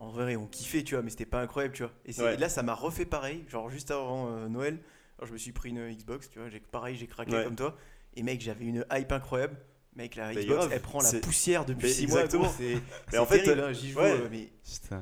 en 0.00 0.10
vrai, 0.10 0.34
on 0.36 0.46
kiffait, 0.46 0.82
tu 0.82 0.94
vois, 0.96 1.02
mais 1.02 1.10
c'était 1.10 1.24
pas 1.24 1.40
incroyable, 1.40 1.72
tu 1.74 1.82
vois. 1.84 1.92
Et, 2.04 2.12
c'est- 2.12 2.22
Ouais. 2.22 2.34
et 2.34 2.36
là, 2.36 2.48
ça 2.48 2.62
m'a 2.62 2.74
refait 2.74 3.06
pareil, 3.06 3.44
genre 3.48 3.70
juste 3.70 3.90
avant 3.92 4.28
euh, 4.28 4.48
Noël. 4.48 4.80
Alors, 5.18 5.28
je 5.28 5.32
me 5.32 5.38
suis 5.38 5.52
pris 5.52 5.70
une 5.70 5.94
Xbox, 5.94 6.28
tu 6.28 6.40
vois, 6.40 6.48
j'ai 6.50 6.58
pareil, 6.60 6.96
j'ai 6.96 7.06
craqué 7.06 7.32
Ouais. 7.36 7.44
comme 7.44 7.54
toi. 7.56 7.76
Et 8.16 8.22
mec, 8.22 8.40
j'avais 8.40 8.64
une 8.66 8.84
hype 8.92 9.10
incroyable. 9.12 9.56
Mec, 9.96 10.16
la 10.16 10.28
Mais 10.32 10.42
Xbox, 10.42 10.58
grave, 10.58 10.70
elle 10.72 10.80
prend 10.82 11.00
la 11.00 11.12
poussière 11.20 11.64
depuis 11.64 11.86
Mais 11.86 11.92
6 11.92 12.06
mois. 12.08 12.24
exactement. 12.24 12.52
C'est 13.10 13.18
en 13.18 13.26
fait, 13.26 13.42
terrible, 13.44 13.62
hein, 13.62 13.72
j'y 13.72 13.90
joue 13.92 14.00
ouais. 14.00 14.10
euh, 14.12 14.28
mais 14.30 14.50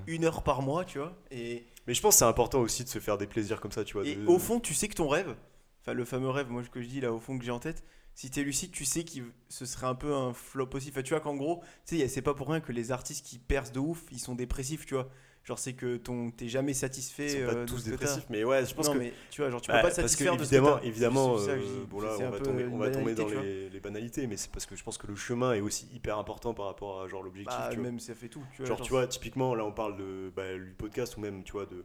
une 0.07 0.25
heure 0.25 0.43
par 0.43 0.61
mois, 0.63 0.85
tu 0.85 0.99
vois. 0.99 1.17
Et, 1.31 1.67
Mais 1.87 1.95
je 1.95 2.03
pense 2.03 2.15
que 2.17 2.19
c'est 2.19 2.25
important 2.27 2.61
aussi 2.61 2.85
de 2.85 2.89
se 2.89 2.99
faire 2.99 3.17
des 3.17 3.27
plaisirs 3.27 3.61
comme 3.61 3.73
ça, 3.73 3.85
tu 3.85 3.95
vois. 3.95 4.07
et 4.07 4.17
de- 4.17 4.27
au 4.27 4.39
fond, 4.39 4.61
tu 4.61 4.75
sais 4.75 4.89
que 4.89 4.95
ton 4.95 5.09
rêve, 5.09 5.35
enfin 5.83 5.95
le 5.95 6.05
fameux 6.05 6.29
rêve, 6.29 6.49
moi 6.51 6.63
que 6.71 6.83
je 6.83 6.89
dis 6.89 7.01
là 7.01 7.13
au 7.13 7.19
fond 7.19 7.39
que 7.39 7.45
j'ai 7.45 7.51
en 7.51 7.59
tête, 7.59 7.85
si 8.15 8.31
t'es 8.31 8.43
lucide, 8.43 8.71
tu 8.73 8.85
sais 8.85 9.05
que 9.05 9.13
ce 9.49 9.65
serait 9.65 9.87
un 9.87 9.95
peu 9.95 10.13
un 10.15 10.35
flop 10.35 10.69
aussi. 10.75 10.91
Enfin, 10.91 11.03
tu 11.03 11.15
vois 11.15 11.21
qu'en 11.21 11.35
gros, 11.37 11.63
tu 11.87 11.99
sais, 11.99 12.09
c'est 12.09 12.21
pas 12.21 12.35
pour 12.35 12.49
rien 12.51 12.61
que 12.61 12.71
les 12.73 12.93
artistes 12.93 13.25
qui 13.25 13.39
percent 13.39 13.73
de 13.73 13.79
ouf, 13.81 14.03
ils 14.11 14.19
sont 14.21 14.35
dépressifs, 14.35 14.85
tu 14.85 14.93
vois. 14.95 15.09
Genre, 15.45 15.59
c'est 15.59 15.73
que 15.73 15.97
ton, 15.97 16.31
t'es 16.31 16.49
jamais 16.49 16.73
satisfait. 16.73 17.27
Ils 17.27 17.41
sont 17.41 17.47
pas 17.47 17.55
euh, 17.55 17.65
de 17.65 17.69
tous 17.69 17.85
dépressifs, 17.85 18.27
mais 18.31 18.45
ouais, 18.45 18.65
je 18.65 18.75
pense 18.75 18.87
non, 18.87 18.93
que. 18.93 18.99
mais 18.99 19.13
tu 19.31 19.41
vois, 19.41 19.51
genre, 19.51 19.61
tu 19.61 19.73
Ouais, 19.73 19.79
peux 19.79 19.89
pas 19.89 19.91
te 19.91 20.01
parce 20.01 20.15
que 20.15 20.25
satisfaire 20.25 20.37
de 20.37 20.45
ce 20.45 20.51
que 20.51 20.87
évidemment, 20.87 21.37
euh, 21.37 21.57
dis. 21.57 21.87
bon 21.91 22.01
là, 22.01 22.17
on 22.21 22.31
va 22.31 22.39
tomber, 22.39 22.67
on 22.67 22.79
va 22.79 22.91
tomber 22.91 23.15
dans 23.15 23.27
les, 23.29 23.69
les 23.69 23.81
banalités, 23.81 24.27
mais 24.29 24.37
c'est 24.37 24.53
parce 24.53 24.67
que 24.67 24.77
je 24.77 24.85
pense 24.85 24.99
que 24.99 25.09
le 25.09 25.17
chemin 25.17 25.55
est 25.55 25.61
aussi 25.61 25.89
hyper 25.93 26.19
important 26.19 26.55
par 26.55 26.67
rapport 26.67 27.03
à 27.03 27.09
genre 27.09 27.23
l'objectif. 27.23 27.57
Bah, 27.59 27.75
même 27.77 27.99
ça 27.99 28.15
fait 28.15 28.29
tout. 28.29 28.45
Tu 28.53 28.59
vois, 28.59 28.67
Genre, 28.67 28.81
tu 28.81 28.91
vois, 28.91 29.07
typiquement, 29.09 29.55
là, 29.57 29.65
on 29.65 29.73
parle 29.73 29.97
de 29.97 30.33
bah, 30.35 30.55
du 30.55 30.75
podcast 30.79 31.17
ou 31.17 31.21
même, 31.21 31.43
tu 31.43 31.53
vois, 31.53 31.67
de 31.67 31.85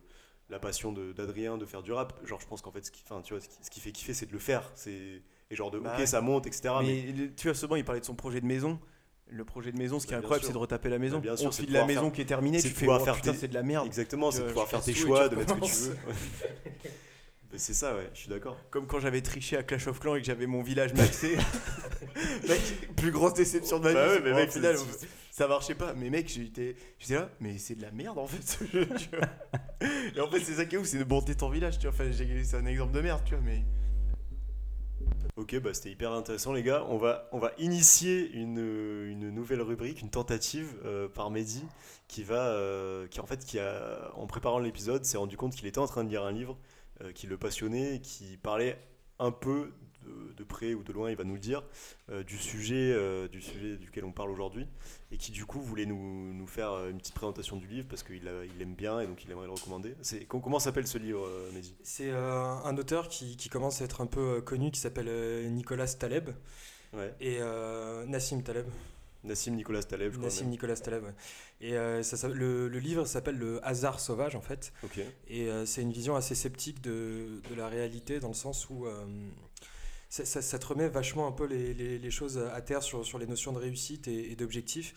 la 0.50 0.60
passion 0.60 0.91
d'Adrien 0.91 1.58
de, 1.58 1.65
faire 1.65 1.82
du 1.82 1.91
rap. 1.91 2.13
Genre, 2.26 2.39
je 2.39 2.48
pense 2.48 2.62
qu'en 2.62 2.72
fait, 2.72 2.86
ce 2.86 2.91
qui, 2.91 3.04
enfin, 3.10 3.22
tu 3.22 3.34
vois, 3.34 3.41
ce 3.41 3.50
qui, 3.50 3.58
ce 3.62 3.72
qui 3.72 3.80
fait 3.80 3.91
kiffer, 3.91 4.13
c'est 4.13 4.28
de 4.28 4.34
le 4.34 4.39
faire. 4.39 4.72
C'est 4.76 5.22
et 5.50 5.56
genre 5.56 5.72
de, 5.72 5.80
Bah 5.80 5.96
ok, 5.98 6.06
ça 6.06 6.22
monte, 6.22 6.46
etc. 6.48 6.74
Mais, 6.82 7.32
tu 7.36 7.48
vois, 7.48 7.56
souvent, 7.56 7.76
il 7.76 7.86
parlait 7.86 8.02
de 8.02 8.06
son 8.06 8.15
projet 8.15 8.41
de 8.41 8.46
maison. 8.46 8.80
Le 9.30 9.44
projet 9.44 9.72
de 9.72 9.78
maison, 9.78 10.00
ce 10.00 10.08
qui 10.08 10.13
est 10.13 10.16
Bah, 10.16 10.20
incroyable, 10.20 10.46
c'est 10.46 10.54
de 10.54 10.58
retaper 10.58 10.90
la 10.90 11.00
maison. 11.00 11.18
Bah, 11.18 11.24
bien 11.24 11.36
sûr, 11.38 11.48
On 11.48 11.50
te 11.52 11.62
de 11.62 11.74
la 11.74 11.86
maison 11.86 12.04
faire- 12.04 12.12
qui 12.13 12.22
est 12.22 12.26
terminée, 12.26 12.62
tu 12.62 12.70
fais 12.70 12.74
pouvoir 12.86 13.02
oh, 13.02 13.06
faire 13.06 13.16
putain, 13.16 13.34
c'est 13.38 13.48
de 13.50 13.54
la 13.54 13.63
merde. 13.63 13.86
exactement, 13.86 14.32
c'est 14.32 14.38
de 14.40 14.44
vois, 14.44 14.50
pouvoir 14.52 14.68
faire 14.70 14.82
tes 14.82 14.94
choix, 14.94 15.28
de 15.30 15.36
mettre 15.36 15.54
ce 15.56 15.60
que 15.60 15.66
tu 15.66 15.90
veux. 15.90 15.98
C'est 17.56 17.74
ça, 17.74 17.96
ouais, 17.96 18.10
je 18.13 18.20
suis 18.20 18.30
d'accord. 18.30 18.58
Comme 18.70 18.86
quand 18.86 19.00
j'avais 19.00 19.22
triché 19.22 19.58
à 19.58 19.63
Clash 19.63 19.88
of 19.88 20.00
Clans 20.00 20.16
et 20.16 20.20
que 20.20 20.28
j'avais 20.28 20.46
mon 20.46 20.62
village 20.62 20.94
maxé. 20.94 21.38
mec, 22.48 22.96
plus 22.96 23.10
grosse 23.10 23.34
déception 23.34 23.80
de 23.80 23.86
ma 23.86 23.90
vie. 23.90 23.96
Bah 23.96 24.08
ouais, 24.08 24.16
c'est 24.18 24.24
mais 24.24 24.34
mec, 24.34 24.52
final, 24.52 24.76
ça 25.32 25.48
marchait 25.48 25.74
pas. 25.74 25.94
Mais 25.94 26.10
mec, 26.10 26.28
j'étais 26.30 26.76
là, 27.10 27.30
mais 27.40 27.58
c'est 27.58 27.76
de 27.76 27.82
la 27.82 27.92
merde 27.92 28.20
en 28.20 28.28
fait 28.28 28.44
ce 28.44 28.63
jeu. 28.66 28.88
tu 28.98 29.10
vois. 29.18 29.30
Et 30.16 30.20
en 30.20 30.30
fait, 30.30 30.42
c'est 30.42 30.56
ça 30.56 30.66
qui 30.66 30.76
est 30.76 30.78
ouf, 30.78 30.86
c'est 30.88 31.00
de 31.00 31.06
monter 31.06 31.36
ton 31.36 31.50
village. 31.50 31.80
Tu 31.80 31.88
vois. 31.88 31.96
Enfin, 31.96 32.12
c'est 32.13 32.58
un 32.58 32.66
exemple 32.66 32.94
de 32.94 33.02
merde, 33.02 33.22
tu 33.26 33.34
vois. 33.34 33.44
Mais 33.44 33.63
Ok, 35.36 35.60
bah 35.60 35.74
c'était 35.74 35.92
hyper 35.92 36.12
intéressant 36.13 36.54
les 36.54 36.63
gars. 36.63 36.86
On 36.90 36.98
va, 36.98 37.30
on 37.32 37.40
va 37.40 37.52
initier 37.58 38.32
une, 38.32 38.58
une 38.58 39.30
nouvelle 39.30 39.62
rubrique, 39.62 40.02
une 40.02 40.10
tentative 40.10 40.76
euh, 40.86 41.08
par 41.08 41.30
Mehdi 41.30 41.63
qui 42.08 42.24
va, 42.24 42.48
euh, 42.48 43.08
qui 43.08 43.20
en 43.20 43.26
fait, 43.26 43.46
qui 43.46 43.60
a, 43.60 44.12
en 44.16 44.28
préparant 44.28 44.60
l'épisode, 44.60 45.06
s'est 45.06 45.18
rendu 45.18 45.38
compte 45.38 45.56
qu'il 45.56 45.68
était 45.68 45.80
en 45.80 45.88
train 45.88 46.04
de 46.04 46.10
lire 46.10 46.24
un 46.24 46.32
livre 46.32 46.58
euh, 47.02 47.12
qui 47.12 47.28
le 47.28 47.38
passionnait, 47.38 48.00
qui 48.02 48.38
parlait 48.38 48.80
un 49.20 49.32
peu 49.32 49.74
de, 50.08 50.34
de 50.34 50.43
près 50.43 50.74
ou 50.74 50.84
de 50.84 50.93
loin, 50.93 51.10
il 51.12 51.17
va 51.17 51.24
nous 51.24 51.34
le 51.34 51.39
dire, 51.39 51.63
euh, 52.10 52.24
du 52.24 52.38
sujet, 52.38 52.91
euh, 52.93 53.28
du 53.28 53.41
sujet 53.41 53.78
duquel 53.78 54.06
on 54.06 54.12
parle 54.12 54.32
aujourd'hui, 54.32 54.65
et 55.12 55.17
qui 55.17 55.32
du 55.32 55.46
coup 55.46 55.60
voulait 55.62 55.86
nous, 55.86 56.34
nous 56.34 56.48
faire 56.48 56.72
euh, 56.72 56.89
une 56.89 56.98
petite 56.98 57.13
présentation 57.15 57.58
du 57.58 57.67
livre 57.67 57.88
parce 57.89 58.04
qu'il 58.04 58.15
il 58.52 58.58
l'aime 58.58 58.76
bien 58.76 59.00
et 59.00 59.08
donc 59.08 59.24
il 59.24 59.32
aimerait 59.32 59.46
le 59.48 59.52
recommander. 59.54 59.96
Comment 60.28 60.60
s'appelle 60.60 60.88
ce 60.88 60.98
livre, 60.98 61.28
Mehdi? 61.54 61.76
C'est 61.84 62.12
un 62.12 62.78
auteur 62.78 63.10
qui, 63.10 63.36
qui 63.38 63.50
commence 63.50 63.82
à 63.82 63.86
être 63.86 64.02
un 64.02 64.08
peu 64.08 64.41
connu 64.41 64.72
qui 64.72 64.80
s'appelle 64.80 65.52
Nicolas 65.54 65.88
Taleb 65.88 66.30
Ouais. 66.93 67.13
et 67.20 67.39
Nassim 68.08 68.41
Taleb. 68.41 68.65
Nassim 69.24 69.56
Nicolas 69.56 69.84
Taleb, 69.84 70.12
je 70.13 70.17
crois. 70.17 70.30
Nassim. 70.30 70.46
Nicolas 70.46 70.78
Taleb. 70.78 71.04
ouais. 71.04 71.13
Et 71.60 71.76
euh, 71.76 72.02
ça, 72.04 72.28
le, 72.30 72.67
le 72.70 72.80
livre 72.80 73.06
s'appelle 73.06 73.38
Le 73.38 73.65
hasard 73.65 74.00
sauvage 74.00 74.36
en 74.36 74.41
fait. 74.41 74.72
Et 75.28 75.50
euh, 75.50 75.65
c'est 75.65 75.82
une 75.82 75.91
vision 75.91 76.15
assez 76.15 76.36
sceptique 76.36 76.82
de, 76.82 77.41
de 77.50 77.56
la 77.56 77.67
réalité 77.67 78.20
dans 78.20 78.30
le 78.30 78.34
sens 78.36 78.70
où 78.70 78.86
euh, 78.86 79.04
ça, 80.10 80.26
ça- 80.26 80.41
ça 80.41 80.60
te 80.60 80.65
remet 80.67 80.88
vachement 80.89 81.28
un 81.28 81.32
peu 81.32 81.46
les, 81.46 81.74
les- 81.74 82.00
les 82.00 82.12
choses 82.12 82.38
à 82.38 82.62
terre 82.62 82.84
sur, 82.84 83.06
sur 83.06 83.17
les 83.20 83.28
notions 83.28 83.52
de 83.54 83.60
réussite 83.60 84.08
et, 84.08 84.32
et 84.32 84.36
d'objectif. 84.36 84.93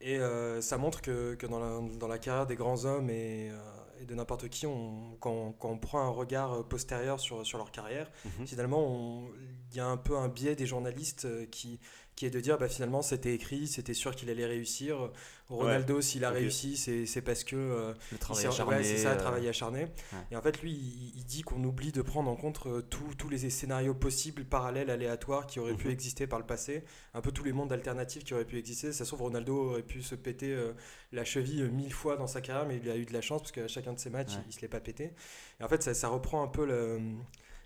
Et 0.00 0.18
euh, 0.18 0.60
ça 0.60 0.78
montre 0.78 1.00
que, 1.00 1.34
que 1.36 1.46
dans, 1.46 1.60
la, 1.60 1.80
dans 1.96 2.08
la 2.08 2.18
carrière 2.18 2.46
des 2.46 2.56
grands 2.56 2.84
hommes 2.86 3.08
et, 3.08 3.50
euh, 3.50 3.58
et 4.00 4.04
de 4.04 4.14
n'importe 4.16 4.48
qui, 4.48 4.66
on, 4.66 5.16
quand, 5.20 5.30
on- 5.30 5.52
quand 5.52 5.68
on 5.70 5.78
prend 5.78 6.00
un 6.00 6.08
regard 6.10 6.64
postérieur 6.68 7.20
sur, 7.20 7.46
sur 7.46 7.56
leur 7.58 7.70
carrière, 7.70 8.10
Mhm. 8.24 8.46
finalement, 8.48 9.28
il 9.70 9.76
y 9.76 9.80
a 9.80 9.86
un 9.86 9.96
peu 9.96 10.16
un 10.16 10.28
biais 10.28 10.56
des 10.56 10.66
journalistes 10.66 11.24
euh, 11.26 11.46
qui, 11.46 11.78
qui 12.16 12.26
est 12.26 12.30
de 12.30 12.40
dire 12.40 12.58
bah, 12.58 12.68
finalement 12.68 13.02
c'était 13.02 13.34
écrit, 13.34 13.66
c'était 13.66 13.94
sûr 13.94 14.14
qu'il 14.14 14.28
allait 14.30 14.46
réussir. 14.46 15.10
Ronaldo, 15.48 16.00
s'il 16.00 16.24
a 16.24 16.30
réussi, 16.30 16.76
c'est 16.78 17.20
parce 17.20 17.44
que 17.44 17.56
euh, 17.56 17.92
Le 17.92 17.96
il 18.12 18.18
travail 18.18 18.46
acharné. 18.46 18.76
ouais, 18.76 18.84
c'est 18.84 18.96
ça, 18.96 19.10
euh, 19.10 19.16
travail 19.18 19.46
acharné. 19.48 19.86
Et 20.30 20.36
en 20.36 20.40
fait, 20.40 20.62
lui, 20.62 20.72
il, 20.72 21.12
il 21.16 21.24
dit 21.26 21.42
qu'on 21.42 21.62
oublie 21.62 21.92
de 21.92 22.00
prendre 22.00 22.30
en 22.30 22.36
compte 22.36 22.60
euh, 22.66 22.80
tous 22.80 23.28
les 23.28 23.50
scénarios 23.50 23.92
possibles, 23.92 24.44
parallèles, 24.46 24.88
aléatoires 24.88 25.46
qui 25.46 25.60
auraient 25.60 25.74
pu 25.74 25.88
Mhm. 25.88 25.92
exister 25.92 26.26
par 26.26 26.38
le 26.38 26.46
passé. 26.46 26.84
Un 27.12 27.20
peu 27.20 27.32
tous 27.32 27.44
les 27.44 27.52
mondes 27.52 27.70
alternatifs 27.72 28.24
qui 28.24 28.32
auraient 28.32 28.46
pu 28.46 28.56
exister. 28.56 28.92
Ça 28.92 29.04
se 29.04 29.10
trouve, 29.10 29.22
Ronaldo 29.22 29.70
aurait 29.70 29.82
pu 29.82 30.00
se 30.02 30.14
péter 30.14 30.54
euh, 30.54 30.72
la 31.12 31.24
cheville 31.24 31.64
mille 31.70 31.92
fois 31.92 32.16
dans 32.16 32.26
sa 32.26 32.40
carrière, 32.40 32.66
mais 32.66 32.78
il 32.82 32.88
a 32.90 32.96
eu 32.96 33.04
de 33.04 33.12
la 33.12 33.20
chance 33.20 33.42
parce 33.42 33.52
qu'à 33.52 33.68
chacun 33.68 33.92
de 33.92 33.98
ses 33.98 34.08
matchs, 34.10 34.32
Ouais. 34.36 34.42
il, 34.46 34.50
il 34.50 34.52
se 34.54 34.60
l'est 34.62 34.68
pas 34.68 34.80
pété. 34.80 35.12
Et 35.60 35.64
en 35.64 35.68
fait, 35.68 35.82
ça, 35.82 35.92
ça 35.92 36.08
reprend 36.08 36.42
un 36.42 36.48
peu 36.48 36.64
le- 36.64 36.98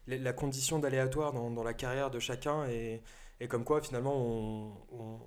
la, 0.08 0.16
la 0.18 0.32
condition 0.32 0.80
d'aléatoire 0.80 1.32
dans, 1.32 1.50
dans 1.52 1.62
la 1.64 1.74
carrière 1.74 2.10
de 2.10 2.18
chacun 2.18 2.66
et, 2.68 3.00
et 3.40 3.48
comme 3.48 3.64
quoi 3.64 3.80
finalement 3.82 4.14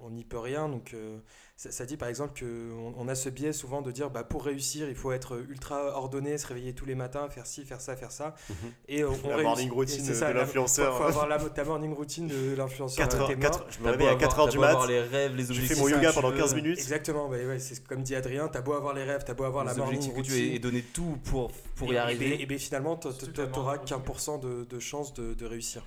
on 0.04 0.10
n'y 0.10 0.24
peut 0.24 0.39
rien. 0.39 0.67
Donc 0.69 0.93
euh, 0.93 1.19
ça, 1.56 1.72
ça 1.72 1.86
dit 1.86 1.98
par 1.98 2.10
exemple 2.10 2.39
qu'on 2.39 2.93
on 2.98 3.08
a 3.08 3.15
ce 3.15 3.30
biais 3.30 3.54
souvent 3.54 3.82
de 3.82 3.91
dire 3.91 4.10
bah, 4.10 4.24
pour 4.24 4.43
réussir 4.45 4.89
il 4.89 4.95
faut 4.95 5.12
être 5.12 5.38
ultra 5.50 5.95
ordonné, 5.98 6.38
se 6.38 6.48
réveiller 6.48 6.74
tous 6.74 6.86
les 6.86 6.95
matins, 6.95 7.30
faire 7.30 7.45
ci, 7.45 7.63
faire 7.65 7.82
ça, 7.82 7.95
faire 7.95 8.12
ça. 8.12 8.34
Mhm. 8.50 8.56
Et 8.88 9.04
on, 9.04 9.10
on 9.10 9.12
La 9.30 9.36
réussit. 9.36 9.43
morning 9.43 9.72
routine 9.72 10.06
de 10.08 10.34
l'influenceur. 10.34 10.93
Faut, 10.98 11.04
faut 11.04 11.10
avoir 11.10 11.28
la, 11.28 11.38
ta 11.38 11.63
morning 11.63 11.93
routine 11.93 12.28
de 12.28 12.56
l'influenceur. 12.56 13.08
4 13.08 13.15
euh, 13.15 13.19
heures, 13.22 13.28
t'es 13.28 13.36
4 13.38 13.60
mort. 13.60 13.67
je 13.69 13.80
me 13.84 13.89
réveille 13.91 14.08
à 14.08 14.15
4 14.15 14.24
avoir- 14.34 14.39
heures 14.39 14.45
t'as 14.45 14.52
du 14.52 14.58
beau 14.58 14.63
mat. 14.63 14.88
les 14.88 15.02
rêves, 15.02 15.36
les 15.36 15.43
J'ai 15.43 15.50
objectifs. 15.52 15.76
fait 15.78 15.82
mon 15.82 15.86
que 15.88 15.91
yoga 15.91 16.13
pendant 16.13 16.32
veux, 16.32 16.38
15 16.38 16.56
minutes. 16.56 16.80
Exactement, 16.80 17.30
bah 17.30 17.38
ouais, 17.38 17.60
c'est 17.60 17.84
comme 17.88 18.02
dit 18.02 18.15
Adrien, 18.15 18.48
t'as 18.48 18.62
beau 18.62 18.74
avoir 18.74 18.93
les 18.93 19.04
rêves, 19.04 19.24
t'as 19.26 19.34
beau 19.36 19.43
avoir 19.43 19.63
la 19.65 19.74
morning 19.76 19.98
objectifs 20.00 20.15
que 20.17 20.22
tu 20.28 20.32
routine. 20.34 20.54
et 20.56 20.60
donner 20.60 20.82
tout 20.82 21.17
pour, 21.26 21.52
pour 21.76 21.91
y 21.91 21.95
et, 21.95 21.98
arriver. 22.00 22.41
Et, 22.41 22.45
ben 22.48 22.58
finalement, 22.58 22.95
t- 22.95 23.10
Surtout 23.12 23.26
t- 23.28 23.32
que 23.34 23.41
la 23.41 23.48
t'auras 23.48 23.78
qu'un 23.78 23.95
routine. 23.98 24.02
pour 24.06 24.19
cent 24.19 24.38
de, 24.39 24.63
de 24.63 24.80
chance 24.80 25.13
de, 25.13 25.34
de 25.36 25.45
réussir. 25.45 25.84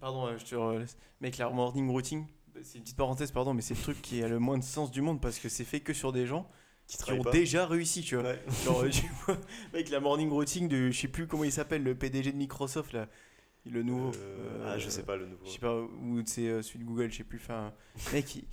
Pardon, 0.00 0.26
euh, 0.26 0.36
je 0.38 0.44
te 0.44 0.54
relaisse. 0.54 0.96
Mec, 1.20 1.38
la 1.38 1.50
morning 1.50 1.88
routine, 1.90 2.26
c'est 2.62 2.78
une 2.78 2.84
petite 2.84 2.96
parenthèse, 2.96 3.30
pardon, 3.32 3.54
mais 3.54 3.62
c'est 3.62 3.74
le 3.74 3.80
truc 3.82 4.00
qui 4.02 4.22
a 4.22 4.28
le 4.28 4.38
moins 4.38 4.58
de 4.58 4.62
sens 4.64 4.90
du 4.90 5.00
monde 5.02 5.20
parce 5.20 5.38
que 5.38 5.48
c'est 5.48 5.64
fait 5.64 5.80
que 5.80 5.92
sur 5.92 6.12
des 6.12 6.26
gens 6.26 6.48
Qui 6.86 6.96
qui 6.98 7.12
ont 7.12 7.22
pas. 7.22 7.30
déjà 7.30 7.66
réussi, 7.66 8.02
tu 8.02 8.14
vois. 8.16 8.24
Ouais. 8.30 8.42
Genre, 8.64 8.80
euh, 8.82 8.88
tu 8.90 9.06
vois, 9.26 9.36
mec, 9.72 9.88
la 9.90 10.00
morning 10.00 10.30
routine 10.30 10.68
de, 10.68 10.90
je 10.90 11.00
sais 11.00 11.08
plus 11.08 11.26
comment 11.26 11.44
il 11.44 11.52
s'appelle, 11.52 11.82
le 11.82 11.94
PDG 11.94 12.32
de 12.32 12.36
Microsoft, 12.36 12.92
là, 12.92 13.08
le 13.70 13.82
nouveau. 13.82 14.10
Euh, 14.16 14.62
euh, 14.62 14.72
ah, 14.74 14.78
je 14.78 14.88
sais 14.88 15.02
pas 15.02 15.16
le 15.16 15.26
nouveau. 15.26 15.44
Je 15.44 15.50
sais 15.50 15.58
pas, 15.58 15.74
ou 15.80 16.22
c'est 16.24 16.62
celui 16.62 16.78
de 16.80 16.84
Google, 16.84 17.10
je 17.12 17.18
sais 17.18 17.24
plus. 17.24 17.38
Enfin, 17.38 17.72
mec, 18.12 18.36
il- 18.36 18.44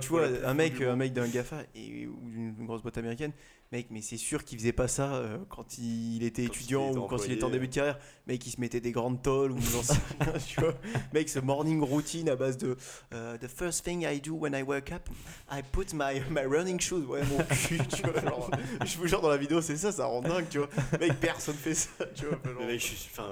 tu 0.00 0.08
vois, 0.08 0.26
un 0.46 0.54
mec, 0.54 0.80
un 0.80 0.96
mec 0.96 1.12
d'un 1.12 1.28
GAFA 1.28 1.64
et, 1.74 2.06
ou 2.06 2.16
d'une 2.30 2.64
grosse 2.64 2.80
boîte 2.82 2.96
américaine, 2.96 3.32
mec, 3.72 3.86
mais 3.90 4.02
c'est 4.02 4.16
sûr 4.18 4.44
qu'il 4.44 4.58
faisait 4.58 4.72
pas 4.72 4.86
ça 4.86 5.14
euh, 5.14 5.38
quand 5.48 5.78
il 5.78 6.22
était 6.22 6.42
Quand 6.42 6.52
il 6.52 6.56
étudiant 6.56 6.90
était 6.90 6.98
ou 6.98 7.02
quand 7.06 7.24
il 7.24 7.32
était 7.32 7.44
en 7.44 7.50
début 7.50 7.68
de 7.68 7.74
carrière. 7.74 7.98
Mec, 8.28 8.46
il 8.46 8.50
se 8.50 8.60
mettait 8.60 8.80
des 8.80 8.92
grandes 8.92 9.20
tolles 9.20 9.50
ou 9.50 9.60
j'en 9.60 9.82
sais 9.82 9.98
rien, 10.20 10.32
tu 10.46 10.60
vois. 10.60 10.74
Mec, 11.12 11.28
ce 11.28 11.40
morning 11.40 11.80
routine 11.82 12.28
à 12.28 12.36
base 12.36 12.56
de 12.56 12.76
euh, 13.12 13.36
The 13.38 13.48
first 13.48 13.84
thing 13.84 14.06
I 14.06 14.20
do 14.20 14.34
when 14.34 14.54
I 14.54 14.62
wake 14.62 14.92
up, 14.92 15.08
I 15.50 15.62
put 15.72 15.92
my, 15.92 16.20
my 16.30 16.42
running 16.46 16.78
shoes. 16.78 17.04
Ouais, 17.06 17.22
mon 17.24 17.42
cul, 17.44 17.80
tu 17.88 18.02
vois. 18.02 18.20
genre, 18.20 18.50
je 18.84 18.96
vous 18.98 19.08
jure, 19.08 19.20
dans 19.20 19.28
la 19.30 19.38
vidéo, 19.38 19.60
c'est 19.60 19.76
ça, 19.76 19.90
ça 19.90 20.06
rend 20.06 20.20
dingue, 20.20 20.46
tu 20.48 20.58
vois. 20.58 20.68
Mec, 21.00 21.18
personne 21.18 21.56
fait 21.56 21.74
ça, 21.74 21.88
tu 22.14 22.26
vois. 22.26 22.38
genre. 22.44 22.60
Mais 22.60 22.66
mec, 22.66 22.80
je 22.80 22.86
suis. 22.86 23.10
Enfin, 23.10 23.30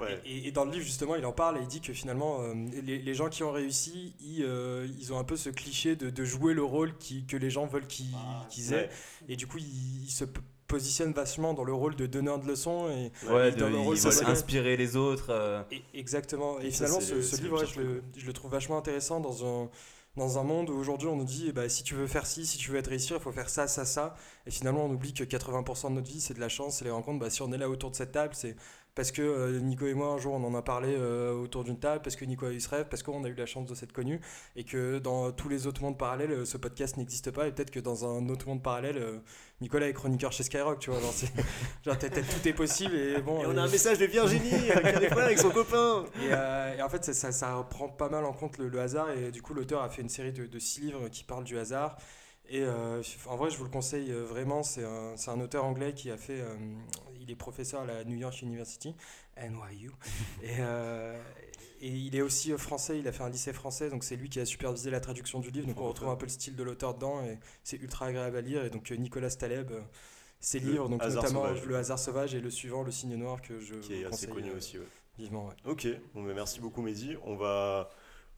ouais. 0.00 0.20
Et, 0.24 0.48
et 0.48 0.52
dans 0.52 0.64
le 0.64 0.70
livre, 0.70 0.84
justement, 0.84 1.16
il 1.16 1.26
en 1.26 1.32
parle 1.32 1.58
et 1.58 1.60
il 1.60 1.66
dit 1.68 1.80
que 1.82 1.92
finalement, 1.92 2.38
euh, 2.40 2.54
les, 2.82 2.98
les 2.98 3.14
gens 3.14 3.28
qui 3.28 3.42
ont 3.42 3.52
réussi, 3.52 4.14
ils, 4.22 4.42
euh, 4.44 4.86
ils 5.00 5.12
ont 5.12 5.18
un 5.18 5.24
peu 5.24 5.36
ce 5.36 5.50
cliché 5.50 5.96
de, 5.96 6.08
de 6.08 6.24
jouer 6.24 6.54
le 6.54 6.64
rôle 6.64 6.96
qui, 6.96 7.24
que 7.26 7.36
les 7.36 7.50
gens 7.50 7.66
veulent 7.66 7.86
qu'ils 7.86 8.06
qu'ils 8.48 8.72
aient. 8.72 8.88
Ouais. 8.88 8.90
Et 9.28 9.36
du 9.36 9.46
coup, 9.46 9.58
ils, 9.58 9.79
ils 10.04 10.10
se 10.10 10.24
p- 10.24 10.40
positionnent 10.66 11.12
vachement 11.12 11.52
dans 11.54 11.64
le 11.64 11.72
rôle 11.74 11.96
de 11.96 12.06
donneur 12.06 12.38
de 12.38 12.46
leçons. 12.46 12.88
Et, 12.90 13.10
Ouais, 13.28 13.48
Et 13.48 13.52
dans 13.52 13.66
de- 13.66 13.72
le 13.72 13.78
rôle 13.78 13.96
inspirer 14.30 14.76
les 14.76 14.96
autres. 14.96 15.30
euh, 15.30 15.62
et- 15.72 15.82
exactement. 15.94 16.58
Et 16.60 16.70
finalement, 16.70 17.00
ce, 17.00 17.14
livre, 17.42 17.58
le, 17.76 18.02
je 18.16 18.26
le 18.26 18.32
trouve 18.32 18.50
vachement 18.52 18.78
intéressant 18.78 19.18
dans 19.20 19.44
un, 19.64 19.68
dans 20.16 20.38
un 20.38 20.42
monde 20.44 20.70
où 20.70 20.74
aujourd'hui 20.74 21.08
on 21.08 21.16
nous 21.16 21.24
dit 21.24 21.46
eh 21.48 21.52
ben, 21.52 21.68
si 21.68 21.82
tu 21.84 21.94
veux 21.94 22.06
faire 22.06 22.26
ci, 22.26 22.44
si 22.46 22.58
tu 22.58 22.70
veux 22.70 22.78
être 22.78 22.88
réussir, 22.88 23.16
il 23.16 23.22
faut 23.22 23.32
faire 23.32 23.48
ça, 23.48 23.66
ça, 23.68 23.84
ça. 23.84 24.16
Et 24.46 24.50
finalement, 24.50 24.84
on 24.84 24.90
oublie 24.90 25.12
que 25.14 25.24
80% 25.24 25.88
de 25.90 25.94
notre 25.94 26.10
vie, 26.10 26.20
c'est 26.20 26.34
de 26.34 26.40
la 26.40 26.48
chance, 26.48 26.78
c'est 26.78 26.84
les 26.84 26.90
rencontres. 26.90 27.18
Bah, 27.20 27.30
si 27.30 27.42
on 27.42 27.52
est 27.52 27.58
là 27.58 27.68
autour 27.68 27.90
de 27.90 27.96
cette 27.96 28.12
table, 28.12 28.34
c'est 28.36 28.56
parce 28.94 29.12
que 29.12 29.22
euh, 29.22 29.60
Nico 29.60 29.86
et 29.86 29.94
moi, 29.94 30.08
un 30.08 30.18
jour, 30.18 30.34
on 30.34 30.44
en 30.44 30.54
a 30.54 30.62
parlé 30.62 30.94
euh, 30.96 31.32
autour 31.32 31.64
d'une 31.64 31.78
table, 31.78 32.02
parce 32.02 32.16
que 32.16 32.24
Nico 32.24 32.46
a 32.46 32.50
eu 32.52 32.60
ce 32.60 32.68
rêve, 32.68 32.86
parce 32.90 33.02
qu'on 33.02 33.24
a 33.24 33.28
eu 33.28 33.34
la 33.34 33.46
chance 33.46 33.66
de 33.68 33.74
s'être 33.74 33.92
connus, 33.92 34.20
et 34.56 34.64
que 34.64 34.98
dans 34.98 35.32
tous 35.32 35.48
les 35.48 35.66
autres 35.66 35.82
mondes 35.82 35.98
parallèles, 35.98 36.32
euh, 36.32 36.44
ce 36.44 36.56
podcast 36.58 36.96
n'existe 36.96 37.30
pas, 37.30 37.46
et 37.48 37.52
peut-être 37.52 37.70
que 37.70 37.80
dans 37.80 38.04
un 38.04 38.28
autre 38.28 38.48
monde 38.48 38.62
parallèle, 38.62 38.98
euh, 38.98 39.18
Nicolas 39.60 39.88
est 39.88 39.92
chroniqueur 39.92 40.32
chez 40.32 40.42
Skyrock, 40.42 40.78
tu 40.78 40.90
vois. 40.90 41.00
Genre, 41.00 41.12
genre 41.84 41.98
tout 41.98 42.48
est 42.48 42.52
possible, 42.52 42.94
et 42.94 43.20
bon. 43.20 43.42
Et 43.42 43.46
on 43.46 43.56
a 43.56 43.62
un 43.62 43.68
message 43.68 43.98
de 43.98 44.06
Virginie 44.06 44.50
qui 44.50 44.70
avec 44.72 45.38
son 45.38 45.50
copain. 45.50 46.04
et, 46.22 46.78
et 46.78 46.82
en 46.82 46.88
fait, 46.88 47.04
ça, 47.04 47.12
ça, 47.12 47.32
ça 47.32 47.66
prend 47.68 47.88
pas 47.88 48.08
mal 48.08 48.24
en 48.24 48.32
compte 48.32 48.58
le, 48.58 48.68
le 48.68 48.80
hasard. 48.80 49.10
Et 49.10 49.30
du 49.30 49.42
coup, 49.42 49.54
l'auteur 49.54 49.82
a 49.82 49.88
fait 49.90 50.02
une 50.02 50.08
série 50.08 50.32
de, 50.32 50.46
de 50.46 50.58
six 50.58 50.80
livres 50.80 51.08
qui 51.08 51.24
parlent 51.24 51.44
du 51.44 51.58
hasard. 51.58 51.96
Et 52.48 52.62
euh, 52.62 53.00
en 53.26 53.36
vrai, 53.36 53.50
je 53.50 53.56
vous 53.58 53.64
le 53.64 53.70
conseille 53.70 54.10
vraiment. 54.12 54.62
C'est 54.62 54.82
un, 54.84 55.14
un 55.28 55.40
auteur 55.40 55.64
anglais 55.64 55.92
qui 55.94 56.10
a 56.10 56.16
fait. 56.16 56.40
euh, 56.40 56.54
il 57.30 57.34
est 57.34 57.36
professeur 57.36 57.82
à 57.82 57.86
la 57.86 58.04
New 58.04 58.16
York 58.16 58.42
University, 58.42 58.94
NYU. 59.40 59.90
et, 60.42 60.56
euh, 60.58 61.16
et 61.80 61.88
il 61.88 62.14
est 62.16 62.22
aussi 62.22 62.52
euh, 62.52 62.58
français. 62.58 62.98
Il 62.98 63.06
a 63.08 63.12
fait 63.12 63.22
un 63.22 63.30
lycée 63.30 63.52
français. 63.52 63.88
Donc, 63.88 64.02
c'est 64.04 64.16
lui 64.16 64.28
qui 64.28 64.40
a 64.40 64.44
supervisé 64.44 64.90
la 64.90 65.00
traduction 65.00 65.38
du 65.38 65.50
livre. 65.50 65.66
Donc, 65.68 65.80
on 65.80 65.88
retrouve 65.88 66.08
un 66.08 66.16
peu 66.16 66.26
le 66.26 66.30
style 66.30 66.56
de 66.56 66.62
l'auteur 66.62 66.94
dedans. 66.94 67.22
Et 67.24 67.38
c'est 67.62 67.76
ultra 67.76 68.06
agréable 68.06 68.36
à 68.36 68.40
lire. 68.40 68.64
Et 68.64 68.70
donc, 68.70 68.90
euh, 68.90 68.96
Nicolas 68.96 69.30
Taleb. 69.30 69.70
euh, 69.70 69.80
ses 70.42 70.58
livres, 70.58 70.88
donc 70.88 71.02
notamment 71.04 71.42
sauvage. 71.42 71.64
Le 71.66 71.76
hasard 71.76 71.98
sauvage 71.98 72.34
et 72.34 72.40
le 72.40 72.48
suivant, 72.50 72.82
Le 72.82 72.90
signe 72.90 73.14
noir, 73.14 73.42
que 73.42 73.60
je 73.60 73.74
Qui 73.74 73.94
est 74.00 74.04
assez 74.06 74.26
connu 74.26 74.48
euh, 74.50 74.56
aussi, 74.56 74.78
ouais. 74.78 74.86
vivement. 75.18 75.46
ouais. 75.48 75.54
Ok, 75.70 75.86
bon, 76.14 76.24
bah, 76.24 76.32
merci 76.34 76.60
beaucoup 76.60 76.80
Mehdi. 76.80 77.14
On 77.24 77.36
va, 77.36 77.90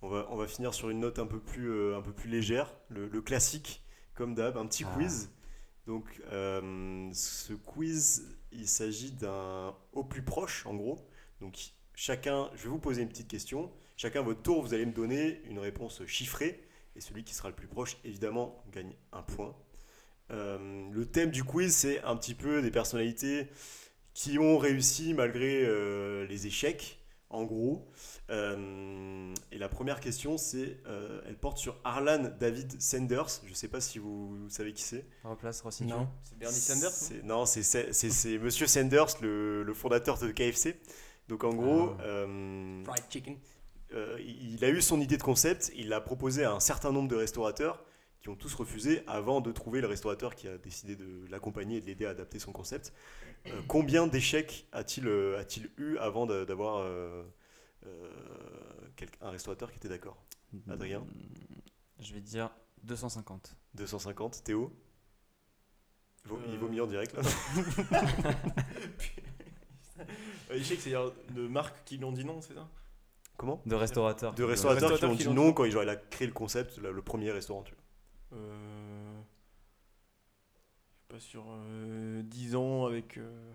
on, 0.02 0.09
va, 0.09 0.26
on 0.31 0.37
va 0.37 0.48
finir 0.48 0.74
sur 0.74 0.90
une 0.90 0.98
note 0.98 1.20
un 1.20 1.26
peu 1.26 1.38
plus, 1.38 1.70
euh, 1.70 1.96
un 1.96 2.02
peu 2.02 2.12
plus 2.12 2.28
légère, 2.28 2.74
le, 2.88 3.07
le 3.09 3.22
classique, 3.22 3.85
comme 4.16 4.35
d'hab, 4.35 4.57
un 4.57 4.66
petit 4.66 4.83
Ah. 4.85 4.92
quiz. 4.96 5.31
Donc, 5.86 6.22
euh, 6.30 7.10
ce 7.12 7.52
quiz, 7.54 8.36
il 8.52 8.68
s'agit 8.68 9.12
d'un 9.12 9.74
au 9.92 10.04
plus 10.04 10.22
proche, 10.22 10.64
en 10.66 10.74
gros. 10.74 10.98
Donc, 11.40 11.58
chacun, 11.94 12.50
je 12.54 12.64
vais 12.64 12.68
vous 12.68 12.78
poser 12.78 13.02
une 13.02 13.08
petite 13.08 13.28
question. 13.28 13.70
Chacun 13.96 14.20
à 14.20 14.22
votre 14.22 14.42
tour, 14.42 14.62
vous 14.62 14.74
allez 14.74 14.86
me 14.86 14.92
donner 14.92 15.42
une 15.48 15.58
réponse 15.58 16.04
chiffrée. 16.06 16.62
Et 16.94 17.00
celui 17.00 17.24
qui 17.24 17.34
sera 17.34 17.48
le 17.48 17.54
plus 17.54 17.66
proche, 17.66 17.96
évidemment, 18.04 18.62
gagne 18.70 18.94
un 19.12 19.22
point. 19.22 19.56
Euh, 20.30 20.90
le 20.90 21.06
thème 21.06 21.30
du 21.30 21.42
quiz, 21.42 21.74
c'est 21.74 22.02
un 22.04 22.16
petit 22.16 22.34
peu 22.34 22.62
des 22.62 22.70
personnalités 22.70 23.48
qui 24.14 24.38
ont 24.38 24.58
réussi 24.58 25.14
malgré 25.14 25.64
euh, 25.64 26.26
les 26.26 26.46
échecs, 26.46 26.98
en 27.32 27.44
gros. 27.44 27.88
Euh, 28.30 29.32
et 29.50 29.58
la 29.58 29.68
première 29.68 30.00
question, 30.00 30.38
c'est, 30.38 30.78
euh, 30.86 31.20
elle 31.26 31.36
porte 31.36 31.58
sur 31.58 31.78
Arlan 31.84 32.30
David 32.38 32.80
Sanders. 32.80 33.28
Je 33.44 33.50
ne 33.50 33.54
sais 33.54 33.68
pas 33.68 33.80
si 33.80 33.98
vous, 33.98 34.36
vous 34.36 34.48
savez 34.50 34.72
qui 34.72 34.82
c'est. 34.82 35.04
Replace 35.24 35.60
Rossi. 35.62 35.84
Non. 35.84 36.08
C'est 36.22 36.38
Bernie 36.38 36.54
Sanders 36.56 36.90
non 36.90 36.96
C'est- 36.96 37.22
Non, 37.22 37.46
c'est 37.46 37.62
c'est- 37.62 37.92
c'est- 37.92 38.10
c'est 38.10 38.38
Monsieur 38.38 38.66
Sanders, 38.66 39.06
le, 39.20 39.62
le 39.62 39.74
fondateur 39.74 40.18
de 40.18 40.30
KFC. 40.30 40.80
Donc 41.28 41.44
en 41.44 41.54
gros, 41.54 41.90
Ah. 41.98 42.02
euh, 42.02 42.84
Fried 42.84 43.04
chicken. 43.10 43.36
euh, 43.94 44.18
il 44.20 44.64
a 44.64 44.68
eu 44.70 44.80
son 44.80 45.00
idée 45.00 45.16
de 45.16 45.22
concept, 45.22 45.70
il 45.76 45.88
l'a 45.88 46.00
proposé 46.00 46.44
à 46.44 46.52
un 46.52 46.60
certain 46.60 46.92
nombre 46.92 47.08
de 47.08 47.16
restaurateurs 47.16 47.82
qui 48.22 48.28
ont 48.28 48.37
tous 48.37 48.54
refusé 48.54 49.02
avant 49.08 49.40
de 49.40 49.50
trouver 49.50 49.80
le 49.80 49.88
restaurateur 49.88 50.35
qui 50.37 50.46
a 50.48 50.56
décidé 50.56 50.94
de 50.96 51.26
l'accompagner 51.28 51.78
et 51.78 51.80
de 51.80 51.87
l'aider 51.87 52.06
à 52.06 52.11
adapter 52.11 52.38
son 52.38 52.52
concept. 52.52 52.92
Euh, 53.48 53.61
combien 53.66 54.06
d'échecs 54.06 54.66
a-t-il 54.72 55.08
euh, 55.08 55.38
a-t-il 55.40 55.68
eu 55.76 55.96
avant 55.98 56.26
d'avoir 56.26 56.76
euh, 56.78 57.24
euh, 57.87 58.08
un 59.20 59.30
restaurateur 59.30 59.70
qui 59.72 59.78
était 59.78 59.88
d'accord? 59.88 60.16
Adrien? 60.70 61.00
Mm, 61.00 61.04
Je 62.00 62.14
vais 62.14 62.20
dire 62.20 62.50
250. 62.85 63.56
250, 63.74 64.44
Théo? 64.44 64.72
Vaut- 66.24 66.38
Il 66.52 66.58
vaut 66.58 66.68
mieux 66.68 66.82
en 66.85 66.87
direct 66.87 67.14
là. 67.14 67.22
Échec, 70.52 70.80
c'est-à-dire 70.80 71.11
de 71.35 71.48
marques 71.48 71.74
qui 71.85 71.96
lui 71.98 72.04
ont 72.04 72.12
dit 72.12 72.24
non, 72.24 72.40
c'est 72.40 72.54
ça? 72.54 72.68
Comment? 73.37 73.61
De 73.66 73.74
restaurateurs. 73.74 74.32
De 74.35 74.44
restaurateurs 74.44 74.90
qui 74.90 74.92
restaurateurs 74.92 75.11
ont 75.11 75.16
qui 75.16 75.28
dit 75.28 75.35
l'ont 75.35 75.46
non 75.46 75.52
quand 75.52 75.64
il, 75.64 75.72
genre, 75.72 75.82
il 75.82 75.88
a 75.88 75.96
créé 75.96 76.28
le 76.28 76.32
concept, 76.35 76.78
le, 76.78 76.92
le 76.92 77.02
premier 77.02 77.32
restaurant. 77.32 77.62
Tu 77.62 77.72
vois. 77.74 77.81
Euh... 78.32 79.20
Pas 81.08 81.20
sur 81.20 81.44
euh, 81.50 82.22
10 82.22 82.56
ans 82.56 82.86
avec. 82.86 83.18
euh, 83.18 83.52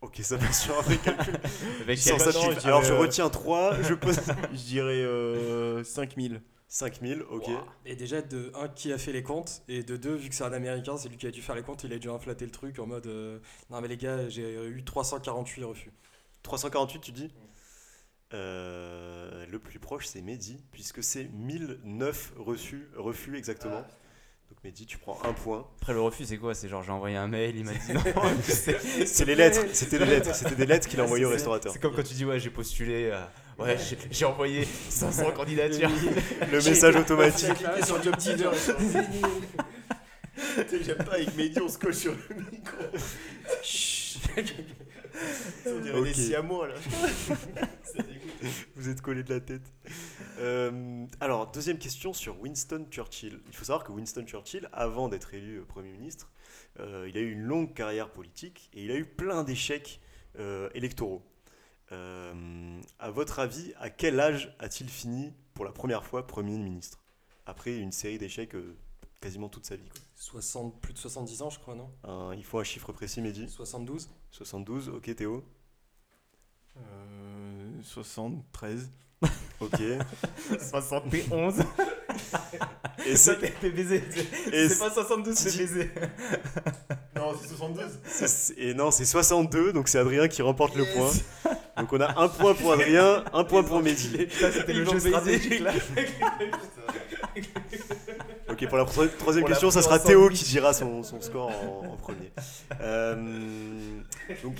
Ok, 0.00 0.18
ça 0.22 0.36
va 0.36 0.52
sur 0.52 0.78
un 0.78 0.82
vrai 0.82 0.96
calcul. 0.98 1.34
Avec 1.82 1.98
Sans 1.98 2.18
ça, 2.18 2.26
non, 2.32 2.50
tu- 2.50 2.60
je 2.60 2.66
Alors 2.66 2.82
je 2.84 2.92
euh, 2.92 2.98
retiens 3.00 3.28
3, 3.30 3.82
je 3.82 3.94
pose 3.94 4.16
Je 4.52 4.62
dirais 4.64 5.02
euh, 5.02 5.82
5000. 5.82 6.40
5000, 6.68 7.22
ok. 7.30 7.48
Et 7.86 7.96
déjà, 7.96 8.22
de 8.22 8.52
un, 8.54 8.68
qui 8.68 8.92
a 8.92 8.98
fait 8.98 9.12
les 9.12 9.22
comptes 9.22 9.62
Et 9.68 9.82
de 9.82 9.96
deux, 9.96 10.14
vu 10.14 10.28
que 10.28 10.34
c'est 10.34 10.44
un 10.44 10.52
américain, 10.52 10.96
c'est 10.96 11.08
lui 11.08 11.16
qui 11.16 11.26
a 11.26 11.30
dû 11.30 11.42
faire 11.42 11.54
les 11.56 11.62
comptes, 11.62 11.82
il 11.84 11.92
a 11.92 11.98
dû 11.98 12.10
inflater 12.10 12.44
le 12.44 12.50
truc 12.50 12.78
en 12.78 12.86
mode 12.86 13.06
euh, 13.06 13.38
Non, 13.70 13.80
mais 13.80 13.88
les 13.88 13.96
gars, 13.96 14.28
j'ai 14.28 14.54
eu 14.66 14.84
348 14.84 15.64
refus. 15.64 15.92
348, 16.42 17.00
tu 17.00 17.12
dis? 17.12 17.30
Euh, 18.34 19.46
Le 19.50 19.58
plus 19.58 19.78
proche, 19.78 20.06
c'est 20.06 20.20
Mehdi, 20.20 20.62
puisque 20.72 21.02
c'est 21.02 21.24
1009 21.32 22.32
reçus, 22.36 22.88
refus 22.96 23.36
exactement. 23.36 23.80
Donc 24.50 24.64
Mehdi, 24.64 24.86
tu 24.86 24.98
prends 24.98 25.18
un 25.24 25.32
point. 25.32 25.66
Après 25.80 25.92
le 25.94 26.00
refus, 26.00 26.24
c'est 26.26 26.36
quoi? 26.38 26.54
C'est 26.54 26.68
genre 26.68 26.82
j'ai 26.82 26.90
envoyé 26.92 27.16
un 27.16 27.28
mail, 27.28 27.56
il 27.56 27.64
m'a 27.64 27.72
dit 27.72 27.92
non. 27.92 28.00
c'est 28.42 29.24
les 29.24 29.34
lettres, 29.34 29.60
c'était 29.72 29.98
des 29.98 30.06
lettres, 30.06 30.34
c'était 30.34 30.54
des 30.54 30.66
lettres 30.66 30.88
qu'il 30.88 31.00
a 31.00 31.04
envoyées 31.04 31.24
au 31.26 31.30
restaurateur. 31.30 31.72
c'est 31.72 31.78
comme 31.80 31.94
quand 31.94 32.02
tu 32.02 32.14
dis 32.14 32.24
ouais 32.24 32.38
j'ai 32.40 32.48
postulé, 32.50 33.10
euh, 33.12 33.22
ouais 33.58 33.76
j'ai- 34.10 34.24
envoyé 34.24 34.64
500 34.64 35.32
candidatures. 35.32 35.90
Le 36.52 36.62
message 36.62 36.96
automatique. 36.96 37.54
cliqué 37.54 37.84
sur 37.84 38.02
Job 38.02 38.16
Teaser. 38.16 38.48
J'aime 40.82 40.96
pas 40.98 41.14
avec 41.14 41.34
Mehdi, 41.36 41.60
on 41.60 41.68
se 41.68 41.78
colle 41.78 41.94
sur 41.94 42.12
le 42.12 42.36
micro. 42.50 42.76
On 45.66 45.80
dirait 45.80 45.98
Ok. 45.98 46.04
des 46.06 46.14
siamois 46.14 46.68
là. 46.68 46.74
Vous 48.76 48.88
êtes 48.88 49.00
collé 49.00 49.22
de 49.22 49.32
la 49.32 49.40
tête. 49.40 49.72
Euh, 50.38 51.06
alors, 51.20 51.50
deuxième 51.50 51.78
question 51.78 52.12
sur 52.12 52.40
Winston 52.40 52.86
Churchill. 52.90 53.40
Il 53.48 53.54
faut 53.56 53.64
savoir 53.64 53.84
que 53.84 53.92
Winston 53.92 54.24
Churchill, 54.26 54.68
avant 54.72 55.08
d'être 55.08 55.34
élu 55.34 55.58
euh, 55.58 55.64
Premier 55.64 55.90
ministre, 55.90 56.30
euh, 56.80 57.06
il 57.08 57.16
a 57.16 57.20
eu 57.20 57.32
une 57.32 57.42
longue 57.42 57.74
carrière 57.74 58.10
politique 58.10 58.70
et 58.74 58.84
il 58.84 58.90
a 58.90 58.96
eu 58.96 59.04
plein 59.04 59.42
d'échecs 59.44 60.00
euh, 60.38 60.68
électoraux. 60.74 61.22
Euh, 61.90 62.80
à 62.98 63.10
votre 63.10 63.38
avis, 63.38 63.72
à 63.78 63.90
quel 63.90 64.20
âge 64.20 64.54
a-t-il 64.58 64.88
fini 64.90 65.32
pour 65.54 65.64
la 65.64 65.72
première 65.72 66.04
fois 66.04 66.26
Premier 66.26 66.56
ministre? 66.58 67.02
Après 67.46 67.76
une 67.78 67.92
série 67.92 68.18
d'échecs 68.18 68.54
euh, 68.54 68.76
quasiment 69.20 69.48
toute 69.48 69.64
sa 69.66 69.76
vie. 69.76 69.88
quoi. 69.88 70.00
60, 70.14 70.80
plus 70.80 70.92
de 70.92 70.98
70 70.98 71.42
ans, 71.42 71.50
je 71.50 71.58
crois, 71.58 71.74
non? 71.74 71.90
Il 72.36 72.44
faut 72.44 72.58
un 72.58 72.64
chiffre 72.64 72.92
précis, 72.92 73.20
Mehdi? 73.22 73.48
72 73.48 74.10
72, 74.30 74.90
ok 74.90 75.14
Théo? 75.16 75.44
Euh, 76.76 77.67
73. 77.82 78.90
Ok. 79.60 79.72
71. 80.70 81.54
Et 83.06 83.16
c'est- 83.16 83.36
PBZ. 83.60 83.92
et 84.52 84.68
C'est 84.68 84.78
pas 84.78 84.90
72, 84.90 85.34
c'est 85.36 85.56
PBZ. 85.58 85.88
Non, 87.16 87.32
c'est 87.40 87.48
72. 87.48 87.98
C'est- 88.06 88.54
Et 88.58 88.74
non, 88.74 88.90
c'est 88.92 89.04
62, 89.04 89.72
donc 89.72 89.88
c'est 89.88 89.98
Adrien 89.98 90.28
qui 90.28 90.40
remporte 90.42 90.76
le 90.76 90.84
point. 90.94 91.10
Donc 91.76 91.92
on 91.92 92.00
a 92.00 92.20
un 92.20 92.28
point 92.28 92.54
pour 92.54 92.72
Adrien, 92.72 93.24
un 93.32 93.42
point 93.44 93.62
pour 93.64 93.80
Mehdi. 93.82 94.18
Putain, 94.26 94.52
c'était 94.52 94.72
le 94.72 94.84
jeu 94.84 94.92
baisé. 94.92 95.08
stratégique 95.10 95.60
là. 95.60 95.72
Ok, 98.50 98.66
pour 98.68 98.78
la 98.78 98.84
tro- 98.84 99.06
troisième 99.18 99.44
On 99.44 99.48
l'a 99.48 99.52
question, 99.54 99.70
ça 99.70 99.82
sera 99.82 99.98
Théo 99.98 100.28
qui 100.30 100.44
dira 100.44 100.72
son, 100.72 101.02
son 101.02 101.20
score 101.20 101.48
en, 101.48 101.86
en 101.92 101.96
premier. 101.96 102.32
Euh, 102.80 104.00
donc, 104.42 104.56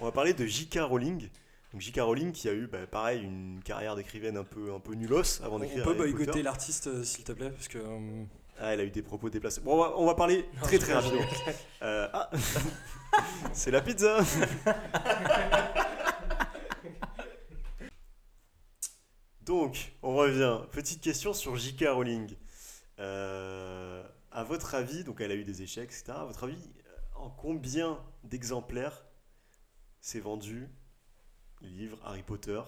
on 0.00 0.04
va 0.04 0.12
parler 0.12 0.34
de 0.34 0.44
J.K. 0.44 0.78
Rowling. 0.82 1.28
Donc 1.76 1.82
J.K. 1.82 2.00
Rowling 2.00 2.32
qui 2.32 2.48
a 2.48 2.54
eu, 2.54 2.66
bah, 2.68 2.86
pareil, 2.86 3.20
une 3.20 3.60
carrière 3.62 3.96
d'écrivaine 3.96 4.38
un 4.38 4.44
peu, 4.44 4.72
un 4.72 4.80
peu 4.80 4.94
nulos 4.94 5.42
avant 5.42 5.56
On 5.56 5.58
d'écrire 5.58 5.84
peut 5.84 5.90
Harry 5.90 6.10
boycotter 6.14 6.42
l'artiste, 6.42 6.86
euh, 6.86 7.04
s'il 7.04 7.22
te 7.22 7.32
plaît, 7.32 7.50
parce 7.50 7.68
que. 7.68 7.76
euh, 7.76 8.24
Ah, 8.58 8.72
elle 8.72 8.80
a 8.80 8.84
eu 8.84 8.90
des 8.90 9.02
propos 9.02 9.28
déplacés. 9.28 9.60
Bon, 9.60 9.74
on 9.74 9.76
va, 9.76 9.92
on 9.98 10.06
va 10.06 10.14
parler 10.14 10.48
très 10.62 10.78
très 10.78 10.94
rapidement. 10.94 11.20
Euh, 11.82 12.08
ah, 12.14 12.30
c'est 13.52 13.70
la 13.70 13.82
pizza. 13.82 14.20
Donc, 19.42 19.92
on 20.02 20.14
revient. 20.16 20.60
Petite 20.72 21.02
question 21.02 21.34
sur 21.34 21.56
J.K. 21.56 21.88
Rowling. 21.90 22.36
Euh, 23.00 24.02
à 24.30 24.44
votre 24.44 24.74
avis, 24.74 25.04
donc 25.04 25.20
elle 25.20 25.30
a 25.30 25.34
eu 25.34 25.44
des 25.44 25.60
échecs, 25.60 25.90
etc. 25.90 26.04
À 26.16 26.24
votre 26.24 26.44
avis, 26.44 26.70
en 27.16 27.28
combien 27.28 28.02
d'exemplaires 28.24 29.04
s'est 30.00 30.20
vendu 30.20 30.70
le 31.66 31.76
livre 31.76 31.98
Harry 32.04 32.22
Potter 32.22 32.60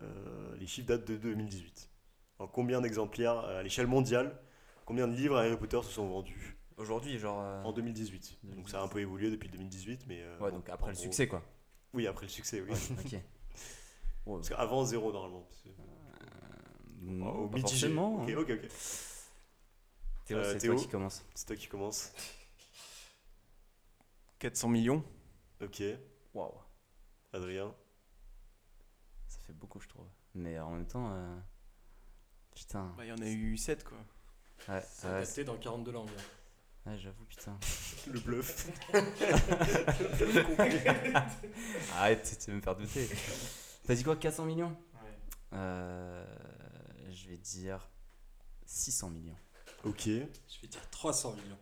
Euh, 0.00 0.56
Les 0.58 0.66
chiffres 0.66 0.88
datent 0.88 1.04
de 1.06 1.16
2018. 1.16 1.88
En 2.40 2.48
combien 2.48 2.80
d'exemplaires 2.80 3.38
euh, 3.38 3.60
à 3.60 3.62
l'échelle 3.62 3.86
mondiale 3.86 4.36
Combien 4.86 5.06
de 5.08 5.14
livres 5.14 5.36
Harry 5.38 5.56
Potter 5.56 5.80
se 5.82 5.90
sont 5.92 6.08
vendus 6.08 6.56
Aujourd'hui, 6.76 7.18
genre. 7.18 7.40
euh, 7.40 7.62
en 7.62 7.72
2018. 7.72 8.38
Donc 8.56 8.68
ça 8.68 8.80
a 8.80 8.82
un 8.84 8.88
peu 8.88 8.98
évolué 9.00 9.30
depuis 9.30 9.46
le 9.48 9.52
2018, 9.52 10.06
mais. 10.08 10.20
euh, 10.22 10.38
Ouais, 10.40 10.50
bon, 10.50 10.56
donc 10.56 10.68
après 10.68 10.90
le 10.90 10.94
gros- 10.94 11.02
succès 11.04 11.28
quoi. 11.28 11.42
Oui, 11.92 12.06
après 12.08 12.26
le 12.26 12.30
succès, 12.30 12.60
oui. 12.60 12.70
Ok. 12.98 13.12
Ouais, 14.26 14.36
Parce 14.36 14.48
qu'avant 14.48 14.84
zéro 14.86 15.12
normalement. 15.12 15.42
parce 15.42 15.60
que- 15.60 15.68
non, 17.02 17.28
au 17.40 17.48
pas 17.48 17.56
mitigé. 17.58 17.88
forcément. 17.88 18.22
Ok, 18.22 18.30
hein. 18.30 18.36
ok, 18.38 18.50
ok. 18.52 18.68
Théo, 20.24 20.38
Euh, 20.38 20.52
c'est 20.54 20.58
Théo. 20.60 20.72
toi 20.72 20.82
qui 20.82 20.88
commence. 20.88 21.24
C'est 21.34 21.46
toi 21.46 21.56
qui 21.56 21.66
commence. 21.68 22.10
400 24.38 24.68
millions. 24.70 25.04
Ok. 25.62 25.82
Waouh. 26.32 26.54
Adrien. 27.34 27.74
Fait 29.46 29.52
beaucoup, 29.52 29.80
je 29.80 29.88
trouve. 29.88 30.06
Mais 30.34 30.58
en 30.58 30.70
même 30.70 30.86
temps. 30.86 31.10
euh, 31.12 31.36
Putain. 32.54 32.92
Bah, 32.96 33.04
il 33.04 33.08
y 33.08 33.12
en 33.12 33.18
a 33.22 33.26
eu 33.28 33.56
7 33.56 33.84
quoi. 33.84 33.98
Ouais, 34.68 34.82
C'est 34.88 35.06
ouais, 35.08 35.14
adapté 35.14 35.44
dans 35.44 35.56
42 35.56 35.92
langues. 35.92 36.08
ouais, 36.86 36.96
j'avoue, 36.98 37.24
putain. 37.24 37.58
Le 38.12 38.20
bluff. 38.20 38.68
Arrête, 41.94 42.36
tu 42.42 42.50
vas 42.50 42.56
me 42.56 42.62
faire 42.62 42.76
douter. 42.76 43.08
T'as 43.86 43.94
dit 43.94 44.04
quoi 44.04 44.16
400 44.16 44.44
millions? 44.46 44.76
Euh, 45.52 46.24
Je 47.10 47.28
vais 47.28 47.36
dire 47.36 47.88
600 48.66 49.10
millions. 49.10 49.36
ok. 49.84 50.04
Je 50.06 50.60
vais 50.62 50.68
dire 50.68 50.88
300 50.90 51.32
millions. 51.34 51.58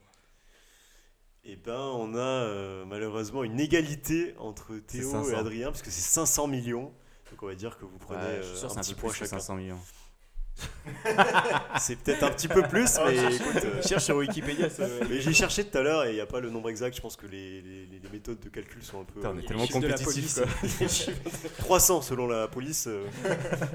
Et 1.45 1.57
ben, 1.57 1.77
on 1.81 2.15
a 2.15 2.19
euh, 2.19 2.85
malheureusement 2.85 3.43
une 3.43 3.59
égalité 3.59 4.33
entre 4.39 4.77
Théo 4.79 5.11
500. 5.11 5.31
et 5.31 5.35
Adrien, 5.35 5.67
parce 5.73 5.83
que 5.83 5.91
c'est 5.91 6.01
500 6.01 6.47
millions. 6.47 6.95
Donc 7.33 7.43
on 7.43 7.47
va 7.47 7.55
dire 7.55 7.77
que 7.77 7.85
vous 7.85 7.99
prenez 7.99 8.21
Ouais, 8.21 8.37
je 8.37 8.47
euh, 8.47 8.51
suis 8.51 8.59
sûr 8.59 8.69
que 8.69 8.79
un 8.79 8.83
c'est 8.83 8.93
petit 8.93 8.93
un 8.93 8.95
peu 8.95 9.01
point 9.09 9.13
chacun. 9.13 9.27
500 9.27 9.55
millions. 9.57 9.79
C'est 11.81 11.97
peut-être 11.97 12.23
un 12.25 12.31
petit 12.31 12.47
peu 12.47 12.63
plus, 12.63 12.99
mais 13.07 13.35
écoute. 13.37 13.57
euh, 13.65 13.83
Cherche 13.83 14.05
sur 14.05 14.17
Wikipédia. 14.17 14.69
ça- 14.69 14.87
mais 15.09 15.21
j'ai 15.21 15.33
cherché 15.33 15.65
tout 15.65 15.77
à 15.79 15.81
l'heure 15.81 16.05
et 16.05 16.11
il 16.11 16.15
n'y 16.15 16.21
a 16.21 16.27
pas 16.27 16.41
le 16.41 16.51
nombre 16.51 16.69
exact. 16.69 16.95
Je 16.95 17.01
pense 17.01 17.17
que 17.17 17.27
les, 17.27 17.63
les- 17.63 17.87
les 17.87 18.09
méthodes 18.13 18.39
de 18.39 18.49
calcul 18.51 18.83
sont 18.83 19.01
un 19.01 19.05
peu. 19.05 19.15
Putain, 19.15 19.31
on 19.31 19.39
est 19.39 19.41
les 19.41 19.47
tellement 19.47 19.65
chiffres 19.65 19.81
de 19.81 19.87
la 19.89 19.97
compétitifs. 19.97 20.35
police. 20.79 21.05
quoi. 21.41 21.51
300 21.59 22.03
selon 22.03 22.27
la 22.27 22.49
police, 22.49 22.87
euh, 22.87 23.07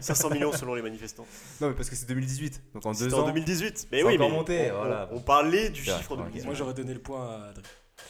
500 0.01 0.30
millions 0.30 0.51
selon 0.51 0.76
les 0.76 0.84
manifestants. 0.84 1.26
Non, 1.60 1.70
mais 1.70 1.76
parce 1.76 1.89
que 1.89 1.95
c'est 1.95 2.08
2018. 2.08 2.62
Donc 2.76 2.86
en 2.86 2.91
deux 2.91 3.12
ans. 3.14 3.24
en 3.24 3.28
2018. 3.28 3.88
Mais 3.91 4.03
oui, 4.03 4.18
mais 4.20 4.30
monté, 4.30 4.72
on, 4.72 4.78
voilà. 4.78 5.10
on 5.12 5.20
parlait 5.20 5.70
du 5.70 5.84
chiffre 5.84 6.12
ok. 6.12 6.18
2018. 6.20 6.45
Moi, 6.45 6.53
j'aurais 6.53 6.76
donné 6.76 6.93
le 6.93 7.01
point 7.01 7.26
à 7.28 7.49
Adrien. 7.49 7.64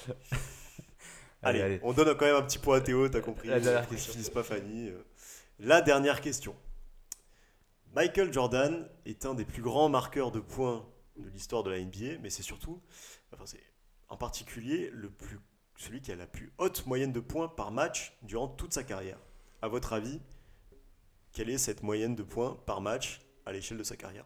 Allez, 1.43 1.61
Allez, 1.61 1.75
allez. 1.75 1.79
on 1.83 1.93
donne 1.93 2.15
quand 2.17 2.25
même 2.25 2.35
un 2.35 2.41
petit 2.41 2.57
point 2.57 2.77
à 2.77 2.81
Théo, 2.81 3.07
t'as 3.09 3.21
compris. 3.21 3.47
La 3.47 3.59
dernière 3.59 3.87
question. 3.87 4.13
pas 4.33 4.43
Fanny. 4.43 4.89
euh. 4.89 4.97
La 5.59 5.81
dernière 5.81 6.21
question. 6.21 6.55
Michael 7.93 8.31
Jordan 8.31 8.87
est 9.05 9.25
un 9.25 9.33
des 9.33 9.45
plus 9.45 9.63
grands 9.63 9.89
marqueurs 9.89 10.31
de 10.31 10.39
points 10.39 10.87
de 11.17 11.27
l'histoire 11.29 11.63
de 11.63 11.71
la 11.71 11.79
NBA, 11.79 12.19
mais 12.21 12.29
c'est 12.29 12.43
surtout, 12.43 12.79
enfin 13.33 13.45
c'est 13.47 13.63
en 14.07 14.17
particulier 14.17 14.91
le 14.91 15.09
plus, 15.09 15.39
celui 15.77 15.99
qui 16.01 16.11
a 16.11 16.15
la 16.15 16.27
plus 16.27 16.53
haute 16.59 16.85
moyenne 16.85 17.11
de 17.11 17.19
points 17.19 17.47
par 17.47 17.71
match 17.71 18.15
durant 18.21 18.47
toute 18.47 18.71
sa 18.71 18.83
carrière. 18.83 19.17
À 19.63 19.67
votre 19.67 19.93
avis, 19.93 20.21
quelle 21.31 21.49
est 21.49 21.57
cette 21.57 21.81
moyenne 21.81 22.15
de 22.15 22.21
points 22.21 22.55
par 22.67 22.79
match 22.79 23.21
à 23.47 23.51
l'échelle 23.51 23.79
de 23.79 23.83
sa 23.83 23.95
carrière? 23.97 24.25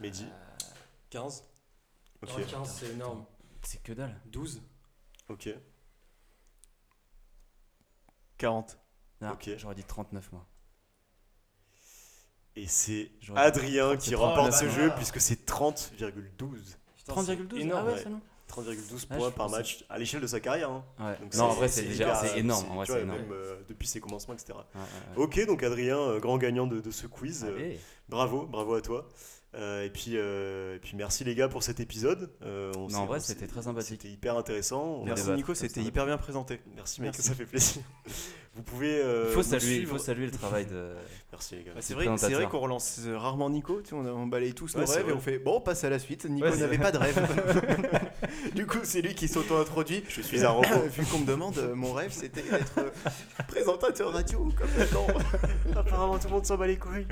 Mehdi 0.00 0.26
15 1.08 1.44
Ok. 2.22 2.36
Ouais, 2.36 2.44
15, 2.44 2.68
c'est 2.70 2.90
énorme. 2.90 3.24
C'est 3.62 3.82
que 3.82 3.92
dalle. 3.92 4.20
12 4.26 4.62
Ok. 5.28 5.48
40. 8.36 8.78
Non, 9.28 9.32
Ok. 9.32 9.50
J'aurais 9.56 9.74
dit 9.74 9.84
39 9.84 10.30
moi. 10.32 10.46
Et 12.56 12.66
c'est 12.68 13.10
Adrien 13.34 13.96
qui 13.96 14.12
30. 14.12 14.28
remporte 14.28 14.52
ce 14.52 14.68
jeu 14.68 14.92
puisque 14.96 15.20
c'est 15.20 15.44
30,12. 15.44 16.76
Putain, 16.96 17.12
30,12 17.12 17.48
c'est 17.50 17.60
énorme. 17.60 17.82
Ah 17.82 17.88
ouais, 17.88 17.94
ouais. 17.94 18.00
c'est 18.02 18.08
long. 18.10 18.20
30,12 18.48 19.06
Ah, 19.10 19.16
points 19.16 19.30
par 19.32 19.48
match 19.50 19.84
à 19.88 19.98
l'échelle 19.98 20.20
de 20.20 20.26
sa 20.28 20.38
carrière. 20.38 20.70
hein. 20.70 20.84
Ouais. 21.00 21.18
Donc 21.20 21.34
Non, 21.34 21.44
en 21.46 21.54
vrai, 21.54 21.66
c'est 21.66 21.82
déjà 21.82 22.04
hyper- 22.04 22.20
c'est 22.20 22.38
énorme. 22.38 22.70
En 22.70 22.74
vrai, 22.76 22.86
tu 22.86 22.92
c'est 22.92 22.98
vois, 23.02 23.14
énorme. 23.14 23.22
même, 23.22 23.32
euh, 23.32 23.56
depuis 23.68 23.88
ses 23.88 23.98
commencements, 24.00 24.34
etc. 24.34 24.52
Ouais, 24.52 24.80
ouais, 24.80 25.16
ouais. 25.18 25.24
Ok, 25.24 25.46
donc 25.46 25.62
Adrien, 25.64 25.98
euh, 25.98 26.20
grand 26.20 26.38
gagnant 26.38 26.66
de, 26.68 26.80
de 26.80 26.90
ce 26.92 27.06
quiz. 27.08 27.44
Euh, 27.48 27.74
bravo, 28.08 28.46
bravo 28.46 28.74
à 28.74 28.80
toi. 28.82 29.08
Euh, 29.54 29.84
et, 29.84 29.90
puis, 29.90 30.12
euh, 30.16 30.76
et 30.76 30.78
puis 30.78 30.96
merci 30.96 31.24
les 31.24 31.34
gars 31.34 31.48
pour 31.48 31.62
cet 31.64 31.80
épisode. 31.80 32.32
Euh, 32.42 32.72
on 32.76 32.88
Non, 32.88 32.98
en 33.00 33.06
vrai, 33.06 33.18
c'était 33.20 33.46
très 33.48 33.62
sympathique. 33.62 34.00
C'était 34.02 34.12
hyper 34.12 34.36
intéressant. 34.36 34.82
On- 35.00 35.04
Merci 35.04 35.30
Nico, 35.30 35.54
c'était 35.54 35.82
hyper 35.82 36.06
bien 36.06 36.18
présenté. 36.18 36.60
Merci 36.76 37.00
mec, 37.00 37.12
Merci. 37.12 37.22
ça 37.22 37.34
fait 37.34 37.46
plaisir. 37.46 37.82
Vous 38.56 38.62
pouvez. 38.62 39.00
euh, 39.02 39.26
Il 39.28 39.34
faut 39.34 39.42
saluer, 39.42 39.76
il 39.78 39.86
faut 39.86 39.98
saluer 39.98 40.26
le 40.26 40.32
travail 40.32 40.64
de. 40.66 40.92
Merci 41.32 41.56
les 41.56 41.62
gars. 41.64 41.72
Bah, 41.74 41.80
c'est 41.80 41.94
vrai, 41.94 42.04
c'est 42.04 42.10
vrai 42.10 42.16
présentateur. 42.18 42.48
qu'on 42.50 42.60
relance 42.60 43.00
euh, 43.06 43.18
rarement 43.18 43.50
Nico, 43.50 43.80
tu 43.82 43.88
sais, 43.90 43.94
on, 43.96 44.26
balaye 44.28 44.54
tous 44.54 44.72
Ouais, 44.76 44.84
nos 44.84 44.92
rêves 44.92 45.08
et 45.08 45.12
on 45.12 45.18
fait 45.18 45.38
bon, 45.38 45.56
on 45.56 45.60
passe 45.60 45.82
à 45.82 45.90
la 45.90 45.98
suite. 45.98 46.24
Nico 46.26 46.46
Ouais, 46.46 46.56
n'avait 46.56 46.78
pas 46.78 46.92
de 46.92 46.98
rêve. 46.98 47.18
du 48.54 48.66
coup, 48.66 48.78
c'est 48.84 49.02
lui 49.02 49.14
qui 49.16 49.26
s'auto-introduit. 49.26 50.04
Je 50.08 50.20
suis 50.20 50.44
un 50.44 50.50
robot. 50.50 50.68
Vu 50.96 51.04
qu'on 51.06 51.18
me 51.18 51.26
demande, 51.26 51.58
euh, 51.58 51.74
mon 51.74 51.92
rêve 51.92 52.12
c'était 52.12 52.42
d'être 52.42 52.78
euh, 52.78 52.90
présentateur 53.48 54.12
radio 54.12 54.48
comme 54.56 54.70
maintenant. 54.78 55.06
Apparemment, 55.74 56.18
tout 56.18 56.28
le 56.28 56.34
monde 56.34 56.46
s'en 56.46 56.56
bat 56.56 56.68
les 56.68 56.76
couilles. 56.78 57.06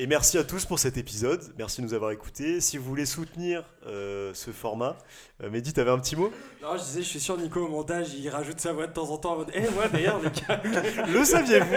Et 0.00 0.06
merci 0.06 0.38
à 0.38 0.44
tous 0.44 0.64
pour 0.64 0.78
cet 0.78 0.96
épisode. 0.96 1.42
Merci 1.58 1.80
de 1.80 1.86
nous 1.86 1.92
avoir 1.92 2.12
écoutés. 2.12 2.60
Si 2.60 2.78
vous 2.78 2.84
voulez 2.84 3.04
soutenir 3.04 3.64
euh, 3.84 4.32
ce 4.32 4.52
format, 4.52 4.96
euh, 5.42 5.50
Mehdi, 5.50 5.72
t'avais 5.72 5.90
un 5.90 5.98
petit 5.98 6.14
mot? 6.14 6.32
Non, 6.62 6.76
je 6.76 6.84
disais, 6.84 7.02
je 7.02 7.08
suis 7.08 7.18
sûr, 7.18 7.36
Nico, 7.36 7.66
au 7.66 7.68
montage, 7.68 8.14
il 8.14 8.28
rajoute 8.28 8.60
sa 8.60 8.72
voix 8.72 8.86
de 8.86 8.92
temps 8.92 9.10
en 9.10 9.18
temps 9.18 9.32
en 9.32 9.36
mode 9.38 9.50
Eh, 9.54 9.68
moi 9.70 9.88
d'ailleurs, 9.88 10.20
les 10.22 10.30
gars. 10.30 10.62
Le 11.12 11.24
saviez-vous? 11.24 11.74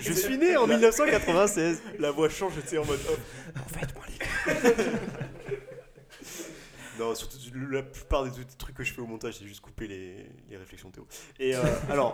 Je 0.00 0.12
suis 0.12 0.36
né 0.38 0.56
en 0.56 0.66
1996. 0.66 1.82
La 2.00 2.10
voix 2.10 2.28
change, 2.28 2.54
tu 2.60 2.66
sais, 2.66 2.78
en 2.78 2.84
mode. 2.84 2.98
En 3.54 3.68
fait, 3.68 3.94
moi, 3.94 4.04
les 4.08 4.18
gars. 4.18 4.72
Non, 6.98 7.14
surtout 7.14 7.36
la 7.70 7.82
plupart 7.82 8.24
des 8.24 8.30
des 8.30 8.44
trucs 8.58 8.74
que 8.74 8.82
je 8.82 8.92
fais 8.92 9.02
au 9.02 9.06
montage, 9.06 9.34
c'est 9.38 9.46
juste 9.46 9.60
couper 9.60 9.86
les, 9.86 10.26
les 10.48 10.56
réflexions 10.56 10.88
de 10.88 10.94
Théo. 10.94 11.06
Et 11.38 11.54
euh, 11.54 11.62
alors, 11.90 12.12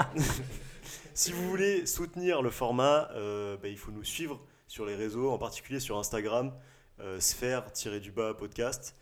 si 1.15 1.31
vous 1.31 1.49
voulez 1.49 1.87
soutenir 1.87 2.43
le 2.43 2.51
format, 2.51 3.09
euh, 3.15 3.57
bah, 3.63 3.69
il 3.69 3.79
faut 3.79 3.93
nous 3.93 4.03
suivre 4.03 4.41
sur 4.73 4.87
les 4.87 4.95
réseaux, 4.95 5.31
en 5.31 5.37
particulier 5.37 5.81
sur 5.81 5.99
Instagram, 5.99 6.51
euh, 7.01 7.21
sphère-du-bas 7.21 8.33
podcast. 8.33 8.97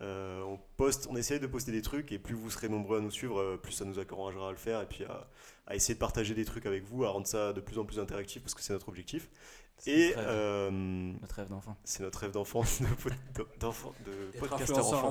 Euh, 0.00 0.40
on 0.42 0.56
poste, 0.76 1.08
on 1.10 1.16
essaye 1.16 1.40
de 1.40 1.48
poster 1.48 1.72
des 1.72 1.82
trucs 1.82 2.12
et 2.12 2.18
plus 2.20 2.34
vous 2.36 2.48
serez 2.48 2.68
nombreux 2.68 2.98
à 2.98 3.00
nous 3.00 3.10
suivre, 3.10 3.40
euh, 3.40 3.56
plus 3.56 3.72
ça 3.72 3.84
nous 3.84 3.98
encouragera 3.98 4.48
à 4.48 4.50
le 4.52 4.56
faire 4.56 4.80
et 4.82 4.86
puis 4.86 5.04
à, 5.04 5.26
à 5.66 5.74
essayer 5.74 5.94
de 5.94 5.98
partager 5.98 6.34
des 6.34 6.44
trucs 6.44 6.64
avec 6.64 6.84
vous, 6.84 7.04
à 7.04 7.08
rendre 7.08 7.26
ça 7.26 7.52
de 7.52 7.60
plus 7.60 7.76
en 7.80 7.84
plus 7.84 7.98
interactif 7.98 8.40
parce 8.42 8.54
que 8.54 8.60
c'est 8.62 8.72
notre 8.72 8.88
objectif. 8.88 9.28
C'est 9.78 9.90
Et 9.90 10.06
notre 10.10 10.18
rêve. 10.20 10.28
euh, 10.28 10.70
Notre 11.20 11.34
rêve 11.34 11.48
d'enfant. 11.48 11.76
c'est 11.82 12.02
notre 12.04 12.18
rêve 12.20 12.30
d'enfant, 12.30 12.60
de, 13.34 13.42
de 14.32 14.38
podcasteur 14.38 14.78
enfant. 15.04 15.10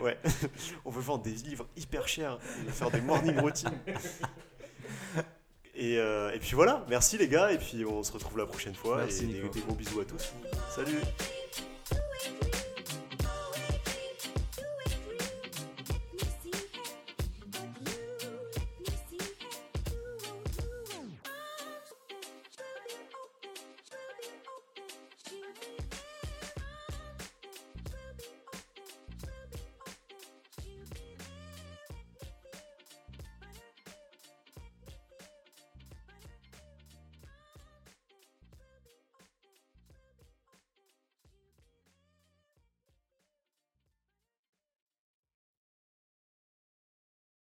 Ouais. 0.00 0.16
On 0.86 0.90
veut 0.90 1.02
vendre 1.02 1.22
des 1.24 1.32
livres 1.32 1.66
hyper 1.76 2.08
chers 2.08 2.38
et 2.66 2.70
faire 2.70 2.90
des 2.90 3.02
morning 3.02 3.38
routines. 3.40 3.78
Et, 5.80 5.96
euh, 5.98 6.30
et 6.34 6.38
puis 6.38 6.54
voilà, 6.54 6.84
merci 6.90 7.16
les 7.16 7.26
gars, 7.26 7.52
et 7.52 7.56
puis 7.56 7.86
on 7.86 8.02
se 8.02 8.12
retrouve 8.12 8.36
la 8.36 8.44
prochaine 8.44 8.74
fois. 8.74 8.98
Merci, 8.98 9.24
et 9.24 9.48
des 9.48 9.60
gros 9.60 9.74
bisous 9.74 10.00
à 10.00 10.04
tous. 10.04 10.34
Salut 10.68 10.98